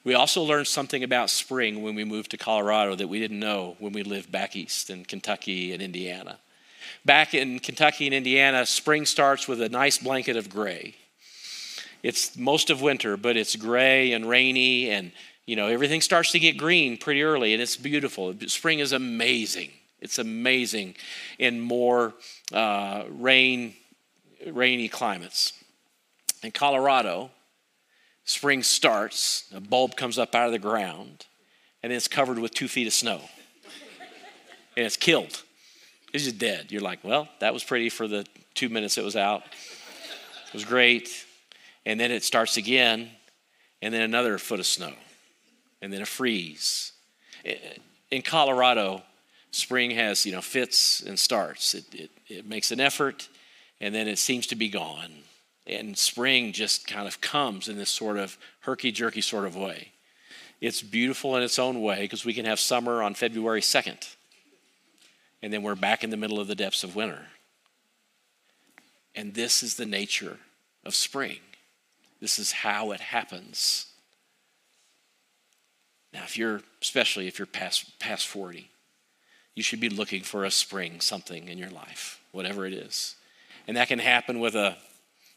We 0.03 0.13
also 0.13 0.41
learned 0.41 0.67
something 0.67 1.03
about 1.03 1.29
spring 1.29 1.83
when 1.83 1.95
we 1.95 2.05
moved 2.05 2.31
to 2.31 2.37
Colorado 2.37 2.95
that 2.95 3.09
we 3.09 3.19
didn't 3.19 3.39
know 3.39 3.75
when 3.79 3.91
we 3.91 4.03
lived 4.03 4.31
back 4.31 4.55
east 4.55 4.89
in 4.89 5.05
Kentucky 5.05 5.73
and 5.73 5.81
Indiana. 5.81 6.39
Back 7.05 7.33
in 7.33 7.59
Kentucky 7.59 8.05
and 8.07 8.15
Indiana, 8.15 8.65
spring 8.65 9.05
starts 9.05 9.47
with 9.47 9.61
a 9.61 9.69
nice 9.69 9.97
blanket 9.97 10.37
of 10.37 10.49
gray. 10.49 10.95
It's 12.07 12.37
most 12.37 12.69
of 12.69 12.81
winter, 12.81 13.17
but 13.17 13.35
it's 13.35 13.57
gray 13.57 14.13
and 14.13 14.29
rainy, 14.29 14.89
and 14.89 15.11
you 15.45 15.57
know 15.57 15.67
everything 15.67 15.99
starts 15.99 16.31
to 16.31 16.39
get 16.39 16.57
green 16.57 16.95
pretty 16.95 17.21
early, 17.21 17.51
and 17.51 17.61
it's 17.61 17.75
beautiful. 17.75 18.33
Spring 18.47 18.79
is 18.79 18.93
amazing. 18.93 19.71
It's 19.99 20.17
amazing 20.17 20.95
in 21.37 21.59
more 21.59 22.13
uh, 22.53 23.03
rain, 23.09 23.75
rainy 24.45 24.87
climates. 24.87 25.51
In 26.43 26.51
Colorado, 26.51 27.29
spring 28.23 28.63
starts, 28.63 29.43
a 29.53 29.59
bulb 29.59 29.97
comes 29.97 30.17
up 30.17 30.33
out 30.33 30.45
of 30.45 30.53
the 30.53 30.59
ground, 30.59 31.25
and 31.83 31.91
it's 31.91 32.07
covered 32.07 32.39
with 32.39 32.53
two 32.53 32.69
feet 32.69 32.87
of 32.87 32.93
snow. 32.93 33.19
and 34.77 34.85
it's 34.85 34.95
killed. 34.95 35.43
It's 36.13 36.23
just 36.23 36.37
dead. 36.37 36.71
You're 36.71 36.79
like, 36.79 37.03
well, 37.03 37.27
that 37.41 37.53
was 37.53 37.65
pretty 37.65 37.89
for 37.89 38.07
the 38.07 38.25
two 38.53 38.69
minutes 38.69 38.97
it 38.97 39.03
was 39.03 39.17
out. 39.17 39.43
It 40.47 40.53
was 40.53 40.63
great. 40.63 41.25
And 41.87 41.97
then 41.97 42.11
it 42.11 42.21
starts 42.21 42.57
again, 42.57 43.09
and 43.81 43.93
then 43.93 44.01
another 44.01 44.37
foot 44.37 44.59
of 44.59 44.65
snow, 44.65 44.91
and 45.81 45.93
then 45.93 46.01
a 46.01 46.05
freeze. 46.05 46.91
In 48.11 48.21
Colorado, 48.23 49.03
spring 49.51 49.91
has, 49.91 50.25
you 50.25 50.33
know, 50.33 50.41
fits 50.41 51.01
and 51.01 51.17
starts. 51.17 51.73
It, 51.73 51.85
it, 51.95 52.11
it 52.27 52.45
makes 52.45 52.71
an 52.71 52.81
effort, 52.81 53.29
and 53.79 53.95
then 53.95 54.09
it 54.09 54.19
seems 54.19 54.47
to 54.47 54.55
be 54.55 54.67
gone. 54.67 55.13
And 55.65 55.97
spring 55.97 56.51
just 56.51 56.87
kind 56.87 57.07
of 57.07 57.21
comes 57.21 57.69
in 57.69 57.77
this 57.77 57.89
sort 57.89 58.17
of 58.17 58.37
herky 58.59 58.91
jerky 58.91 59.21
sort 59.21 59.45
of 59.45 59.55
way. 59.55 59.93
It's 60.59 60.81
beautiful 60.81 61.37
in 61.37 61.43
its 61.43 61.57
own 61.57 61.81
way 61.81 62.01
because 62.01 62.25
we 62.25 62.33
can 62.33 62.43
have 62.43 62.59
summer 62.59 63.01
on 63.01 63.13
February 63.13 63.61
2nd, 63.61 64.13
and 65.41 65.53
then 65.53 65.63
we're 65.63 65.75
back 65.75 66.03
in 66.03 66.09
the 66.09 66.17
middle 66.17 66.41
of 66.41 66.49
the 66.49 66.55
depths 66.55 66.83
of 66.83 66.97
winter. 66.97 67.27
And 69.15 69.33
this 69.33 69.63
is 69.63 69.75
the 69.75 69.85
nature 69.85 70.37
of 70.83 70.93
spring. 70.93 71.37
This 72.19 72.39
is 72.39 72.51
how 72.51 72.91
it 72.91 72.99
happens. 72.99 73.87
Now, 76.13 76.23
if 76.23 76.37
you're, 76.37 76.61
especially 76.81 77.27
if 77.27 77.37
you're 77.37 77.45
past, 77.45 77.99
past 77.99 78.27
40, 78.27 78.69
you 79.55 79.63
should 79.63 79.79
be 79.79 79.89
looking 79.89 80.23
for 80.23 80.45
a 80.45 80.51
spring 80.51 80.99
something 80.99 81.47
in 81.47 81.57
your 81.57 81.69
life, 81.69 82.21
whatever 82.31 82.65
it 82.65 82.73
is. 82.73 83.15
And 83.67 83.77
that 83.77 83.87
can 83.87 83.99
happen 83.99 84.39
with 84.39 84.55
a, 84.55 84.77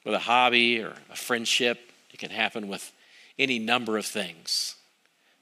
with 0.05 0.15
a 0.15 0.21
hobby 0.21 0.81
or 0.81 0.95
a 1.11 1.17
friendship. 1.17 1.79
It 2.13 2.19
can 2.19 2.31
happen 2.31 2.69
with 2.69 2.93
any 3.39 3.59
number 3.59 3.99
of 3.99 4.07
things. 4.07 4.77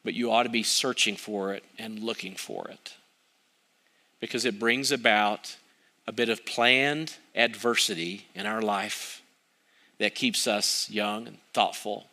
But 0.04 0.14
you 0.14 0.32
ought 0.32 0.44
to 0.44 0.48
be 0.48 0.62
searching 0.62 1.16
for 1.16 1.52
it 1.52 1.64
and 1.78 2.00
looking 2.00 2.34
for 2.34 2.68
it. 2.68 2.94
Because 4.20 4.44
it 4.44 4.58
brings 4.58 4.90
about 4.90 5.56
a 6.06 6.12
bit 6.12 6.28
of 6.28 6.46
planned 6.46 7.14
adversity 7.34 8.26
in 8.34 8.46
our 8.46 8.62
life 8.62 9.22
that 9.98 10.14
keeps 10.14 10.46
us 10.46 10.88
young 10.90 11.26
and 11.26 11.38
thoughtful, 11.52 12.06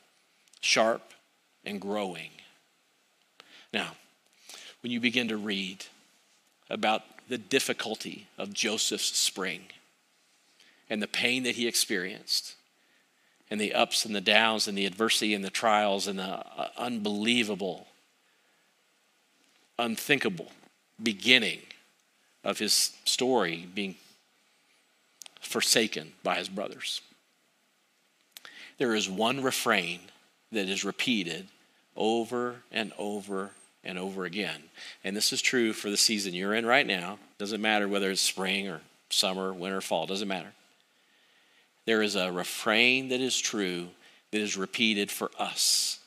sharp, 0.59 1.13
and 1.63 1.79
growing. 1.79 2.29
Now, 3.73 3.91
when 4.81 4.91
you 4.91 4.99
begin 4.99 5.27
to 5.29 5.37
read 5.37 5.85
about 6.69 7.01
the 7.27 7.37
difficulty 7.37 8.27
of 8.37 8.53
Joseph's 8.53 9.17
spring 9.17 9.61
and 10.89 11.01
the 11.01 11.07
pain 11.07 11.43
that 11.43 11.55
he 11.55 11.67
experienced, 11.67 12.55
and 13.49 13.61
the 13.61 13.73
ups 13.73 14.05
and 14.05 14.15
the 14.15 14.21
downs, 14.21 14.67
and 14.67 14.77
the 14.77 14.85
adversity 14.85 15.33
and 15.33 15.43
the 15.43 15.49
trials, 15.49 16.07
and 16.07 16.17
the 16.17 16.23
uh, 16.23 16.69
unbelievable, 16.77 17.87
unthinkable 19.77 20.51
beginning 21.01 21.59
of 22.43 22.59
his 22.59 22.93
story 23.05 23.67
being 23.73 23.95
forsaken 25.41 26.13
by 26.23 26.35
his 26.35 26.49
brothers. 26.49 27.01
There 28.77 28.95
is 28.95 29.09
one 29.09 29.41
refrain 29.41 29.99
that 30.51 30.69
is 30.69 30.83
repeated 30.83 31.47
over 31.95 32.57
and 32.71 32.91
over 32.97 33.51
and 33.83 33.97
over 33.97 34.25
again. 34.25 34.63
And 35.03 35.15
this 35.15 35.31
is 35.31 35.41
true 35.41 35.73
for 35.73 35.89
the 35.89 35.97
season 35.97 36.33
you're 36.33 36.55
in 36.55 36.65
right 36.65 36.85
now. 36.85 37.19
Doesn't 37.37 37.61
matter 37.61 37.87
whether 37.87 38.09
it's 38.09 38.21
spring 38.21 38.67
or 38.67 38.81
summer, 39.09 39.53
winter, 39.53 39.81
fall, 39.81 40.07
doesn't 40.07 40.27
matter. 40.27 40.53
There 41.85 42.01
is 42.01 42.15
a 42.15 42.31
refrain 42.31 43.09
that 43.09 43.21
is 43.21 43.39
true 43.39 43.89
that 44.31 44.41
is 44.41 44.57
repeated 44.57 45.11
for 45.11 45.31
us. 45.37 45.99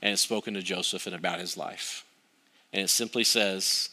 And 0.00 0.12
it's 0.12 0.22
spoken 0.22 0.54
to 0.54 0.62
Joseph 0.62 1.06
and 1.06 1.16
about 1.16 1.40
his 1.40 1.56
life. 1.56 2.04
And 2.72 2.82
it 2.82 2.88
simply 2.88 3.24
says 3.24 3.90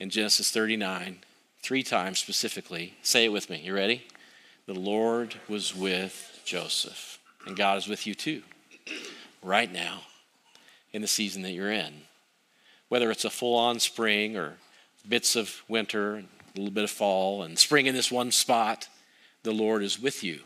in 0.00 0.08
Genesis 0.08 0.50
39, 0.50 1.18
three 1.62 1.82
times 1.82 2.18
specifically, 2.18 2.94
say 3.02 3.26
it 3.26 3.32
with 3.32 3.50
me. 3.50 3.60
You 3.62 3.74
ready? 3.74 4.06
The 4.68 4.78
Lord 4.78 5.34
was 5.48 5.74
with 5.74 6.42
Joseph, 6.44 7.18
and 7.46 7.56
God 7.56 7.78
is 7.78 7.88
with 7.88 8.06
you 8.06 8.14
too, 8.14 8.42
right 9.42 9.72
now, 9.72 10.02
in 10.92 11.00
the 11.00 11.08
season 11.08 11.40
that 11.40 11.52
you're 11.52 11.72
in. 11.72 12.02
Whether 12.90 13.10
it's 13.10 13.24
a 13.24 13.30
full 13.30 13.56
on 13.56 13.80
spring 13.80 14.36
or 14.36 14.58
bits 15.08 15.36
of 15.36 15.62
winter, 15.68 16.16
a 16.16 16.24
little 16.54 16.70
bit 16.70 16.84
of 16.84 16.90
fall, 16.90 17.42
and 17.42 17.58
spring 17.58 17.86
in 17.86 17.94
this 17.94 18.12
one 18.12 18.30
spot, 18.30 18.90
the 19.42 19.52
Lord 19.52 19.82
is 19.82 19.98
with 19.98 20.22
you 20.22 20.40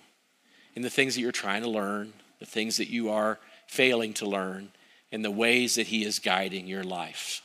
in 0.76 0.82
the 0.82 0.90
things 0.90 1.16
that 1.16 1.20
you're 1.20 1.32
trying 1.32 1.64
to 1.64 1.68
learn, 1.68 2.12
the 2.38 2.46
things 2.46 2.76
that 2.76 2.88
you 2.88 3.10
are 3.10 3.40
failing 3.66 4.14
to 4.14 4.24
learn, 4.24 4.68
and 5.10 5.24
the 5.24 5.32
ways 5.32 5.74
that 5.74 5.88
He 5.88 6.04
is 6.04 6.20
guiding 6.20 6.68
your 6.68 6.84
life. 6.84 7.42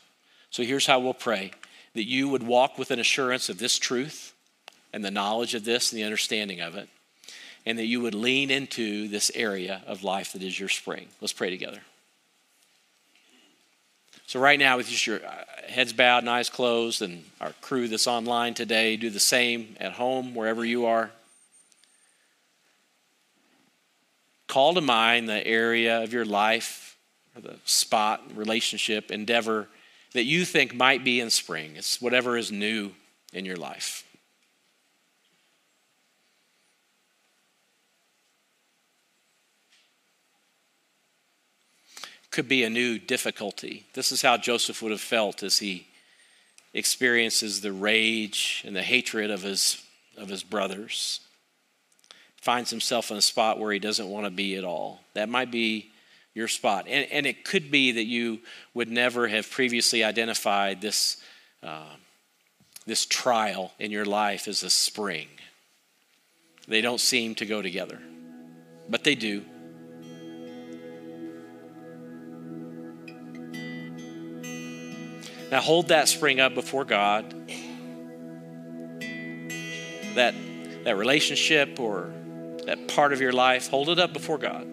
So 0.51 0.61
here's 0.61 0.85
how 0.85 0.99
we'll 0.99 1.15
pray 1.15 1.53
that 1.95 2.07
you 2.07 2.29
would 2.29 2.43
walk 2.43 2.77
with 2.77 2.91
an 2.91 2.99
assurance 2.99 3.49
of 3.49 3.57
this 3.57 3.79
truth 3.79 4.35
and 4.93 5.03
the 5.03 5.11
knowledge 5.11 5.53
of 5.53 5.65
this 5.65 5.91
and 5.91 5.99
the 5.99 6.05
understanding 6.05 6.61
of 6.61 6.75
it, 6.75 6.89
and 7.65 7.77
that 7.77 7.85
you 7.85 8.01
would 8.01 8.15
lean 8.15 8.49
into 8.49 9.07
this 9.07 9.31
area 9.35 9.81
of 9.87 10.03
life 10.03 10.33
that 10.33 10.43
is 10.43 10.59
your 10.59 10.69
spring. 10.69 11.07
Let's 11.21 11.33
pray 11.33 11.49
together. 11.49 11.81
So, 14.27 14.41
right 14.41 14.59
now, 14.59 14.75
with 14.75 14.89
just 14.89 15.07
your 15.07 15.25
uh, 15.25 15.43
heads 15.69 15.93
bowed 15.93 16.19
and 16.19 16.29
eyes 16.29 16.49
closed, 16.49 17.01
and 17.01 17.23
our 17.39 17.53
crew 17.61 17.87
that's 17.87 18.07
online 18.07 18.53
today, 18.53 18.97
do 18.97 19.09
the 19.09 19.21
same 19.21 19.77
at 19.79 19.93
home, 19.93 20.35
wherever 20.35 20.65
you 20.65 20.85
are. 20.85 21.11
Call 24.47 24.73
to 24.73 24.81
mind 24.81 25.29
the 25.29 25.45
area 25.45 26.03
of 26.03 26.11
your 26.11 26.25
life, 26.25 26.97
or 27.35 27.41
the 27.41 27.55
spot, 27.63 28.21
relationship, 28.35 29.11
endeavor 29.11 29.67
that 30.13 30.23
you 30.23 30.45
think 30.45 30.73
might 30.73 31.03
be 31.03 31.19
in 31.19 31.29
spring. 31.29 31.73
It's 31.75 32.01
whatever 32.01 32.37
is 32.37 32.51
new 32.51 32.91
in 33.33 33.45
your 33.45 33.57
life. 33.57 34.03
Could 42.37 42.47
be 42.47 42.63
a 42.63 42.69
new 42.69 42.99
difficulty. 42.99 43.83
This 43.95 44.11
is 44.11 44.21
how 44.21 44.37
Joseph 44.37 44.83
would 44.83 44.91
have 44.91 45.01
felt 45.01 45.41
as 45.41 45.57
he 45.57 45.87
experiences 46.71 47.61
the 47.61 47.71
rage 47.71 48.61
and 48.63 48.75
the 48.75 48.83
hatred 48.83 49.31
of 49.31 49.41
his, 49.41 49.81
of 50.19 50.29
his 50.29 50.43
brothers. 50.43 51.21
Finds 52.39 52.69
himself 52.69 53.09
in 53.09 53.17
a 53.17 53.23
spot 53.23 53.57
where 53.57 53.71
he 53.71 53.79
doesn't 53.79 54.07
want 54.07 54.27
to 54.27 54.29
be 54.29 54.55
at 54.55 54.63
all. 54.63 55.01
That 55.15 55.29
might 55.29 55.49
be 55.49 55.89
your 56.35 56.47
spot. 56.47 56.85
And, 56.87 57.11
and 57.11 57.25
it 57.25 57.43
could 57.43 57.71
be 57.71 57.93
that 57.93 58.05
you 58.05 58.41
would 58.75 58.91
never 58.91 59.27
have 59.27 59.49
previously 59.49 60.03
identified 60.03 60.79
this, 60.79 61.17
uh, 61.63 61.95
this 62.85 63.07
trial 63.07 63.71
in 63.79 63.89
your 63.89 64.05
life 64.05 64.47
as 64.47 64.61
a 64.61 64.69
spring. 64.69 65.27
They 66.67 66.81
don't 66.81 67.01
seem 67.01 67.33
to 67.33 67.47
go 67.47 67.63
together, 67.63 67.99
but 68.87 69.03
they 69.03 69.15
do. 69.15 69.43
Now 75.51 75.61
hold 75.61 75.89
that 75.89 76.09
spring 76.09 76.39
up 76.39 76.53
before 76.53 76.83
God. 76.83 77.33
That, 80.15 80.33
that 80.83 80.97
relationship 80.97 81.79
or 81.79 82.11
that 82.65 82.89
part 82.89 83.13
of 83.13 83.21
your 83.21 83.31
life, 83.31 83.69
hold 83.69 83.89
it 83.89 83.99
up 83.99 84.11
before 84.11 84.37
God. 84.37 84.67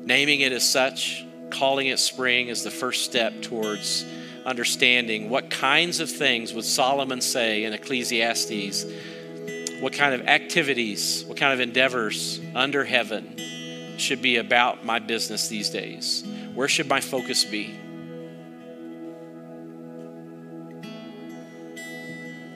Naming 0.00 0.40
it 0.40 0.52
as 0.52 0.68
such, 0.68 1.26
calling 1.50 1.88
it 1.88 1.98
spring 1.98 2.48
is 2.48 2.62
the 2.62 2.70
first 2.70 3.04
step 3.04 3.42
towards 3.42 4.06
understanding 4.46 5.28
what 5.28 5.50
kinds 5.50 6.00
of 6.00 6.10
things 6.10 6.52
would 6.54 6.64
Solomon 6.64 7.20
say 7.20 7.64
in 7.64 7.72
Ecclesiastes, 7.72 8.86
what 9.80 9.92
kind 9.92 10.14
of 10.14 10.26
activities, 10.28 11.24
what 11.26 11.36
kind 11.36 11.52
of 11.52 11.60
endeavors 11.60 12.40
under 12.54 12.84
heaven 12.84 13.53
should 13.96 14.22
be 14.22 14.36
about 14.36 14.84
my 14.84 14.98
business 14.98 15.48
these 15.48 15.70
days? 15.70 16.24
Where 16.54 16.68
should 16.68 16.88
my 16.88 17.00
focus 17.00 17.44
be? 17.44 17.74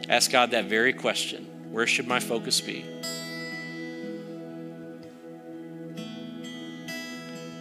Ask 0.08 0.30
God 0.30 0.52
that 0.52 0.64
very 0.64 0.92
question. 0.92 1.44
Where 1.70 1.86
should 1.86 2.06
my 2.06 2.18
focus 2.18 2.60
be? 2.60 2.84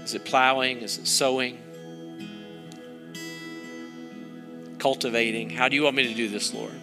Is 0.06 0.14
it 0.14 0.24
plowing? 0.24 0.80
Is 0.80 0.98
it 0.98 1.08
sowing? 1.08 1.58
Cultivating? 4.80 5.50
How 5.50 5.68
do 5.68 5.76
you 5.76 5.84
want 5.84 5.98
me 5.98 6.08
to 6.08 6.14
do 6.14 6.30
this, 6.30 6.54
Lord? 6.54 6.80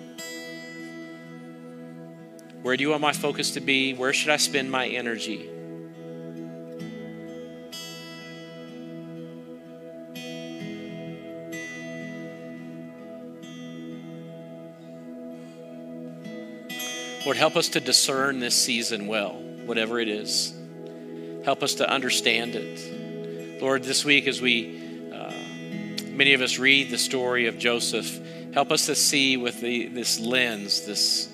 Where 2.60 2.76
do 2.76 2.82
you 2.82 2.90
want 2.90 3.00
my 3.00 3.12
focus 3.12 3.52
to 3.52 3.60
be? 3.60 3.94
Where 3.94 4.12
should 4.12 4.30
I 4.30 4.36
spend 4.36 4.70
my 4.70 4.86
energy? 4.86 5.48
Lord, 17.24 17.38
help 17.38 17.56
us 17.56 17.70
to 17.70 17.80
discern 17.80 18.38
this 18.38 18.54
season 18.54 19.06
well, 19.06 19.32
whatever 19.64 19.98
it 19.98 20.08
is. 20.08 20.52
Help 21.44 21.62
us 21.62 21.74
to 21.76 21.88
understand 21.88 22.54
it. 22.54 23.62
Lord, 23.62 23.82
this 23.82 24.04
week 24.04 24.26
as 24.26 24.42
we 24.42 25.10
uh, 25.10 25.32
many 26.10 26.34
of 26.34 26.42
us 26.42 26.58
read 26.58 26.90
the 26.90 26.98
story 26.98 27.46
of 27.46 27.56
Joseph, 27.56 28.20
help 28.52 28.70
us 28.70 28.86
to 28.86 28.94
see 28.94 29.38
with 29.38 29.60
the, 29.60 29.88
this 29.88 30.20
lens, 30.20 30.84
this, 30.84 31.32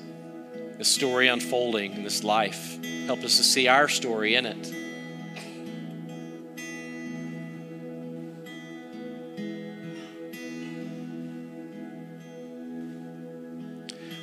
this 0.78 0.88
story 0.88 1.26
unfolding 1.26 1.92
in 1.94 2.04
this 2.04 2.22
life. 2.22 2.78
Help 3.06 3.24
us 3.24 3.36
to 3.38 3.42
see 3.42 3.66
our 3.66 3.88
story 3.88 4.36
in 4.36 4.46
it. 4.46 4.72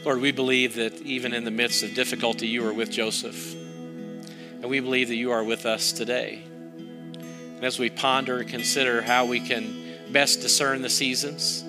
Lord, 0.07 0.21
we 0.21 0.31
believe 0.31 0.75
that 0.75 1.01
even 1.01 1.33
in 1.33 1.43
the 1.43 1.51
midst 1.51 1.83
of 1.83 1.93
difficulty, 1.93 2.47
you 2.47 2.65
are 2.65 2.71
with 2.71 2.89
Joseph. 2.89 3.53
And 3.53 4.63
we 4.63 4.79
believe 4.79 5.09
that 5.09 5.17
you 5.17 5.31
are 5.31 5.43
with 5.43 5.65
us 5.65 5.91
today. 5.91 6.43
And 7.17 7.65
as 7.65 7.77
we 7.77 7.89
ponder 7.89 8.37
and 8.37 8.47
consider 8.47 9.01
how 9.01 9.25
we 9.25 9.41
can 9.41 9.97
best 10.13 10.39
discern 10.39 10.81
the 10.81 10.89
seasons, 10.89 11.61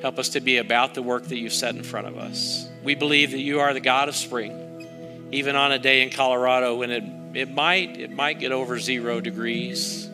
help 0.00 0.20
us 0.20 0.28
to 0.28 0.40
be 0.40 0.58
about 0.58 0.94
the 0.94 1.02
work 1.02 1.24
that 1.24 1.38
you've 1.38 1.52
set 1.52 1.74
in 1.74 1.82
front 1.82 2.06
of 2.06 2.18
us. 2.18 2.68
We 2.84 2.94
believe 2.94 3.32
that 3.32 3.40
you 3.40 3.58
are 3.58 3.74
the 3.74 3.80
God 3.80 4.08
of 4.08 4.14
spring, 4.14 5.28
even 5.32 5.56
on 5.56 5.72
a 5.72 5.78
day 5.80 6.04
in 6.04 6.10
Colorado 6.10 6.76
when 6.76 6.92
it, 6.92 7.02
it 7.36 7.52
might 7.52 7.98
it 7.98 8.12
might 8.12 8.38
get 8.38 8.52
over 8.52 8.78
zero 8.78 9.20
degrees. 9.20 10.08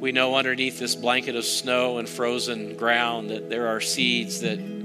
We 0.00 0.12
know 0.12 0.36
underneath 0.36 0.78
this 0.78 0.94
blanket 0.94 1.36
of 1.36 1.44
snow 1.44 1.98
and 1.98 2.08
frozen 2.08 2.78
ground 2.78 3.28
that 3.28 3.50
there 3.50 3.68
are 3.68 3.82
seeds 3.82 4.40
that 4.40 4.75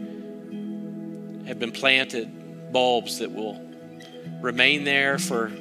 have 1.51 1.59
been 1.59 1.73
planted, 1.73 2.71
bulbs 2.71 3.19
that 3.19 3.29
will 3.29 3.61
remain 4.39 4.85
there 4.85 5.17
for 5.17 5.51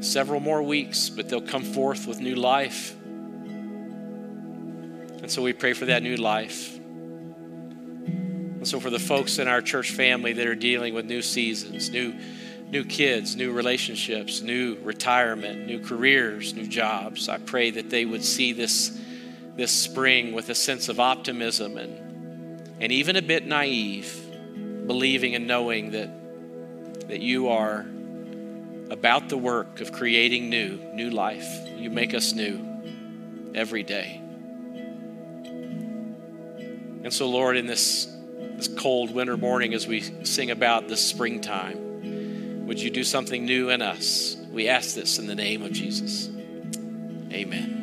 several 0.00 0.40
more 0.40 0.62
weeks, 0.62 1.10
but 1.10 1.28
they'll 1.28 1.42
come 1.42 1.64
forth 1.64 2.06
with 2.06 2.18
new 2.18 2.34
life. 2.34 2.96
And 5.20 5.30
so 5.30 5.42
we 5.42 5.52
pray 5.52 5.74
for 5.74 5.84
that 5.84 6.02
new 6.02 6.16
life. 6.16 6.78
And 6.78 8.66
so 8.66 8.80
for 8.80 8.88
the 8.88 8.98
folks 8.98 9.38
in 9.38 9.48
our 9.48 9.60
church 9.60 9.90
family 9.90 10.32
that 10.32 10.46
are 10.46 10.54
dealing 10.54 10.94
with 10.94 11.04
new 11.04 11.20
seasons, 11.20 11.90
new 11.90 12.18
new 12.70 12.82
kids, 12.82 13.36
new 13.36 13.52
relationships, 13.52 14.40
new 14.40 14.78
retirement, 14.82 15.66
new 15.66 15.78
careers, 15.78 16.54
new 16.54 16.66
jobs, 16.66 17.28
I 17.28 17.36
pray 17.36 17.70
that 17.72 17.90
they 17.90 18.06
would 18.06 18.24
see 18.24 18.54
this 18.54 18.98
this 19.56 19.72
spring 19.72 20.32
with 20.32 20.48
a 20.48 20.54
sense 20.54 20.88
of 20.88 20.98
optimism 20.98 21.76
and 21.76 22.66
and 22.80 22.90
even 22.90 23.16
a 23.16 23.22
bit 23.22 23.46
naive 23.46 24.31
believing 24.86 25.34
and 25.34 25.46
knowing 25.46 25.92
that, 25.92 27.08
that 27.08 27.20
you 27.20 27.48
are 27.48 27.86
about 28.90 29.28
the 29.28 29.38
work 29.38 29.80
of 29.80 29.92
creating 29.92 30.50
new, 30.50 30.76
new 30.94 31.10
life. 31.10 31.46
You 31.76 31.90
make 31.90 32.14
us 32.14 32.32
new 32.32 33.52
every 33.54 33.82
day. 33.82 34.20
And 37.04 37.12
so, 37.12 37.28
Lord, 37.28 37.56
in 37.56 37.66
this, 37.66 38.06
this 38.56 38.68
cold 38.68 39.12
winter 39.12 39.36
morning, 39.36 39.74
as 39.74 39.86
we 39.86 40.02
sing 40.24 40.50
about 40.50 40.88
the 40.88 40.96
springtime, 40.96 42.66
would 42.66 42.80
you 42.80 42.90
do 42.90 43.02
something 43.02 43.44
new 43.44 43.70
in 43.70 43.82
us? 43.82 44.36
We 44.50 44.68
ask 44.68 44.94
this 44.94 45.18
in 45.18 45.26
the 45.26 45.34
name 45.34 45.62
of 45.62 45.72
Jesus. 45.72 46.28
Amen. 47.32 47.81